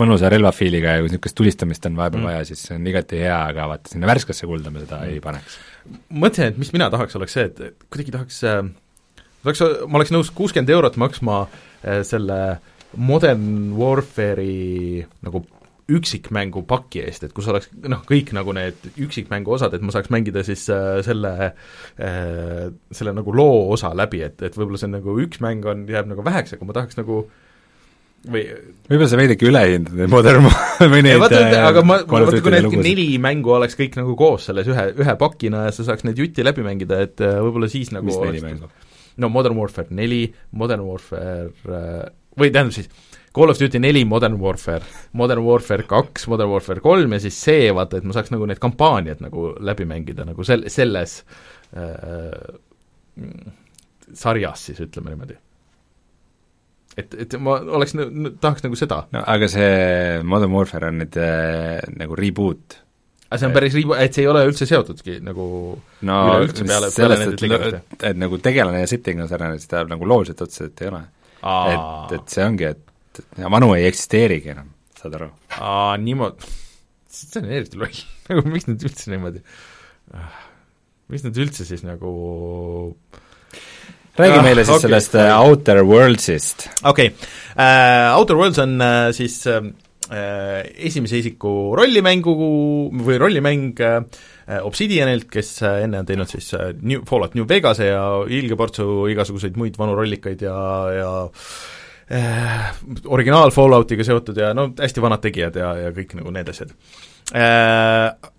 [0.00, 2.28] mõnusa relvafiiliga ja kui niisugust tulistamist on vahepeal mm.
[2.28, 5.14] vaja, siis see on igati hea, aga vaata, sinna värskesse kulda me seda mm.
[5.14, 5.56] ei paneks.
[6.12, 8.60] mõtlesin, et mis mina tahaks, oleks see, et kuidagi tahaks äh,
[9.46, 12.40] tahaks, ma oleks nõus kuuskümmend eurot maksma äh, selle
[12.96, 15.44] Modern Warfare'i nagu
[15.86, 20.10] üksikmängu paki eest, et kus oleks noh, kõik nagu need üksikmängu osad, et ma saaks
[20.10, 25.14] mängida siis äh, selle äh,, selle nagu loo osa läbi, et, et võib-olla see nagu
[25.22, 27.20] üks mäng on, jääb nagu väheks, aga ma tahaks nagu
[28.26, 28.42] või
[28.88, 30.50] võib-olla sa veidike ülehindad neid Modern
[30.92, 34.50] või neid vaata, äh, aga ma, vaata kui need neli mängu oleks kõik nagu koos
[34.50, 37.94] selles ühe, ühe pakina ja sa saaks neid jutti läbi mängida, et äh, võib-olla siis
[37.94, 38.74] nagu mis neli mängu?
[39.22, 40.24] no Modern Warfare neli,
[40.58, 42.06] Modern Warfare äh,
[42.40, 42.90] või tähendab siis
[43.36, 47.66] Call of Duty neli, Modern Warfare, Modern Warfare kaks, Modern Warfare kolm ja siis see,
[47.76, 51.18] vaata, et ma saaks nagu need kampaaniad nagu läbi mängida nagu sel-, selles
[51.76, 52.56] äh,
[54.16, 55.36] sarjas siis, ütleme niimoodi.
[56.96, 57.92] et, et ma oleks,
[58.40, 59.02] tahaks nagu seda.
[59.12, 62.80] no aga see Modern Warfare on nüüd äh, nagu reboot
[63.26, 65.46] aga see on päris riibu-, et see ei ole üldse seotudki nagu
[66.08, 67.82] no üleüldse peale, peale nende tegelase?
[68.00, 71.02] et nagu tegelane ja setting on sarnane, siis ta nagu looliselt otseselt ei ole.
[71.46, 72.86] Et, et see ongi, et
[73.16, 74.68] et vanu ei eksisteerigi enam,
[74.98, 75.30] saad aru?
[75.56, 76.50] aa, niimoodi,
[77.12, 79.42] see on eriti loll nagu miks nad üldse niimoodi,
[81.12, 82.12] miks nad üldse siis nagu
[84.16, 84.86] räägi meile siis okay.
[84.86, 86.68] sellest uh, Outer Worldsist.
[86.82, 87.28] okei okay.
[87.56, 89.68] uh,, Outer Worlds on uh, siis uh,
[90.76, 92.36] esimese isiku rollimängu
[93.06, 94.00] või rollimäng uh,
[94.46, 99.08] Obsidianilt, kes uh, enne on teinud siis uh, New, Fallout New Vegase ja ilge portsu
[99.10, 100.60] igasuguseid muid vanu rollikaid ja,
[100.94, 101.10] ja
[102.14, 102.70] äh,
[103.10, 106.74] originaal Falloutiga seotud ja no hästi vanad tegijad ja, ja kõik nagu need asjad
[107.34, 108.32] äh,.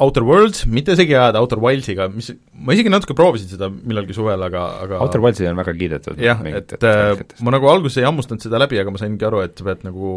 [0.00, 4.40] Outer Worlds, mitte segi ajada Outer Wildsiga, mis, ma isegi natuke proovisin seda millalgi suvel,
[4.46, 6.22] aga, aga Outer Wildsi on väga kiidetud.
[6.24, 9.60] jah, et äh, ma nagu alguses ei hammustanud seda läbi, aga ma saingi aru, et
[9.60, 10.14] sa pead nagu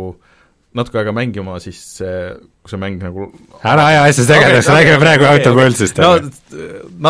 [0.78, 2.16] natuke aega mängima, siis see,
[2.64, 3.28] kui see mäng nagu
[3.62, 6.02] ära aja asja segadaks okay,, räägime praegu okay, Outer Worldsist.
[6.02, 6.16] no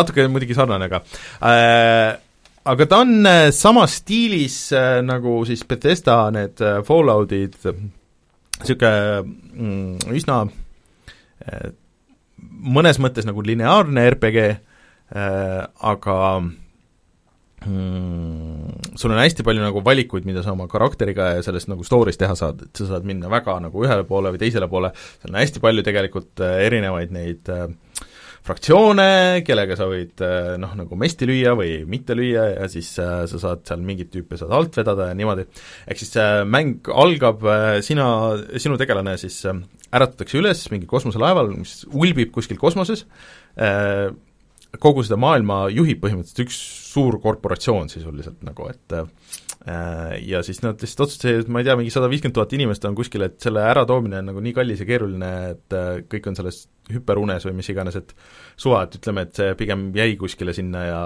[0.00, 1.00] natuke muidugi sarnane, aga
[1.40, 2.20] äh,
[2.64, 7.56] aga ta on äh, samas stiilis äh, nagu siis Bethesda need äh, Falloutid,
[8.60, 10.44] niisugune mm, üsna
[12.64, 14.44] mõnes mõttes nagu lineaarne RPG,
[15.84, 16.14] aga
[17.66, 22.20] mm, sul on hästi palju nagu valikuid, mida sa oma karakteriga ja sellest nagu story's
[22.20, 25.40] teha saad, et sa saad minna väga nagu ühele poole või teisele poole, seal on
[25.42, 27.68] hästi palju tegelikult erinevaid neid äh,
[28.44, 33.22] fraktsioone, kellega sa võid eh, noh, nagu mesti lüüa või mitte lüüa ja siis äh,
[33.30, 35.46] sa saad seal mingit tüüpi saad alt vedada ja niimoodi.
[35.88, 38.06] ehk siis äh, mäng algab äh,, sina,
[38.60, 39.56] sinu tegelane siis äh,
[39.94, 43.06] äratatakse üles mingil kosmoselaeval, mis ulbib kuskil kosmoses
[43.56, 44.10] äh,,
[44.82, 46.58] kogu seda maailma juhib põhimõtteliselt üks
[46.94, 49.08] suur korporatsioon sisuliselt nagu, et äh,
[50.22, 53.24] ja siis nad lihtsalt otsustasid, ma ei tea, mingi sada viiskümmend tuhat inimest on kuskil,
[53.26, 56.60] et selle äratoomine on nagu nii kallis ja keeruline, et äh, kõik on selles
[56.92, 58.12] hüperunes või mis iganes, et
[58.60, 61.02] suva, et ütleme, et see pigem jäi kuskile sinna ja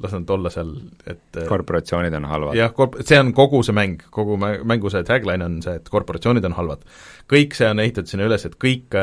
[0.00, 0.74] las nad olla seal,
[1.04, 2.58] et äh, korporatsioonid on halvad?
[2.58, 6.46] jah, korp-, see on kogu see mäng, kogu mängu see tagline on see, et korporatsioonid
[6.50, 6.86] on halvad.
[7.30, 8.98] kõik see on ehitatud sinna üles, et kõik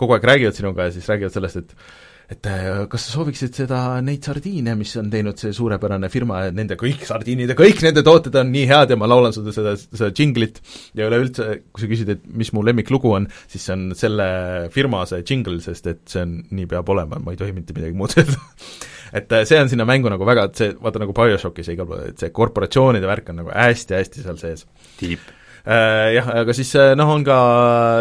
[0.00, 3.80] kogu aeg räägivad sinuga ja siis räägivad sellest, et et äh, kas sa sooviksid seda,
[4.06, 8.36] neid sardiine, mis on teinud see suurepärane firma, nende kõik sardiinid ja kõik nende tooted
[8.38, 10.60] on nii head ja ma laulan sulle seda, seda džinglit
[10.98, 14.28] ja üleüldse, kui sa küsid, et mis mu lemmiklugu on, siis see on selle
[14.74, 17.98] firma see džingl, sest et see on, nii peab olema, ma ei tohi mitte midagi
[17.98, 18.38] muud öelda
[19.20, 21.90] et äh, see on sinna mängu nagu väga, et see, vaata nagu BioShockis ja igal
[21.90, 24.66] pool, et see korporatsioonide värk on nagu hästi-hästi seal sees.
[25.02, 27.38] Äh, jah, aga siis äh, noh, on ka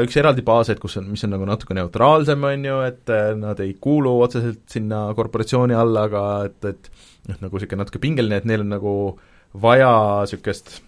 [0.06, 3.32] üks eraldi baas, et kus on, mis on nagu natuke neutraalsem, on ju, et äh,
[3.40, 6.92] nad ei kuulu otseselt sinna korporatsiooni alla, aga et, et
[7.32, 8.94] noh, nagu niisugune natuke pingeline, et neil on nagu
[9.60, 9.92] vaja
[10.24, 10.80] niisugust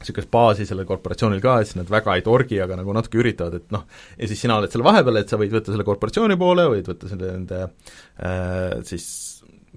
[0.00, 3.58] niisugust baasi sellel korporatsioonil ka, et siis nad väga ei torgi, aga nagu natuke üritavad,
[3.60, 3.82] et noh,
[4.16, 7.10] ja siis sina oled seal vahepeal, et sa võid võtta selle korporatsiooni poole, võid võtta
[7.10, 9.10] selle nende äh, siis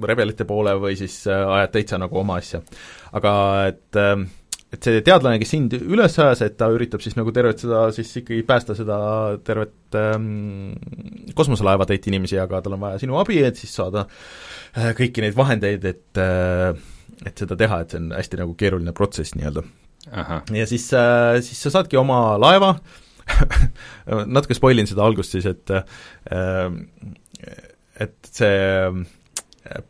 [0.02, 2.64] rebelite poole või siis äh, ajad täitsa nagu oma asja.
[3.20, 3.34] aga
[3.74, 4.16] et äh,
[4.74, 8.10] et see teadlane, kes sind üles ajas, et ta üritab siis nagu tervet seda, siis
[8.24, 8.98] ikkagi päästa seda
[9.46, 10.74] tervet ähm,
[11.38, 15.38] kosmoselaeva täit inimesi, aga tal on vaja sinu abi, et siis saada äh, kõiki neid
[15.38, 16.74] vahendeid, et äh,
[17.24, 19.64] et seda teha, et see on hästi nagu keeruline protsess nii-öelda.
[20.58, 22.74] Ja siis, äh, siis sa saadki oma laeva
[24.36, 26.74] natuke spoilin seda algust siis, et äh,
[28.04, 28.90] et see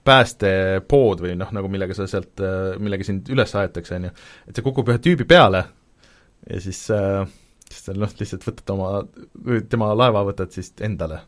[0.06, 2.42] päästepood või noh, nagu millega sa sealt,
[2.80, 4.12] millega sind üles aetakse, on ju,
[4.48, 5.64] et see kukub ühe tüübi peale
[6.50, 7.24] ja siis äh,
[7.74, 8.90] siis sa noh, lihtsalt võtad oma,
[9.70, 11.24] tema laeva võtad siis endale.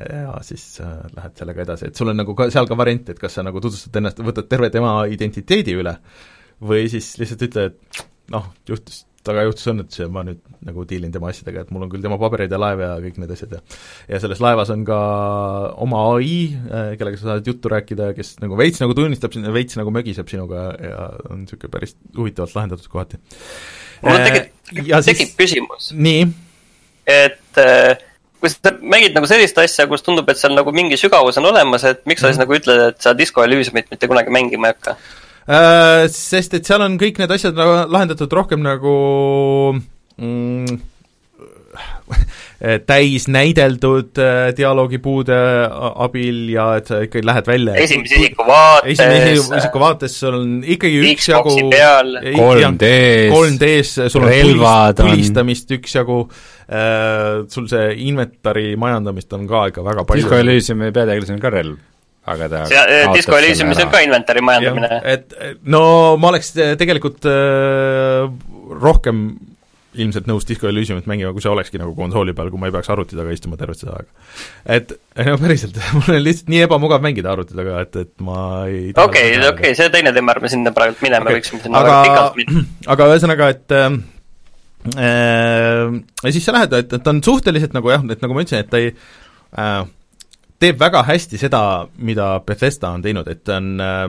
[0.00, 3.18] Ja siis äh, lähed sellega edasi, et sul on nagu ka seal ka variant, et
[3.20, 5.92] kas sa nagu tutvustad ennast, võtad terve tema identiteedi üle
[6.64, 8.00] või siis lihtsalt ütled, et
[8.32, 11.92] noh, juhtus, temaga juhtus õnnetus ja ma nüüd nagu diilin tema asjadega, et mul on
[11.92, 13.60] küll tema paberid ja laev ja kõik need asjad ja
[14.08, 14.98] ja selles laevas on ka
[15.84, 19.92] oma ai, äh, kellega sa saad juttu rääkida, kes nagu veits nagu tunnistab, veits nagu
[19.94, 23.20] mögiseb sinuga ja on niisugune päris huvitavalt lahendatud kohati.
[24.04, 25.92] mul äh, tegelikult tekib küsimus.
[25.96, 26.28] nii?
[27.10, 28.00] et äh,
[28.40, 31.84] kui sa mängid nagu sellist asja, kus tundub, et seal nagu mingi sügavus on olemas,
[31.84, 32.36] et miks sa mm -hmm.
[32.36, 34.96] siis nagu ütled, et sa Disco Elysiumit mitte kunagi mängima ei hakka?
[35.50, 38.92] Äh, sest et seal on kõik need asjad lahendatud rohkem nagu
[40.20, 40.76] mm,
[42.90, 45.38] täis näideldud äh, dialoogipuude
[46.04, 47.74] abil ja et sa ikkagi lähed välja.
[47.82, 55.78] Esimese isiku vaates esimese isiku vaates sul on ikkagi üksjagu 3D-s 3D-s, sul on tulistamist
[55.80, 56.22] üksjagu
[56.70, 60.28] äh,, sul see inventari majandamist on ka ikka väga palju.
[60.28, 61.78] Disco Elysiumi peategelane on ka relv
[62.28, 65.00] aga ta see, äh, Disco Elysiumis on ka inventari majandamine.
[65.04, 65.32] et
[65.64, 68.28] no ma oleks tegelikult äh,
[68.80, 69.30] rohkem
[69.98, 72.90] ilmselt nõus Disco Elysiumit mängima, kui see olekski nagu konsooli peal, kui ma ei peaks
[72.94, 74.28] arvuti taga istuma tervet seda aega.
[74.76, 74.94] et
[75.30, 78.40] no päriselt, mul on lihtsalt nii ebamugav mängida arvuti taga, et, et ma
[78.70, 82.40] ei okei, okei, see teine teema, ärme sinna praegu minema okay., võiksime sinna aga, pikalt
[82.40, 82.66] minna.
[82.94, 83.88] aga ühesõnaga, et äh,
[84.94, 88.46] äh, ja siis sa lähed, et, et ta on suhteliselt nagu jah, et nagu ma
[88.46, 89.80] ütlesin, et ta ei äh,
[90.60, 91.62] teeb väga hästi seda,
[92.04, 94.06] mida Bethesda on teinud, et on äh,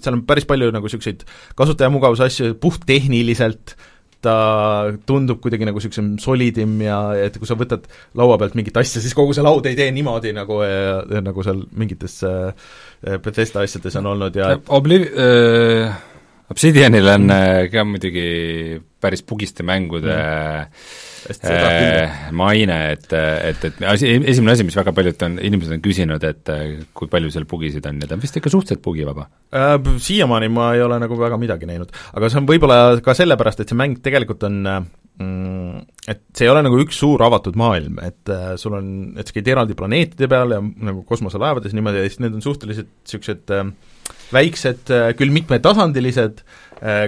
[0.00, 1.24] seal on päris palju nagu niisuguseid
[1.58, 3.74] kasutajamugavuse asju puhttehniliselt,
[4.22, 4.34] ta
[5.08, 7.88] tundub kuidagi nagu niisugusem solidim ja et kui sa võtad
[8.18, 10.60] laua pealt mingit asja, siis kogu see laud ei tee niimoodi, nagu,
[11.26, 12.70] nagu seal mingites äh,
[13.24, 15.98] Bethesda asjades on olnud ja Obli-, äh,
[16.52, 17.72] Obsidianil on mm.
[17.72, 18.28] ka muidugi
[19.02, 21.11] päris bugiste mängude mm Äh,
[22.36, 26.52] maine, et, et, et asi, esimene asi, mis väga paljud on, inimesed on küsinud, et
[26.52, 26.64] äh,
[26.96, 29.76] kui palju seal bugisid on ja ta on vist ikka suhteliselt bugivaba äh,?
[30.02, 33.72] Siiamaani ma ei ole nagu väga midagi näinud, aga see on võib-olla ka sellepärast, et
[33.72, 38.32] see mäng tegelikult on mm, et see ei ole nagu üks suur avatud maailm, et
[38.32, 38.90] äh, sul on,
[39.20, 42.90] et sa käid eraldi planeetide peal ja nagu kosmoselaevades niimoodi ja siis need on suhteliselt
[42.90, 43.72] niisugused äh,
[44.32, 46.61] väiksed, äh, küll mitmetasandilised äh,, Äh,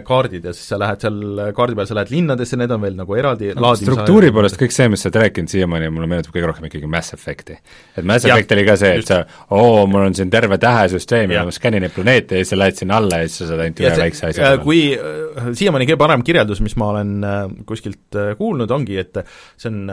[0.07, 3.17] kaardid ja siis sa lähed seal kaardi peal, sa lähed linnadesse, need on veel nagu
[3.19, 6.69] eraldi no, struktuuri poolest kõik see, mis sa oled rääkinud siiamaani, mulle meenutab kõige rohkem
[6.69, 7.57] ikkagi Mass Effect'i.
[7.97, 9.21] et Mass Effect oli ka see, et sa,
[9.57, 12.79] oo, mul on siin terve tähesüsteem ja ma skännin neid planeete ja siis sa lähed
[12.79, 16.03] sinna alla ja siis sa saad ainult ühe väikse asja äh, kui äh, siiamaani kõige
[16.05, 17.17] parem kirjeldus, mis ma olen
[17.67, 19.25] kuskilt kuulnud, ongi, et
[19.57, 19.91] see on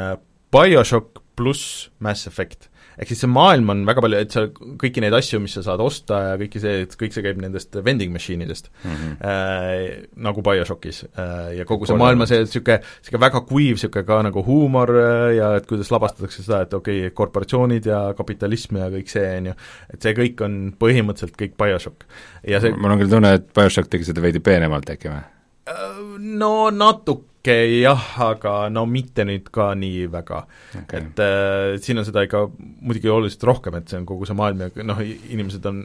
[0.54, 5.16] BioShock pluss Mass Effect ehk siis see maailm on väga palju, et sa kõiki neid
[5.16, 8.46] asju, mis sa saad osta ja kõiki see, et kõik see käib nendest vending machine
[8.46, 9.16] idest mm, -hmm.
[9.32, 14.08] äh, nagu BioShockis äh, ja kogu see maailm on see niisugune, niisugune väga kuiv, niisugune
[14.08, 18.82] ka nagu huumor äh, ja et kuidas lavastatakse seda, et okei okay,, korporatsioonid ja kapitalism
[18.82, 19.58] ja kõik see, on ju,
[19.94, 22.08] et see kõik on põhimõtteliselt kõik BioShock.
[22.48, 25.22] ja see mul on küll tunne, et BioShock tegi seda veidi peenemalt äkki või?
[25.72, 30.46] Äh, no natuke natuke jah, aga no mitte nüüd ka nii väga.
[30.84, 31.00] Okay..
[31.00, 32.46] et äh, siin on seda ikka
[32.82, 35.82] muidugi oluliselt rohkem, et see on kogu see maailm ja noh, inimesed on,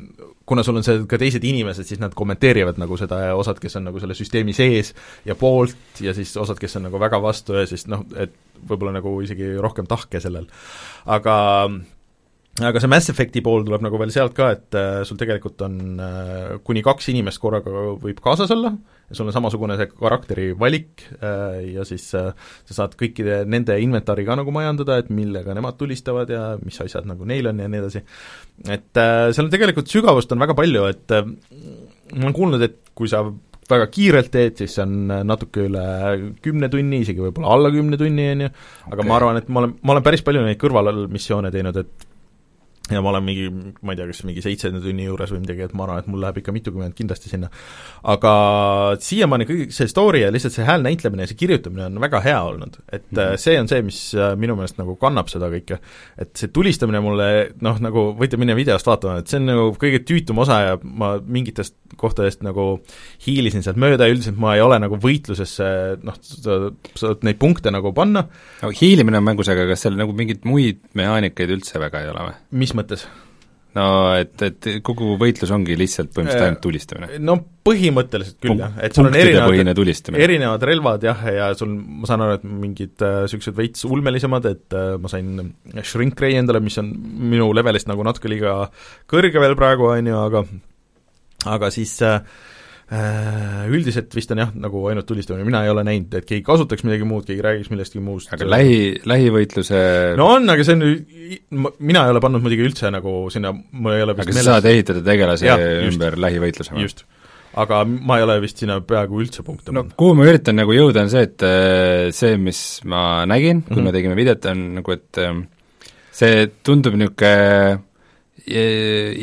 [0.46, 3.76] kuna sul on see ka teised inimesed, siis nad kommenteerivad nagu seda ja osad, kes
[3.76, 7.56] on nagu selle süsteemi sees ja poolt ja siis osad, kes on nagu väga vastu
[7.56, 8.34] ja siis noh, et
[8.66, 10.48] võib-olla nagu isegi rohkem tahke sellel.
[11.06, 11.36] aga
[12.64, 15.80] aga see Mass Effecti pool tuleb nagu veel sealt ka, et äh, sul tegelikult on
[16.00, 18.72] äh, kuni kaks inimest korraga võib kaasas olla.
[18.72, 22.32] ja sul on samasugune see karakteri valik äh, ja siis äh,
[22.66, 27.06] sa saad kõikide nende inventari ka nagu majandada, et millega nemad tulistavad ja mis asjad
[27.08, 28.02] nagu neil on ja nii edasi.
[28.66, 33.10] et äh, seal on tegelikult sügavust on väga palju, et ma olen kuulnud, et kui
[33.10, 33.22] sa
[33.66, 35.86] väga kiirelt teed, siis see on natuke üle
[36.42, 38.50] kümne tunni, isegi võib-olla alla kümne tunni, on ju,
[38.86, 39.08] aga okay.
[39.08, 42.05] ma arvan, et ma olen, ma olen päris palju neid kõrvalmissioone teinud, et
[42.90, 43.46] ja ma olen mingi,
[43.82, 46.22] ma ei tea, kas mingi seitsmenda tunni juures või midagi, et ma arvan, et mul
[46.22, 47.50] läheb ikka mitukümmend kindlasti sinna.
[48.06, 48.32] aga
[49.02, 52.38] siiamaani kõik see story ja lihtsalt see hääl näitlemine ja see kirjutamine on väga hea
[52.46, 53.42] olnud, et mm -hmm.
[53.42, 55.78] see on see, mis äh, minu meelest nagu kannab seda kõike.
[56.18, 60.04] et see tulistamine mulle noh, nagu võite minna videost vaatama, et see on nagu kõige
[60.06, 62.80] tüütum osa ja ma mingitest kohtadest nagu
[63.26, 65.68] hiilisin sealt mööda ja üldiselt ma ei ole nagu võitlusesse
[66.04, 66.58] noh, sa
[66.94, 68.26] saad neid punkte nagu panna.
[68.62, 72.28] no hiilimine on mängus, aga kas seal nagu mingeid muid mehaanikaid üldse väga ei ole
[72.28, 72.36] või?
[72.62, 73.06] mis mõttes?
[73.76, 73.86] no
[74.16, 77.20] et, et kogu võitlus ongi lihtsalt põhimõtteliselt ainult tulistamine?
[77.20, 77.36] no
[77.66, 82.38] põhimõtteliselt küll jah, et sul on erinevad, erinevad relvad jah, ja sul, ma saan aru,
[82.38, 86.92] et mingid niisugused äh, veits ulmelisemad, et äh, ma sain Shrink Ray endale, mis on
[87.34, 88.58] minu levelist nagu natuke liiga
[89.10, 90.44] kõrge veel praegu, on ju, aga
[91.56, 92.55] aga siis äh, Äh,
[92.86, 97.06] üldiselt vist on jah, nagu ainult tulistamine, mina ei ole näinud, et keegi kasutaks midagi
[97.08, 98.30] muud, keegi räägiks millestki muust.
[98.34, 99.78] aga lähi, lähivõitluse
[100.18, 100.84] no on, aga see on,
[101.82, 104.50] mina ei ole pannud muidugi üldse nagu sinna, mul ei ole aga sa meeles...
[104.52, 105.56] saad ehitada tegelase ja,
[105.88, 106.84] ümber lähivõitluse või?
[106.86, 107.02] just.
[107.58, 109.96] aga ma ei ole vist sinna peaaegu üldse punkte no pannud.
[109.98, 113.80] kuhu ma üritan nagu jõuda, on see, et äh, see, mis ma nägin, kui mm
[113.80, 113.88] -hmm.
[113.88, 115.34] me tegime videot, on nagu, et äh,
[116.14, 117.82] see tundub niisugune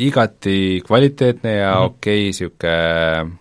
[0.04, 1.96] igati kvaliteetne ja mm -hmm.
[1.96, 3.40] okei okay, niisugune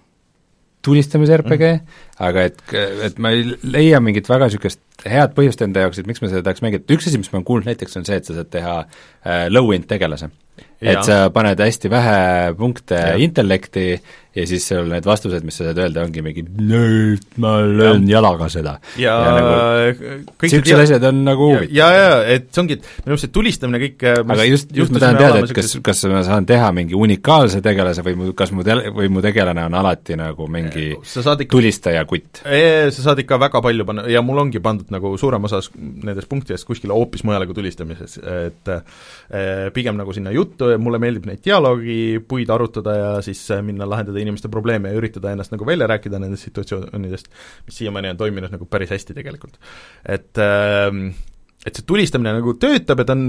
[0.84, 2.28] tulistamise RPG mm, -hmm.
[2.28, 2.62] aga et,
[3.08, 4.80] et ma ei leia mingit väga niisugust
[5.10, 7.48] head põhjust enda jaoks, et miks ma seda tahaks mängida, üks asi, mis ma olen
[7.50, 10.32] kuulnud näiteks, on see, et sa saad teha äh, low-end tegelase.
[10.84, 12.18] et sa paned hästi vähe
[12.60, 13.16] punkte ja.
[13.18, 13.86] intellekti
[14.34, 16.44] ja siis sul need vastused, mis sa saad öelda, ongi mingi
[17.42, 18.18] ma löön ja.
[18.18, 18.74] jalaga seda.
[18.98, 21.76] ja, ja nagu, niisugused asjad on nagu huvitavad.
[21.78, 25.04] ja, ja, et see ongi, minu arust see tulistamine kõik äh, aga just, just ma
[25.04, 28.66] tahan teada, et kas, kas ma saan teha mingi unikaalse tegelase või mu, kas mu
[28.66, 32.42] tel-, või mu tegelane on alati nagu mingi ikka, tulistaja kutt?
[32.44, 36.68] sa saad ikka väga palju panna ja mul ongi pandud nagu suurem osa nendest punktidest
[36.70, 41.44] kuskile hoopis mujale kui tulistamises, et eh, pigem nagu sinna juttu ja mulle meeldib neid
[41.46, 46.50] dialoogipuid arutada ja siis minna lahendada inimeste probleeme ja üritada ennast nagu välja rääkida nendest
[46.50, 47.30] situatsioonidest,
[47.68, 49.60] mis siiamaani on toiminud nagu päris hästi tegelikult.
[50.06, 51.08] et ähm,
[51.66, 53.24] et see tulistamine nagu töötab ja ta on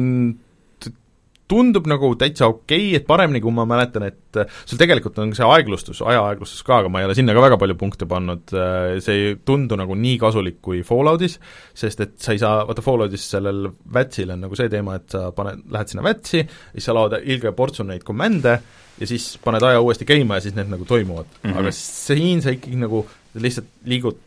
[1.50, 5.34] tundub nagu täitsa okei okay,, et paremini, kui ma mäletan, et äh, sul tegelikult on
[5.36, 8.54] see aeglustus, aja aeglustus ka, aga ma ei ole sinna ka väga palju punkte pannud,
[8.56, 11.36] äh, see ei tundu nagu nii kasulik kui Falloutis,
[11.76, 15.28] sest et sa ei saa, vaata Falloutis sellel Vätsil on nagu see teema, et sa
[15.36, 18.58] paned, lähed sinna Vätsi, siis sa laod ilge portsu neid komande
[19.00, 21.50] ja siis paned aja uuesti käima ja siis need nagu toimuvad mm.
[21.50, 21.58] -hmm.
[21.58, 23.04] aga siin sa ikkagi nagu
[23.34, 24.20] lihtsalt liigud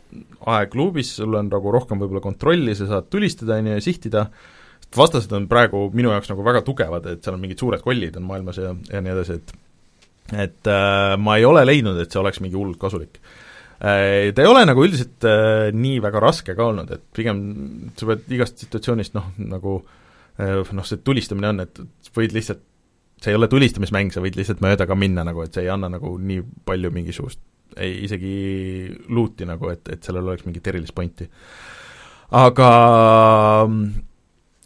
[0.47, 4.25] aegluubis, sul on nagu rohkem võib-olla kontrolli, sa saad tulistada, on ju, ja sihtida,
[4.95, 8.27] vastased on praegu minu jaoks nagu väga tugevad, et seal on mingid suured kollid on
[8.27, 9.55] maailmas ja, ja nii edasi, et
[10.47, 13.19] et äh, ma ei ole leidnud, et see oleks mingi hullult kasulik
[13.79, 14.33] äh,.
[14.35, 17.43] Ta ei ole nagu üldiselt äh, nii väga raske ka olnud, et pigem
[17.99, 19.77] sa pead igast situatsioonist noh, nagu
[20.39, 21.79] äh, noh, see tulistamine on, et
[22.15, 22.63] võid lihtsalt,
[23.23, 25.89] see ei ole tulistamismäng, sa võid lihtsalt mööda ka minna nagu, et see ei anna
[25.95, 27.39] nagu nii palju mingisugust
[27.77, 28.33] ei, isegi
[29.13, 31.27] luuti nagu, et, et sellel oleks mingit erilist pointi.
[32.37, 32.69] aga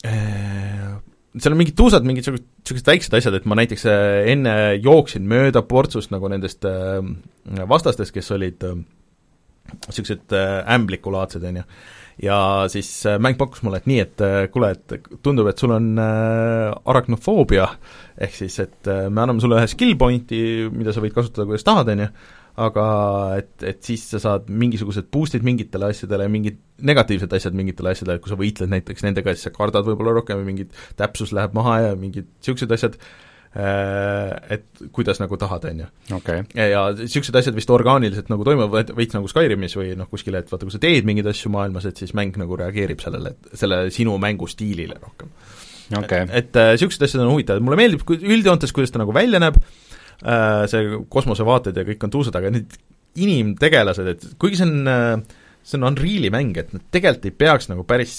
[0.03, 5.27] seal on mingid tuusad, mingid niisugused, niisugused väiksed asjad, et ma näiteks äh, enne jooksin
[5.29, 6.99] mööda portsust nagu nendest äh,
[7.69, 10.35] vastastest, kes olid niisugused
[10.75, 11.65] ämblikulaadsed, on ju.
[12.25, 12.37] ja
[12.73, 12.89] siis
[13.23, 17.69] mäng pakkus mulle, et nii, et kuule, et tundub, et sul on aracnofoobia,
[18.21, 20.41] ehk siis et me anname sulle ühe skill pointi,
[20.73, 22.11] mida sa võid kasutada, kuidas tahad, on ju,
[22.59, 22.85] aga
[23.39, 28.19] et, et siis sa saad mingisugused boost'id mingitele asjadele ja mingid negatiivsed asjad mingitele asjadele,
[28.21, 31.77] kui sa võitled näiteks nendega, siis sa kardad võib-olla rohkem ja mingid täpsus läheb maha
[31.85, 32.97] ja mingid niisugused asjad,
[33.55, 35.89] äh, et kuidas nagu tahad, on ju.
[36.57, 40.67] ja niisugused asjad vist orgaaniliselt nagu toimuvad veits nagu Skyrimis või noh, kuskil, et vaata,
[40.67, 44.99] kui sa teed mingeid asju maailmas, et siis mäng nagu reageerib sellele, selle sinu mängustiilile
[44.99, 45.31] rohkem.
[45.91, 46.27] Okay..
[46.31, 49.57] et niisugused äh, asjad on huvitavad, mulle meeldib üldjoontes, kuidas ta nagu välja näeb,
[50.21, 52.75] see kosmosevaated ja kõik on tuusad, aga need
[53.19, 57.71] inimtegelased, et kuigi see on, äh, see on Unreali mäng, et nad tegelikult ei peaks
[57.71, 58.15] nagu päris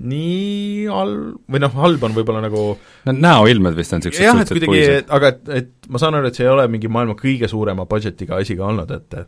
[0.00, 4.52] nii halb, või noh, halb on võib-olla nagu no näoilmed vist on niisugused jah, et
[4.52, 4.84] kuidagi,
[5.16, 8.38] aga et, et ma saan aru, et see ei ole mingi maailma kõige suurema budget'iga
[8.38, 9.18] asi ka olnud, et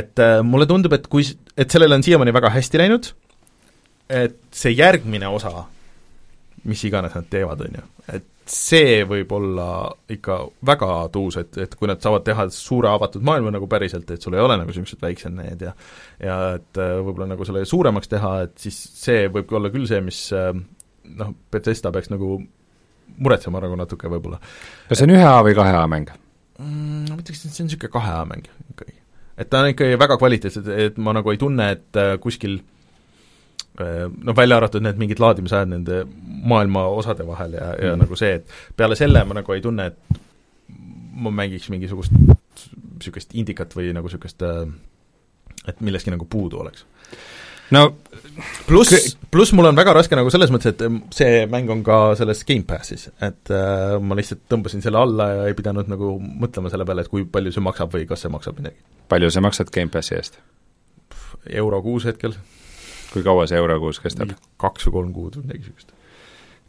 [0.00, 1.24] et äh, mulle tundub, et kui,
[1.58, 3.08] et sellele on siiamaani väga hästi läinud,
[4.20, 5.64] et see järgmine osa,
[6.68, 9.68] mis iganes nad teevad, on ju, et see võib olla
[10.10, 10.36] ikka
[10.66, 14.34] väga tuus, et, et kui nad saavad teha suure avatud maailma nagu päriselt, et sul
[14.36, 15.74] ei ole nagu niisugused väiksed need ja
[16.18, 20.00] ja et äh, võib-olla nagu selle suuremaks teha, et siis see võib olla küll see,
[20.04, 20.50] mis äh,
[21.20, 22.38] noh, Bethesda peaks nagu
[23.20, 24.40] muretsema nagu natuke võib-olla.
[24.88, 26.10] kas see on ühe A või kahe A mäng
[26.58, 27.10] mm,?
[27.10, 28.96] Ma ütleks, et see on niisugune kahe A mäng ikkagi.
[29.36, 32.16] et ta on ikkagi väga kvaliteetne, et ma nagu ei tunne, et äh,
[33.70, 36.04] kuskil noh, välja arvatud need mingid laadimisajad nende
[36.44, 38.04] maailma osade vahel ja, ja mm.
[38.04, 40.20] nagu see, et peale selle ma nagu ei tunne, et
[41.20, 44.42] ma mängiks mingisugust niisugust indikat või nagu niisugust,
[45.68, 46.84] et millestki nagu puudu oleks
[47.70, 47.84] no
[48.66, 52.42] pluss, pluss mul on väga raske nagu selles mõttes, et see mäng on ka selles
[52.48, 57.06] Gamepassis, et äh, ma lihtsalt tõmbasin selle alla ja ei pidanud nagu mõtlema selle peale,
[57.06, 58.80] et kui palju see maksab või kas see maksab midagi.
[59.12, 60.40] palju sa maksad Gamepassi eest?
[61.56, 62.34] euro kuus hetkel.
[63.14, 64.36] Kui kaua see euro kuus kestab?
[64.60, 65.96] kaks või kolm kuud või midagi niisugust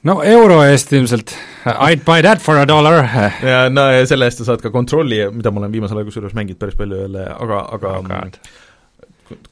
[0.07, 1.35] no euro eest ilmselt,
[1.65, 3.05] I'd buy that for a dollar.
[3.45, 6.35] ja no ja selle eest sa saad ka kontrolli, mida ma olen viimasel ajal kusjuures
[6.37, 8.29] mänginud päris palju jälle, aga, aga oh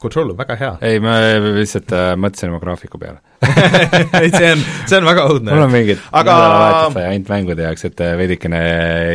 [0.00, 0.70] Control on väga hea.
[0.84, 1.16] ei, ma
[1.56, 3.20] lihtsalt äh, mõtlesin oma graafiku peale
[4.20, 5.54] ei, see on, see on väga õudne.
[5.54, 6.34] mul on mingid aga...
[6.34, 8.60] nädalavahetused ainult mängude jaoks, et äh, veidikene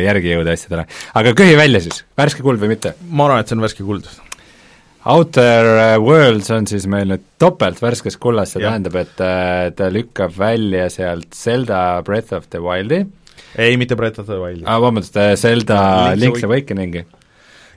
[0.06, 0.86] järgi jõuda asjadele.
[1.20, 2.96] aga köhi välja siis, värske kuld või mitte?
[3.06, 4.10] ma arvan, et see on värske kuld.
[5.06, 8.72] Outer äh, Worlds on siis meil nüüd topelt värskes kullas, see ja.
[8.72, 13.04] tähendab, et äh, ta lükkab välja sealt Zelda Breath of the Wildi.
[13.56, 14.80] ei, mitte Breath of the Wildi ah,.
[14.82, 15.80] vabandust, Zelda
[16.18, 17.06] Link's Awakeningi.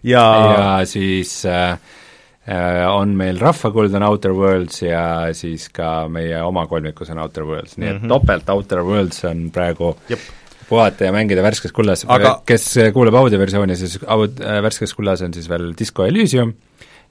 [0.03, 0.25] ja,
[0.57, 1.77] ja siis äh,
[2.49, 5.01] Äh, on meil Rahvakuld on Outer Worlds ja
[5.37, 8.09] siis ka meie oma kolmikus on Outer Worlds, nii et mm -hmm.
[8.09, 10.19] topelt Outer Worlds on praegu Jep.
[10.69, 15.33] puhata ja mängida värskes kullas Aga..., kes kuulab audioversiooni, siis aud-, äh, värskes kullas on
[15.33, 16.53] siis veel Disco Elysium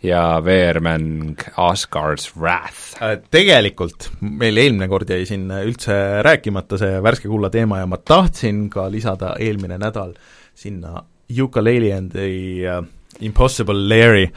[0.02, 2.98] ja VR-mäng Asgard's Wrath.
[3.02, 5.96] Äh, tegelikult meil eelmine kord jäi siin üldse
[6.26, 10.14] rääkimata see värske kulla teema ja ma tahtsin ka lisada eelmine nädal
[10.54, 12.28] sinna Ukulele and the
[12.64, 12.84] uh,
[13.20, 14.28] Impossible Larry.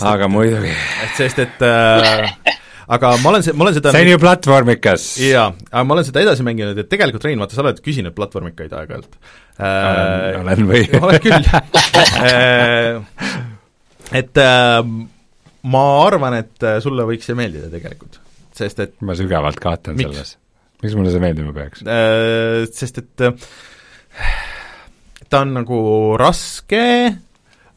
[0.00, 0.72] aga et, muidugi.
[1.16, 2.56] sest, et äh,
[2.88, 5.06] aga ma olen, ma olen seda see on ju platvormikas.
[5.22, 8.74] jaa, aga ma olen seda edasi mänginud, et tegelikult Rein, vaata, sa oled küsinud platvormikaid
[8.80, 9.20] aeg-ajalt
[9.60, 10.40] äh,.
[10.40, 10.82] olen või?
[11.04, 11.50] oled küll
[12.24, 13.59] äh,
[14.16, 14.82] et äh,
[15.70, 18.20] ma arvan, et äh, sulle võiks see meeldida tegelikult,
[18.56, 20.36] sest et ma sügavalt kahtlen selles.
[20.82, 22.68] miks mulle see meeldima peaks äh,?
[22.72, 23.34] Sest et äh,
[25.30, 25.80] ta on nagu
[26.20, 26.84] raske,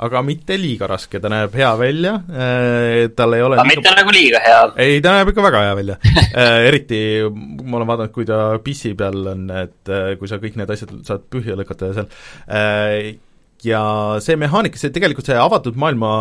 [0.03, 4.15] aga mitte liiga raske, ta näeb hea välja, äh, tal ei ole aga mitte nagu
[4.15, 4.63] liiga hea?
[4.85, 5.99] ei, ta näeb ikka väga hea välja
[6.41, 10.57] äh, eriti ma olen vaadanud, kui ta PC peal on, et äh, kui sa kõik
[10.59, 12.09] need asjad saad põhja lükata ja seal,
[13.67, 13.81] ja
[14.23, 16.13] see mehaanika, see tegelikult see avatud maailma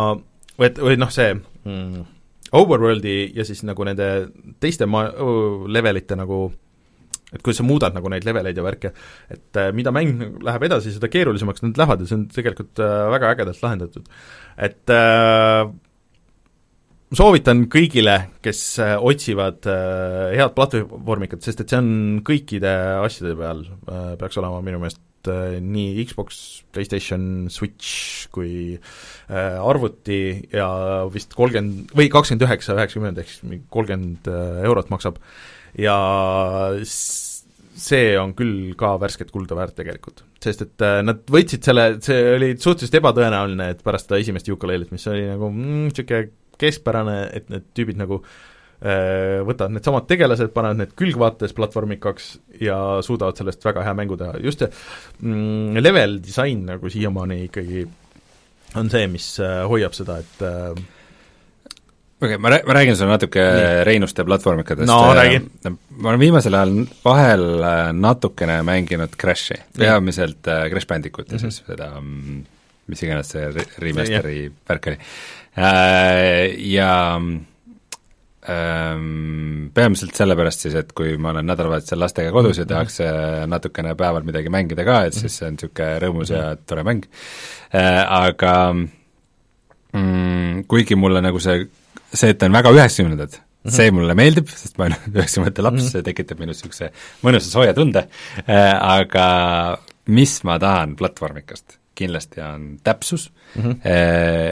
[0.57, 2.03] või et, või noh, see mm,
[2.53, 4.09] overworld'i ja siis nagu nende
[4.63, 5.09] teiste ma-,
[5.67, 6.45] levelite nagu
[7.33, 8.91] et kuidas sa muudad nagu neid leveleid ja värke,
[9.33, 12.99] et äh, mida mäng läheb edasi, seda keerulisemaks nad lähevad ja see on tegelikult äh,
[13.15, 14.11] väga ägedalt lahendatud.
[14.57, 15.65] et äh,
[17.13, 21.89] soovitan kõigile, kes äh, otsivad äh, head platvormikat, sest et see on
[22.25, 29.57] kõikide asjade peal äh,, peaks olema minu meelest äh, nii Xbox, PlayStation, Switch kui äh,
[29.57, 30.19] arvuti
[30.53, 30.67] ja
[31.13, 35.19] vist kolmkümmend või kakskümmend üheksa, üheksakümmend ehk siis kolmkümmend äh, eurot maksab
[35.79, 35.97] ja
[36.83, 40.23] see on küll ka värsket kulda väärt tegelikult.
[40.43, 45.07] sest et nad võtsid selle, see oli suhteliselt ebatõenäoline, et pärast seda esimest Ukulele't, mis
[45.09, 48.52] oli nagu niisugune mm, keskpärane, et need tüübid nagu äh,
[48.83, 52.25] võtavad needsamad tegelased, panevad need külgvaates platvormikaks
[52.59, 54.71] ja suudavad sellest väga hea mängu teha, just see
[55.23, 57.85] mm, level disain nagu siiamaani ikkagi
[58.79, 63.13] on see, mis äh, hoiab seda, et äh, okei okay,, ma rää-, ma räägin sulle
[63.13, 63.83] natuke Nii.
[63.89, 64.89] Reinuste platvormikadest.
[64.89, 65.41] no räägi.
[65.97, 71.51] ma olen viimasel ajal vahel äh, natukene mänginud Crashi, peamiselt äh, Crash Bandicooti mm, -hmm.
[71.51, 72.43] siis seda mm,
[72.87, 73.47] mis iganes see
[73.79, 76.59] remasteri värk oli äh,.
[76.73, 77.35] Ja ähm,
[79.73, 82.73] peamiselt sellepärast siis, et kui ma olen nädalavahetusel lastega kodus ja mhm.
[82.73, 83.07] tehakse
[83.47, 86.65] natukene päeval midagi mängida ka, et siis see on niisugune rõõmus ja mhm.
[86.67, 87.07] tore mäng
[87.71, 91.63] äh,, aga mm, kuigi mulle nagu see
[92.13, 93.75] see, et ta on väga üheksakümnendad -hmm.
[93.77, 96.91] see mulle meeldib, sest ma olen üheksakümnendate laps see tekitab minus niisuguse
[97.25, 98.07] mõnusa sooja tunde
[98.43, 99.27] äh,, aga
[100.13, 103.75] mis ma tahan platvormikast, kindlasti on täpsus mm, -hmm.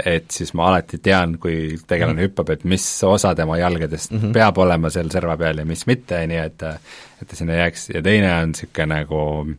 [0.05, 2.29] et siis ma alati tean, kui tegelane mm -hmm.
[2.29, 4.33] hüppab, et mis osa tema jalgadest mm -hmm.
[4.33, 6.63] peab olema seal serva peal ja mis mitte, nii et
[7.21, 9.55] et ta sinna jääks ja teine on niisugune nagu äh,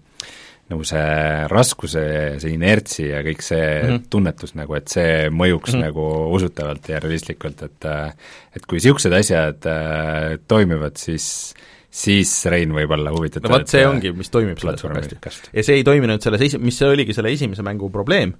[0.73, 2.05] nagu see raskuse,
[2.43, 4.07] see inertsi ja kõik see mm -hmm.
[4.11, 5.85] tunnetus nagu, et see mõjuks mm -hmm.
[5.87, 6.07] nagu
[6.37, 7.89] usutavalt ja realistlikult, et
[8.57, 11.55] et kui niisugused asjad äh, toimivad, siis
[11.93, 15.53] siis Rein võib olla huvitatud no vot, see ongi, mis toimib selles hästi.
[15.53, 18.33] ja see ei toiminud selles esi-, mis see oligi selle esimese mängu probleem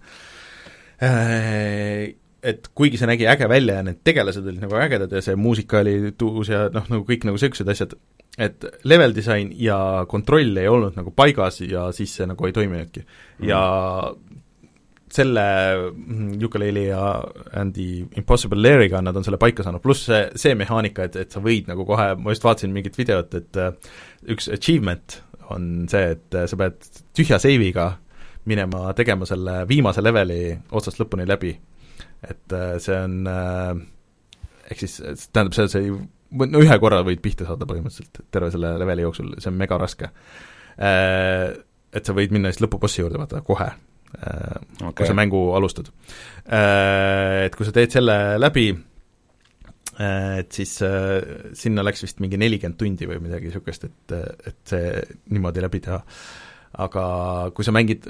[1.05, 5.37] äh,, et kuigi see nägi äge välja ja need tegelased olid nagu ägedad ja see
[5.39, 7.95] muusika oli tuus ja noh, nagu kõik nagu niisugused asjad,
[8.41, 9.79] et level disain ja
[10.11, 13.49] kontroll ei olnud nagu paigas ja siis see nagu ei toiminudki mm.
[13.53, 13.63] ja
[15.13, 15.43] selle
[16.41, 17.25] Yooka-Laylee ja
[17.61, 21.43] Andy Impossible Lair'iga nad on selle paika saanud, pluss see, see mehaanika, et, et sa
[21.45, 23.75] võid nagu kohe, ma just vaatasin mingit videot, et äh,
[24.33, 25.19] üks achievement
[25.53, 26.81] on see, et äh, sa pead
[27.17, 27.91] tühja save'iga
[28.49, 30.41] minema tegema selle viimase leveli
[30.73, 31.53] otsast lõpuni läbi.
[32.23, 34.99] et äh, see on ehk siis
[35.29, 35.93] tähendab, see, see
[36.49, 40.09] no ühe korra võid pihta saada põhimõtteliselt terve selle leveli jooksul, see on mega raske.
[41.93, 43.69] Et sa võid minna siis lõpubossi juurde, vaata, kohe
[44.13, 45.91] okay., äh, kui sa mängu alustad.
[46.47, 48.69] Äh, et kui sa teed selle läbi,
[49.99, 50.79] äh, et siis
[51.59, 54.17] sinna läks vist mingi nelikümmend tundi või midagi niisugust, et,
[54.53, 54.97] et see
[55.35, 56.01] niimoodi läbi teha.
[56.83, 57.03] aga
[57.53, 58.07] kui sa mängid,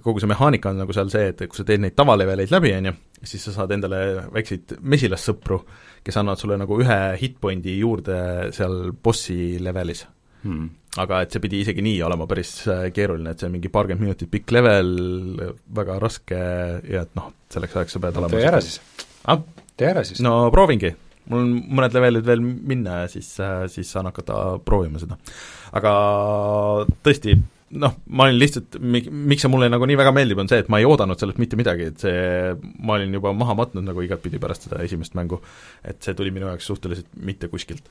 [0.00, 2.88] kogu see mehaanika on nagu seal see, et kui sa teed neid tavaleveleid läbi, on
[2.88, 2.92] ju,
[3.28, 3.98] siis sa saad endale
[4.32, 5.58] väikseid mesilassõpru,
[6.06, 8.16] kes annavad sulle nagu ühe hitpointi juurde
[8.56, 10.06] seal bossi levelis
[10.46, 13.72] hmm aga et see pidi isegi nii olema päris äh, keeruline, et see on mingi
[13.72, 14.92] paarkümmend minutit pikk level,
[15.78, 16.38] väga raske
[16.92, 18.78] ja et noh, selleks ajaks sa pead no, olema tee ära siis
[19.28, 19.42] ah?.
[19.76, 20.22] tee ära siis.
[20.24, 20.92] no proovingi,
[21.32, 25.18] mul on mõned levelid veel minna ja siis, äh, siis saan hakata proovima seda.
[25.76, 25.92] aga
[27.04, 27.36] tõesti,
[27.74, 30.78] noh, ma olin lihtsalt, miks see mulle nagu nii väga meeldib, on see, et ma
[30.78, 32.52] ei oodanud sellelt mitte midagi, et see,
[32.86, 35.40] ma olin juba maha matnud nagu igatpidi pärast seda esimest mängu.
[35.86, 37.82] et see tuli minu jaoks suhteliselt mitte kuskilt.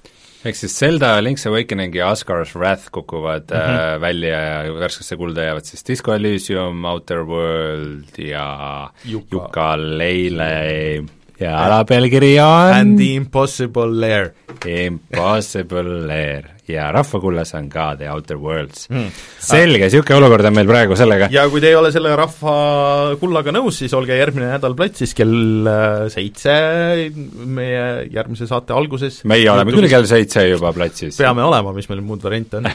[0.46, 3.96] ehk siis Zelda, Link's Awakening ja Asgar's Wrath kukuvad mm -hmm.
[3.96, 11.06] äh, välja ja värskesse kulda jäävad siis Disco Elysium, Outer World ja Yooka-Laylee
[11.40, 14.32] ja alapealkiri on And the Impossible Lair.
[14.66, 19.10] Impossible Lair ja Rahvakullas on ka The Outer Worlds mm..
[19.46, 21.30] selge, niisugune olukord on meil praegu sellega.
[21.34, 26.06] ja kui te ei ole selle Rahvakullaga nõus, siis olge järgmine nädal platsis kell äh,
[26.14, 26.56] seitse
[27.46, 29.22] meie järgmise saate alguses.
[29.30, 31.20] meie oleme küll kell seitse juba platsis.
[31.22, 32.70] peame olema, mis meil muud variante on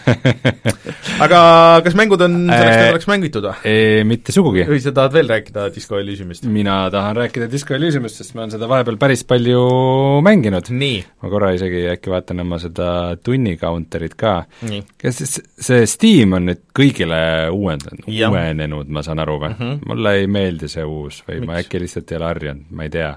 [1.26, 1.40] aga
[1.86, 3.74] kas mängud on selleks äh, nädalaks mängitud või?
[4.10, 4.66] Mitte sugugi.
[4.70, 6.46] või sa tahad veel rääkida Disco Elysiumist?
[6.46, 9.66] mina tahan rääkida Disco Elysiumist, sest ma olen seda vahepeal päris palju
[10.26, 10.70] mänginud.
[10.70, 14.44] ma korra isegi äkki vaatan oma seda tunnikaunt Counterit ka.
[15.10, 17.20] siis see Steam on nüüd kõigile
[17.54, 19.58] uuendanud, uuenenud, ma saan aru või mm?
[19.58, 19.88] -hmm.
[19.88, 21.46] mulle ei meeldi see uus või Miks?
[21.48, 23.10] ma äkki lihtsalt ei ole harjunud, ma ei tea,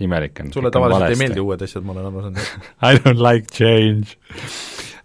[0.00, 0.52] imelik on.
[0.52, 1.16] sulle tavaliselt valesti.
[1.16, 2.38] ei meeldi uued asjad, ma olen aru saanud
[2.90, 4.06] I don't like change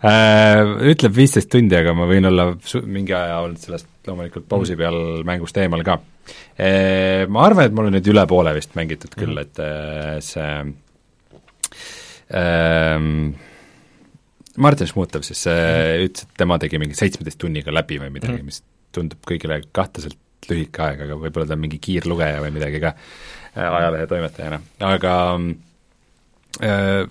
[0.02, 0.90] uh,.
[0.91, 4.82] Ütleb viisteist tundi, aga ma võin olla su-, mingi aja olnud sellest loomulikult pausi mhm.
[4.82, 5.26] peal mm.
[5.32, 7.26] mängust eemal ka uh,.
[7.30, 9.45] Ma arvan, et mul on nüüd üle poole vist mängitud küll mm, -hmm.
[9.45, 10.53] et uh, see
[12.34, 13.53] uh,
[14.61, 18.45] Martin Šmutov siis äh, ütles, et tema tegi mingi seitsmeteist tunniga läbi või midagi mm,
[18.52, 18.61] mis
[18.95, 20.19] tundub kõigile kahtlaselt
[20.49, 24.60] lühike aeg, aga võib-olla ta on mingi kiirlugeja või midagi ka äh, ajalehe toimetajana,
[24.91, 25.14] aga
[26.61, 27.02] äh,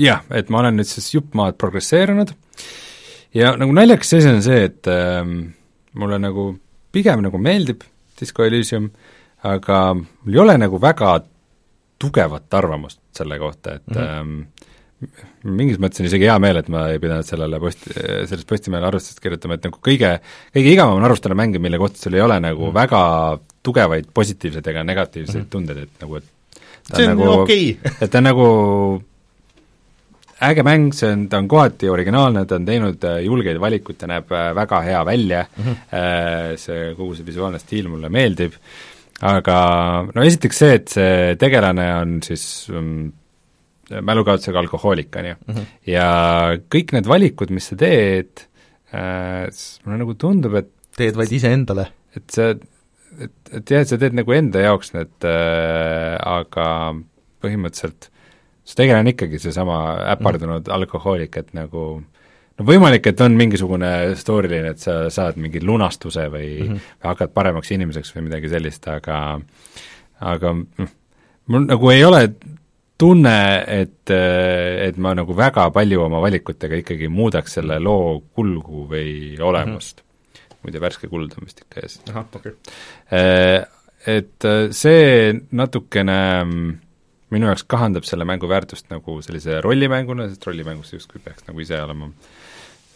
[0.00, 2.34] jah, et ma olen nüüd siis jupp maad progresseerunud
[3.38, 5.22] ja nagu naljakas asi on see, et äh,
[6.00, 6.50] mulle nagu
[6.94, 7.84] pigem nagu meeldib
[8.18, 8.90] Disco Elysium,
[9.42, 11.16] aga mul ei ole nagu väga
[11.98, 14.44] tugevat arvamust selle kohta, et mm -hmm.
[15.04, 18.88] äh, mingis mõttes on isegi hea meel, et ma ei pidanud sellele post-, sellest Postimehele
[18.88, 20.14] arvustust kirjutama, et nagu kõige,
[20.54, 22.76] kõige igavam on arvustada mänge, mille kohta sul ei ole nagu mm.
[22.76, 23.02] väga
[23.64, 25.50] tugevaid positiivseid ega negatiivseid mm.
[25.52, 26.30] tundeid, et nagu et
[26.90, 27.96] see on nagu, okei okay.
[28.04, 28.46] et ta on nagu
[30.44, 34.08] äge mäng, see on, ta on kohati originaalne, ta on teinud äh, julgeid valikuid, ta
[34.10, 36.56] näeb äh, väga hea välja mm, -hmm.
[36.60, 38.56] see, kogu see visuaalne stiil mulle meeldib,
[39.22, 39.58] aga
[40.14, 43.12] no esiteks see, et see tegelane on siis um,
[43.90, 45.54] mälukaotusega alkohoolik, on ju mm.
[45.54, 45.66] -hmm.
[45.86, 46.08] ja
[46.74, 48.46] kõik need valikud, mis sa teed
[48.94, 49.48] äh,,
[49.84, 51.88] mulle nagu tundub, et teed vaid iseendale?
[52.16, 56.94] et sa, et, et jah, et sa teed nagu enda jaoks need äh,, aga
[57.44, 58.10] põhimõtteliselt
[58.64, 59.78] su tegelane on ikkagi seesama
[60.14, 60.74] äpardunud mm -hmm.
[60.74, 62.02] alkohoolik, et nagu
[62.58, 66.90] no võimalik, et on mingisugune storyline, et sa saad mingi lunastuse või mm, -hmm.
[67.02, 69.40] või hakkad paremaks inimeseks või midagi sellist, aga
[70.20, 70.92] aga noh,
[71.46, 72.28] mul nagu ei ole
[72.98, 79.34] tunne, et, et ma nagu väga palju oma valikutega ikkagi muudaks selle loo kulgu või
[79.42, 80.36] olemust mm.
[80.36, 80.60] -hmm.
[80.62, 82.00] muide, värske kuld on vist ikka ees.
[82.12, 82.74] ahah, okei okay..
[83.10, 83.66] Äh,
[84.06, 86.72] et äh, see natukene mm,
[87.34, 91.80] minu jaoks kahandab selle mängu väärtust nagu sellise rollimänguna, sest rollimängus justkui peaks nagu ise
[91.82, 92.10] olema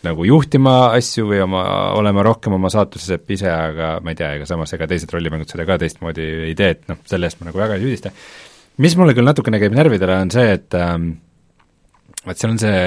[0.07, 1.62] nagu juhtima asju või oma,
[1.99, 5.51] olema rohkem oma saatuse sepp ise, aga ma ei tea, ega samas ega teised rollimängud
[5.51, 8.12] seda ka teistmoodi ei tee, et noh, selle eest ma nagu väga ei süüdista
[8.83, 11.11] mis mulle küll natukene käib närvidele, on see, et ähm,
[12.29, 12.79] et seal on see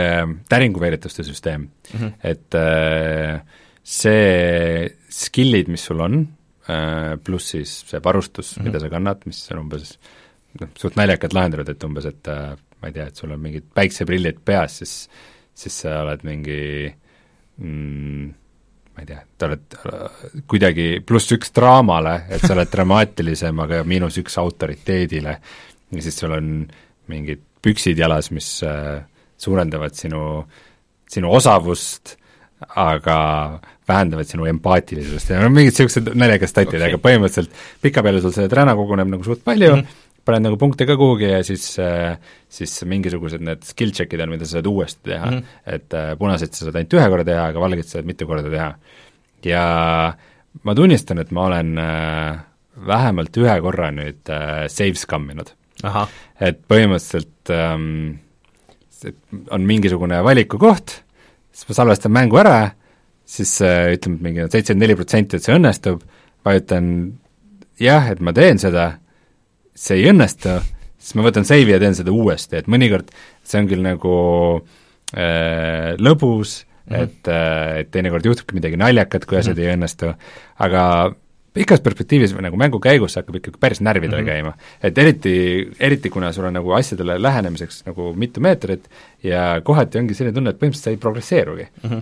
[0.52, 2.12] täringuveerituste süsteem mm, -hmm.
[2.24, 3.42] et äh,
[3.84, 6.20] see skill'id, mis sul on
[6.70, 8.66] äh,, pluss siis see varustus mm, -hmm.
[8.66, 9.98] mida sa kannad, mis on umbes
[10.60, 13.72] noh, suht naljakalt lahendatud, et umbes, et äh, ma ei tea, et sul on mingid
[13.74, 15.10] päikseprillid peas, siis
[15.54, 16.94] siis sa oled mingi
[17.58, 18.30] mm,
[18.96, 23.84] ma ei tea, te olete äh, kuidagi pluss üks draamale, et sa oled dramaatilisem, aga
[23.88, 25.38] miinus üks autoriteedile,
[25.92, 26.50] ja siis sul on
[27.12, 29.02] mingid püksid jalas, mis äh,
[29.42, 30.44] suurendavad sinu,
[31.10, 32.16] sinu osavust,
[32.78, 33.18] aga
[33.90, 38.50] vähendavad sinu empaatilisust ja no mingid niisugused naljakad statid okay., aga põhimõtteliselt pikapeale sul see
[38.52, 41.64] träna koguneb nagu suht palju mm, -hmm paned nagu punkte ka kuhugi ja siis,
[42.52, 45.56] siis mingisugused need skill check'id on, mida sa saad uuesti teha mm, -hmm.
[45.76, 48.50] et äh, punaseid sa saad ainult ühe korra teha, aga valgeid sa saad mitu korda
[48.50, 48.70] teha.
[49.46, 49.64] ja
[50.64, 52.40] ma tunnistan, et ma olen äh,
[52.88, 55.54] vähemalt ühe korra nüüd äh, save scum inud.
[56.40, 58.20] Et põhimõtteliselt ähm,
[59.52, 61.02] on mingisugune valikukoht,
[61.52, 62.72] siis ma salvestan mängu ära,
[63.26, 66.04] siis äh, ütleme, et mingi seitsekümmend neli protsenti, et see õnnestub,
[66.46, 66.92] vajutan
[67.82, 68.92] jah, et ma teen seda,
[69.78, 70.58] see ei õnnestu,
[71.02, 73.10] siis ma võtan save'i ja teen seda uuesti, et mõnikord
[73.48, 74.16] see on küll nagu
[75.16, 77.02] äh, lõbus mm, -hmm.
[77.02, 77.32] et
[77.82, 79.70] et teinekord juhtubki midagi naljakat, kui asjad mm -hmm.
[79.70, 80.14] ei õnnestu,
[80.60, 80.84] aga
[81.54, 84.32] pikas perspektiivis või nagu mängu käigus hakkab ikkagi päris närvidele mm -hmm.
[84.32, 84.54] käima.
[84.84, 85.34] et eriti,
[85.80, 88.88] eriti kuna sul on nagu asjadele lähenemiseks nagu mitu meetrit
[89.24, 91.90] ja kohati ongi selline tunne, et põhimõtteliselt sa ei progresseerugi mm.
[91.90, 92.02] -hmm.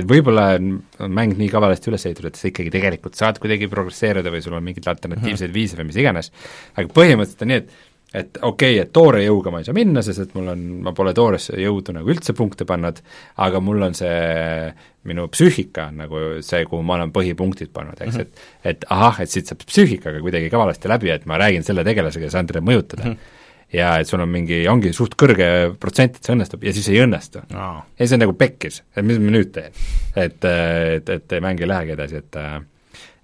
[0.00, 4.30] Et võib-olla on, mäng nii kavalasti üles ehitatud, et sa ikkagi tegelikult saad kuidagi progresseeruda
[4.30, 5.54] või sul on mingeid alternatiivseid mm -hmm.
[5.54, 6.32] viise või mis iganes,
[6.76, 7.70] aga põhimõtteliselt on nii, et
[8.10, 10.92] et okei okay,, et toore jõuga ma ei saa minna, sest et mul on, ma
[10.96, 12.98] pole tooresse jõudu nagu üldse punkte pannud,
[13.44, 14.70] aga mul on see,
[15.10, 18.64] minu psüühika on nagu see, kuhu ma olen põhipunktid pannud, eks mm, -hmm.
[18.64, 22.26] et et ahah, et siit saab psüühikaga kuidagi kavalasti läbi, et ma räägin selle tegelasega
[22.26, 23.12] ja saan teda mõjutada mm.
[23.12, 23.38] -hmm
[23.72, 25.46] ja et sul on mingi, ongi suht kõrge
[25.78, 27.78] protsent, et see õnnestub ja siis ei õnnestu oh..
[27.98, 29.76] ja see on nagu pekkis, et mis ma nüüd teen.
[30.16, 32.58] et, et, et ei lähegi edasi, et äh,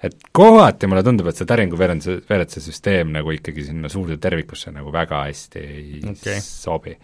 [0.05, 4.73] et kohati mulle tundub, et see täringu veerenduse, veeretse süsteem nagu ikkagi sinna suurde tervikusse
[4.75, 6.41] nagu väga hästi ei okay.
[6.45, 6.97] sobi.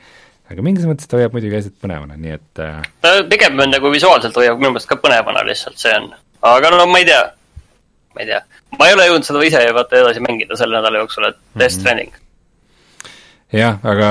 [0.53, 2.83] aga mingis mõttes ta hoiab muidugi asjad põnevana, nii et äh...
[3.05, 6.11] ta pigem on nagu visuaalselt hoiab minu meelest ka põnevana lihtsalt, see on,
[6.53, 7.23] aga no ma ei tea,
[8.13, 8.43] ma ei tea,
[8.77, 11.65] ma ei ole jõudnud seda ise vaata edasi mängida selle nädala jooksul, et Death mm
[11.65, 11.81] -hmm.
[11.81, 12.13] Stranding.
[13.53, 14.11] jah, aga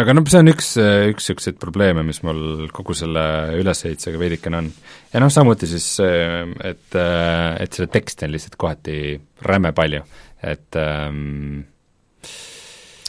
[0.00, 3.24] aga noh, see on üks, üks niisuguseid probleeme, mis mul kogu selle
[3.60, 4.70] ülesehitusega veidikene on.
[5.12, 8.98] ja noh, samuti siis et, et seda teksti on lihtsalt kohati
[9.46, 10.02] räme palju,
[10.42, 11.62] et ähm,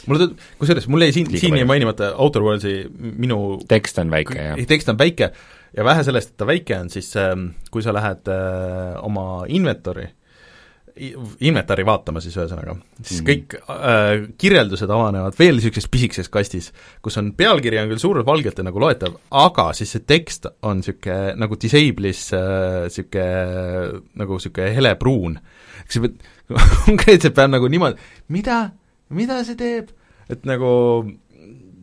[0.06, 4.38] mulle tundub, kusjuures mul jäi siin, siin jäi mainimata Outer Worldsi minu tekst on väike,
[4.52, 4.62] jah.
[4.70, 5.32] tekst on väike
[5.76, 10.06] ja vähe sellest, et ta väike on, siis ähm, kui sa lähed äh, oma inventory
[10.06, 10.14] äh,
[10.96, 13.26] inventari vaatama siis ühesõnaga, siis mm.
[13.28, 16.70] kõik äh, kirjeldused avanevad veel niisuguses pisikeses kastis,
[17.04, 21.34] kus on, pealkiri on küll suurelt valgelt nagu loetav, aga siis see tekst on niisugune
[21.42, 23.92] nagu disable'is niisugune äh,
[24.22, 25.38] nagu niisugune helepruun.
[25.84, 26.18] sa pead,
[26.86, 28.60] konkreetselt peab nagu niimoodi, mida,
[29.12, 29.92] mida see teeb,
[30.32, 30.70] et nagu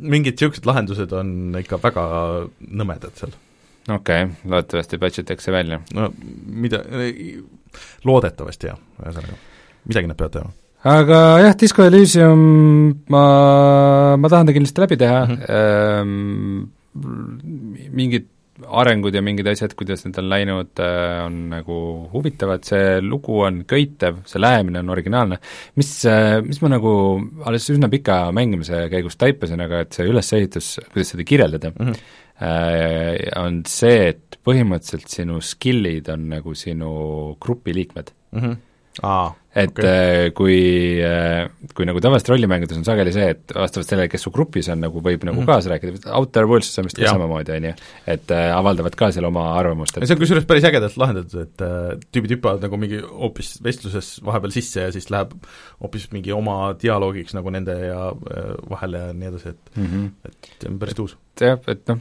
[0.03, 2.07] mingid niisugused lahendused on ikka väga
[2.65, 3.37] nõmedad seal.
[3.93, 5.83] okei okay,, loodetavasti patch itakse välja.
[5.93, 6.09] no
[6.49, 6.81] mida,
[8.09, 9.39] loodetavasti jah, ühesõnaga,
[9.87, 12.43] midagi nad peavad tegema aga jah, Disco Elysium
[13.13, 13.23] ma,
[14.19, 16.63] ma tahan ta kindlasti läbi teha mm, -hmm.
[17.95, 18.29] mingid
[18.63, 21.77] arengud ja mingid asjad, kuidas need on läinud, äh, on nagu
[22.13, 25.39] huvitavad, see lugu on köitev, see lähemine on originaalne,
[25.79, 26.93] mis, äh, mis ma nagu
[27.49, 32.03] alles üsna pika mängimise käigus taipasin, aga et see ülesehitus, kuidas seda kirjeldada mm, -hmm.
[32.41, 36.89] On see, et põhimõtteliselt sinu skill'id on nagu sinu
[37.39, 38.39] grupi liikmed mm.
[38.41, 38.55] -hmm.
[39.03, 39.85] Aa, et okay.
[39.85, 40.57] Äh, kui,
[41.05, 41.45] äh,
[41.77, 44.97] kui nagu tavaliselt rollimängudes on sageli see, et vastavalt sellele, kes su grupis on, nagu
[44.97, 45.49] võib nagu mm -hmm.
[45.51, 47.73] kaasa rääkida, Outer Worldsis on vist ka samamoodi, on ju,
[48.15, 51.61] et äh, avaldavad ka seal oma arvamust, et see on kusjuures päris ägedalt lahendatud, et
[51.61, 55.37] äh, tüübid hüppavad nagu mingi hoopis vestluses vahepeal sisse ja siis läheb
[55.81, 60.11] hoopis mingi oma dialoogiks nagu nende ja äh, vahel ja nii edasi, et mm -hmm.
[60.25, 61.17] et see on päris uus.
[61.41, 61.99] jah, et noh,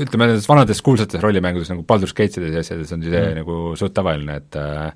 [0.00, 3.94] ütleme nendes vanades kuulsates rollimängudes nagu Baldur's Gatesides ja asjades on see mm nagu suht
[3.94, 4.92] tavaline, et äh,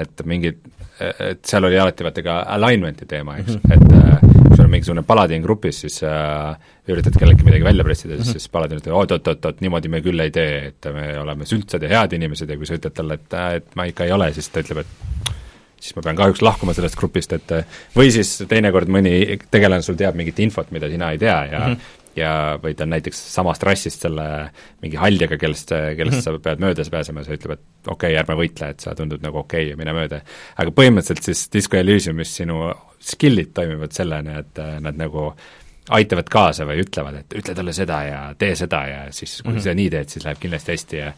[0.00, 0.60] et mingid,
[1.00, 3.74] et seal oli alati vaata ka alignment'i teema, eks mm, -hmm.
[3.74, 6.56] et äh, kui sul on mingisugune paladin grupis, siis äh,
[6.88, 8.44] üritad kellelgi midagi välja pressida, siis mm, -hmm.
[8.44, 12.12] siis paladin ütleb oot-oot-oot, niimoodi me küll ei tee, et me oleme süldsad ja head
[12.12, 14.60] inimesed ja kui sa ütled talle, et äh, et ma ikka ei ole, siis ta
[14.60, 15.32] ütleb, et
[15.80, 17.52] siis ma pean kahjuks lahkuma sellest grupist, et
[17.96, 21.74] või siis teinekord mõni tegelane sul teab mingit infot, mida sina ei tea ja mm
[21.74, 22.32] -hmm ja
[22.62, 24.26] või ta on näiteks samast rassist selle
[24.82, 28.38] mingi haljaga, kellest, kellest sa pead mööda pääsema ja see ütleb, et okei okay,, ärme
[28.38, 30.22] võitle, et sa tundud nagu okei okay ja mine mööda.
[30.56, 32.70] aga põhimõtteliselt siis Disco Elysiumis sinu
[33.04, 35.32] skill'id toimivad sellena, et äh, nad nagu
[35.94, 39.58] aitavad kaasa või ütlevad, et ütle talle seda ja tee seda ja siis kui mm
[39.58, 39.64] -hmm.
[39.66, 41.10] sa nii teed, siis läheb kindlasti hästi ja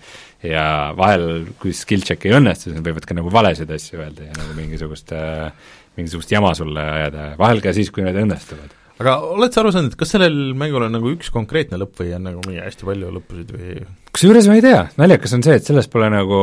[0.43, 0.64] ja
[0.97, 4.35] vahel, kui skill check ei õnnestu, siis nad võivad ka nagu valesid asju öelda ja
[4.36, 5.52] nagu mingisugust äh,
[5.97, 9.93] mingisugust jama sulle ajada, vahel ka siis, kui need õnnestuvad aga oled sa aru saanud,
[9.93, 13.12] et kas sellel mängul on nagu üks konkreetne lõpp või on nagu mingi hästi palju
[13.18, 13.77] lõppusid või
[14.16, 16.40] kusjuures ma ei tea, naljakas on see, et sellest pole nagu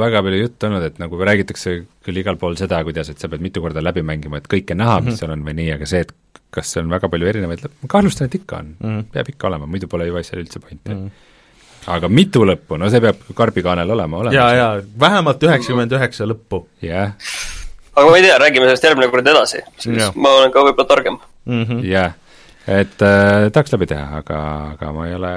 [0.00, 3.44] väga palju juttu olnud, et nagu räägitakse küll igal pool seda, kuidas, et sa pead
[3.44, 5.10] mitu korda läbi mängima, et kõike näha mm, -hmm.
[5.12, 6.14] mis seal on või nii, aga see, et
[6.50, 9.10] kas on väga palju erinevaid lõppe, ma kahtlustan, et ikka on mm, -hmm.
[9.12, 11.02] peab ikka olema, muidu pole ju asjal üldse pointi mm.
[11.02, 11.28] -hmm
[11.88, 14.34] aga mitu lõppu, no see peab karbikaanel olema olemas.
[14.36, 16.66] jaa, jaa, vähemalt üheksakümmend üheksa lõppu.
[16.84, 17.14] jah yeah.
[17.96, 20.10] aga ma ei tea, räägime sellest järgmine kord edasi, siis ja.
[20.14, 21.84] ma olen ka võib-olla targem mm -hmm..
[21.86, 22.14] jah
[22.68, 24.40] et äh, tahaks läbi teha, aga,
[24.74, 25.32] aga ma ei ole,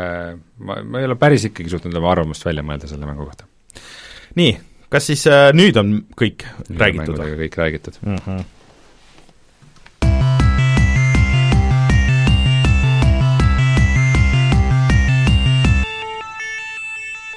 [0.59, 3.47] ma, ma ei ole päris ikkagi suutnud oma arvamust välja mõelda selle mängu kohta.
[4.35, 4.57] nii,
[4.91, 7.23] kas siis äh, nüüd on kõik nüüd räägitud?
[7.45, 8.19] kõik räägitud mm.
[8.25, 8.43] -hmm.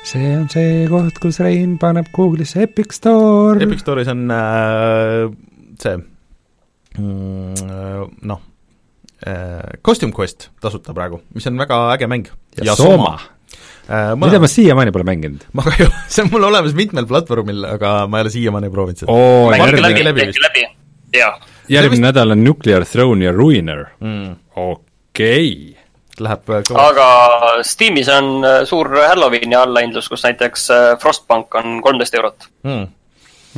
[0.07, 3.59] see on see koht, kus Rein paneb Google'isse Epic Store.
[3.63, 5.25] Epic Store'is on äh,
[5.83, 5.97] see
[6.99, 8.53] mm, noh äh,
[9.83, 12.29] Costume Quest tasuta praegu, mis on väga äge mäng.
[12.59, 13.17] ja, ja Soma, Soma..
[13.87, 15.47] Äh, ma, mida ma siiamaani pole mänginud?
[15.57, 18.73] ma ka ei ole, see on mul olemas mitmel platvormil, aga ma ei ole siiamaani
[18.75, 19.17] proovinud seda.
[19.55, 20.67] mängige läbi, läbi, läbi,
[21.19, 21.33] jaa.
[21.71, 22.07] järgmine vist...
[22.09, 25.73] nädal on Nuclear Throne ja Ruiner mm., okei okay.
[26.17, 26.85] Läheb äh, kõva.
[26.91, 27.07] aga
[27.69, 30.71] Steamis on äh, suur Halloweeni allahindlus, kus näiteks
[31.03, 32.87] Frostbank on kolmteist eurot mm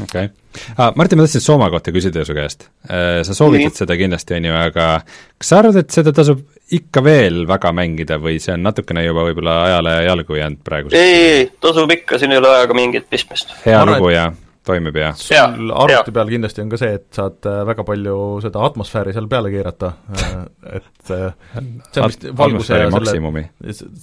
[0.02, 0.28] okei okay.
[0.76, 0.92] Ah,.
[0.96, 2.68] Martin, ma tahtsin Sooma kohta küsida su käest.
[2.88, 3.82] Äh, sa soovitad Nii.
[3.82, 6.42] seda kindlasti, on ju, aga kas sa arvad, et seda tasub
[6.74, 10.92] ikka veel väga mängida või see on natukene juba võib-olla ajale jalgu jäänud praegu?
[10.92, 13.54] ei, ei, tasub ikka, siin ei ole ajaga mingit pistmist.
[13.64, 14.28] hea lugu ja
[14.68, 18.64] toimib ja sul arvuti peal kindlasti on ka see, et saad äh, väga palju seda
[18.68, 20.34] atmosfääri seal peale keerata, äh,
[20.80, 21.30] et see
[21.62, 23.46] on vist valguse ja selle,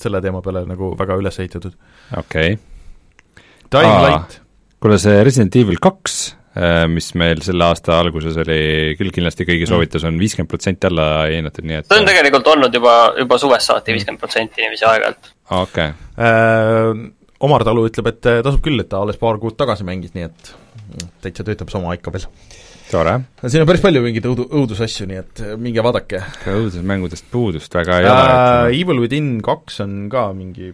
[0.06, 1.78] selle teema peale nagu väga üles ehitatud.
[2.18, 3.44] okei okay..
[3.74, 4.02] Dying Aa.
[4.08, 4.42] Light
[4.86, 6.36] kuule, see Resident Evil kaks,
[6.88, 9.72] mis meil selle aasta alguses oli küll kindlasti kõigi mm.
[9.74, 13.72] soovitus, on viiskümmend protsenti alla hinnatud, nii et ta on tegelikult olnud juba, juba suvest
[13.72, 14.00] saati mm.
[14.00, 15.32] viiskümmend protsenti niiviisi aeg-ajalt.
[15.52, 15.94] okei okay.
[16.16, 17.06] äh,.
[17.44, 20.30] Omar Talu ütleb, et äh, tasub küll, et ta alles paar kuud tagasi mängis, nii
[20.30, 20.54] et
[21.24, 22.28] täitsa töötab sama ikka veel.
[22.92, 23.18] tore.
[23.44, 26.22] siin on päris palju mingeid õudu, õudusasju, nii et äh, minge vaadake.
[26.52, 28.80] õudusmängudest puudust väga ei äh, ole.
[28.80, 30.72] Evil within kaks on ka mingi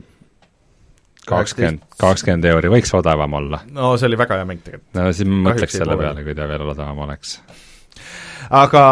[1.27, 3.61] kakskümmend, kakskümmend euri võiks odavam olla.
[3.73, 4.89] no see oli väga hea mäng tegelikult.
[4.97, 7.37] no siis ma mõtleks selle peale, kui ta veel odavam oleks.
[8.61, 8.83] aga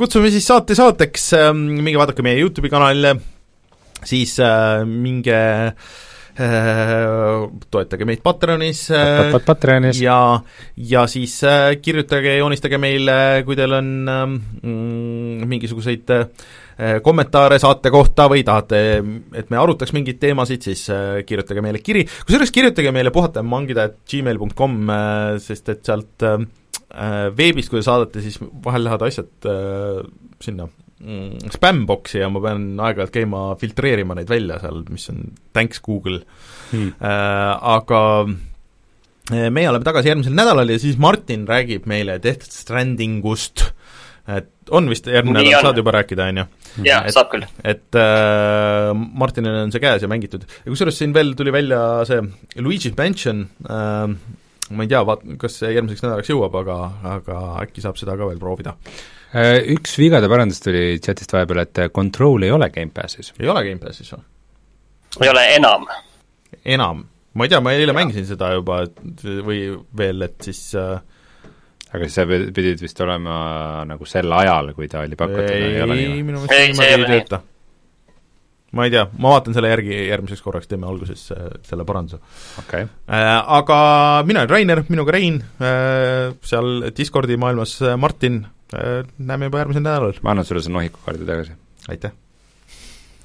[0.00, 3.16] kutsume siis saate saateks, ähm, minge vaadake meie YouTube'i kanalile,
[4.06, 5.40] siis äh, minge
[5.74, 5.74] äh,
[7.74, 10.18] toetage meid Patreonis äh, Patreonis ja,
[10.76, 16.52] ja siis äh, kirjutage, joonistage meile, kui teil on ähm, mm, mingisuguseid Äh,
[17.04, 18.78] kommentaare saate kohta või tahate,
[19.38, 25.34] et me arutaks mingeid teemasid, siis äh, kirjutage meile kiri, kusjuures kirjutage meile puhatajamangida.gmail.com, äh,
[25.42, 26.28] sest et sealt
[27.34, 29.46] veebist, kui te saadate, siis vahel lähevad asjad
[30.44, 35.24] sinna mm, spämmboksi ja ma pean aeg-ajalt käima filtreerima neid välja seal, mis on
[35.56, 36.20] thanks Google.
[36.70, 38.00] Hmm., aga
[39.32, 43.72] meie oleme tagasi järgmisel nädalal ja siis Martin räägib meile Death Strandingust,
[44.24, 46.44] et on vist järgmine nädal, saad juba rääkida, on ju?
[46.86, 47.44] jaa, saab küll.
[47.60, 50.46] et äh, Martinil on see käes ja mängitud.
[50.48, 52.22] ja kusjuures siin veel tuli välja see
[52.64, 54.14] Luigi's Mansion äh,,
[54.70, 56.78] ma ei tea, vaat-, kas see järgmiseks nädalaks jõuab, aga,
[57.18, 58.76] aga äkki saab seda ka veel proovida.
[59.36, 63.34] Äh, üks vigade parandus tuli chatist vahepeal, et Control ei ole Gamepassis.
[63.40, 64.24] ei ole Gamepassis või?
[65.22, 65.84] ei ole enam.
[66.64, 67.04] enam?
[67.34, 67.98] ma ei tea, ma eile ja.
[67.98, 69.66] mängisin seda juba, et või
[69.98, 70.96] veel, et siis äh,
[71.94, 73.38] aga sa pidid vist olema
[73.88, 76.22] nagu sel ajal, kui ta oli pakutud, ei ole nii või?
[76.30, 77.40] minu meelest niimoodi ei tööta.
[78.74, 82.18] ma ei tea, ma vaatan selle järgi järgmiseks korraks, teeme alguses äh, selle paranduse
[82.64, 82.88] okay..
[83.06, 83.30] Äh,
[83.60, 83.78] aga
[84.26, 88.42] mina olen Rainer, minuga Rein, äh, seal Discordi maailmas Martin,
[88.74, 90.20] näeme juba järgmisel nädalal.
[90.26, 91.58] ma annan sulle selle nohikukaardi tagasi.
[91.94, 92.16] aitäh!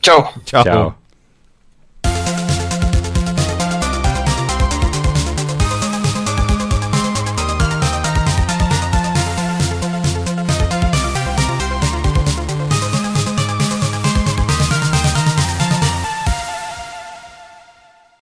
[0.01, 0.27] tšau!
[0.45, 0.89] tšau!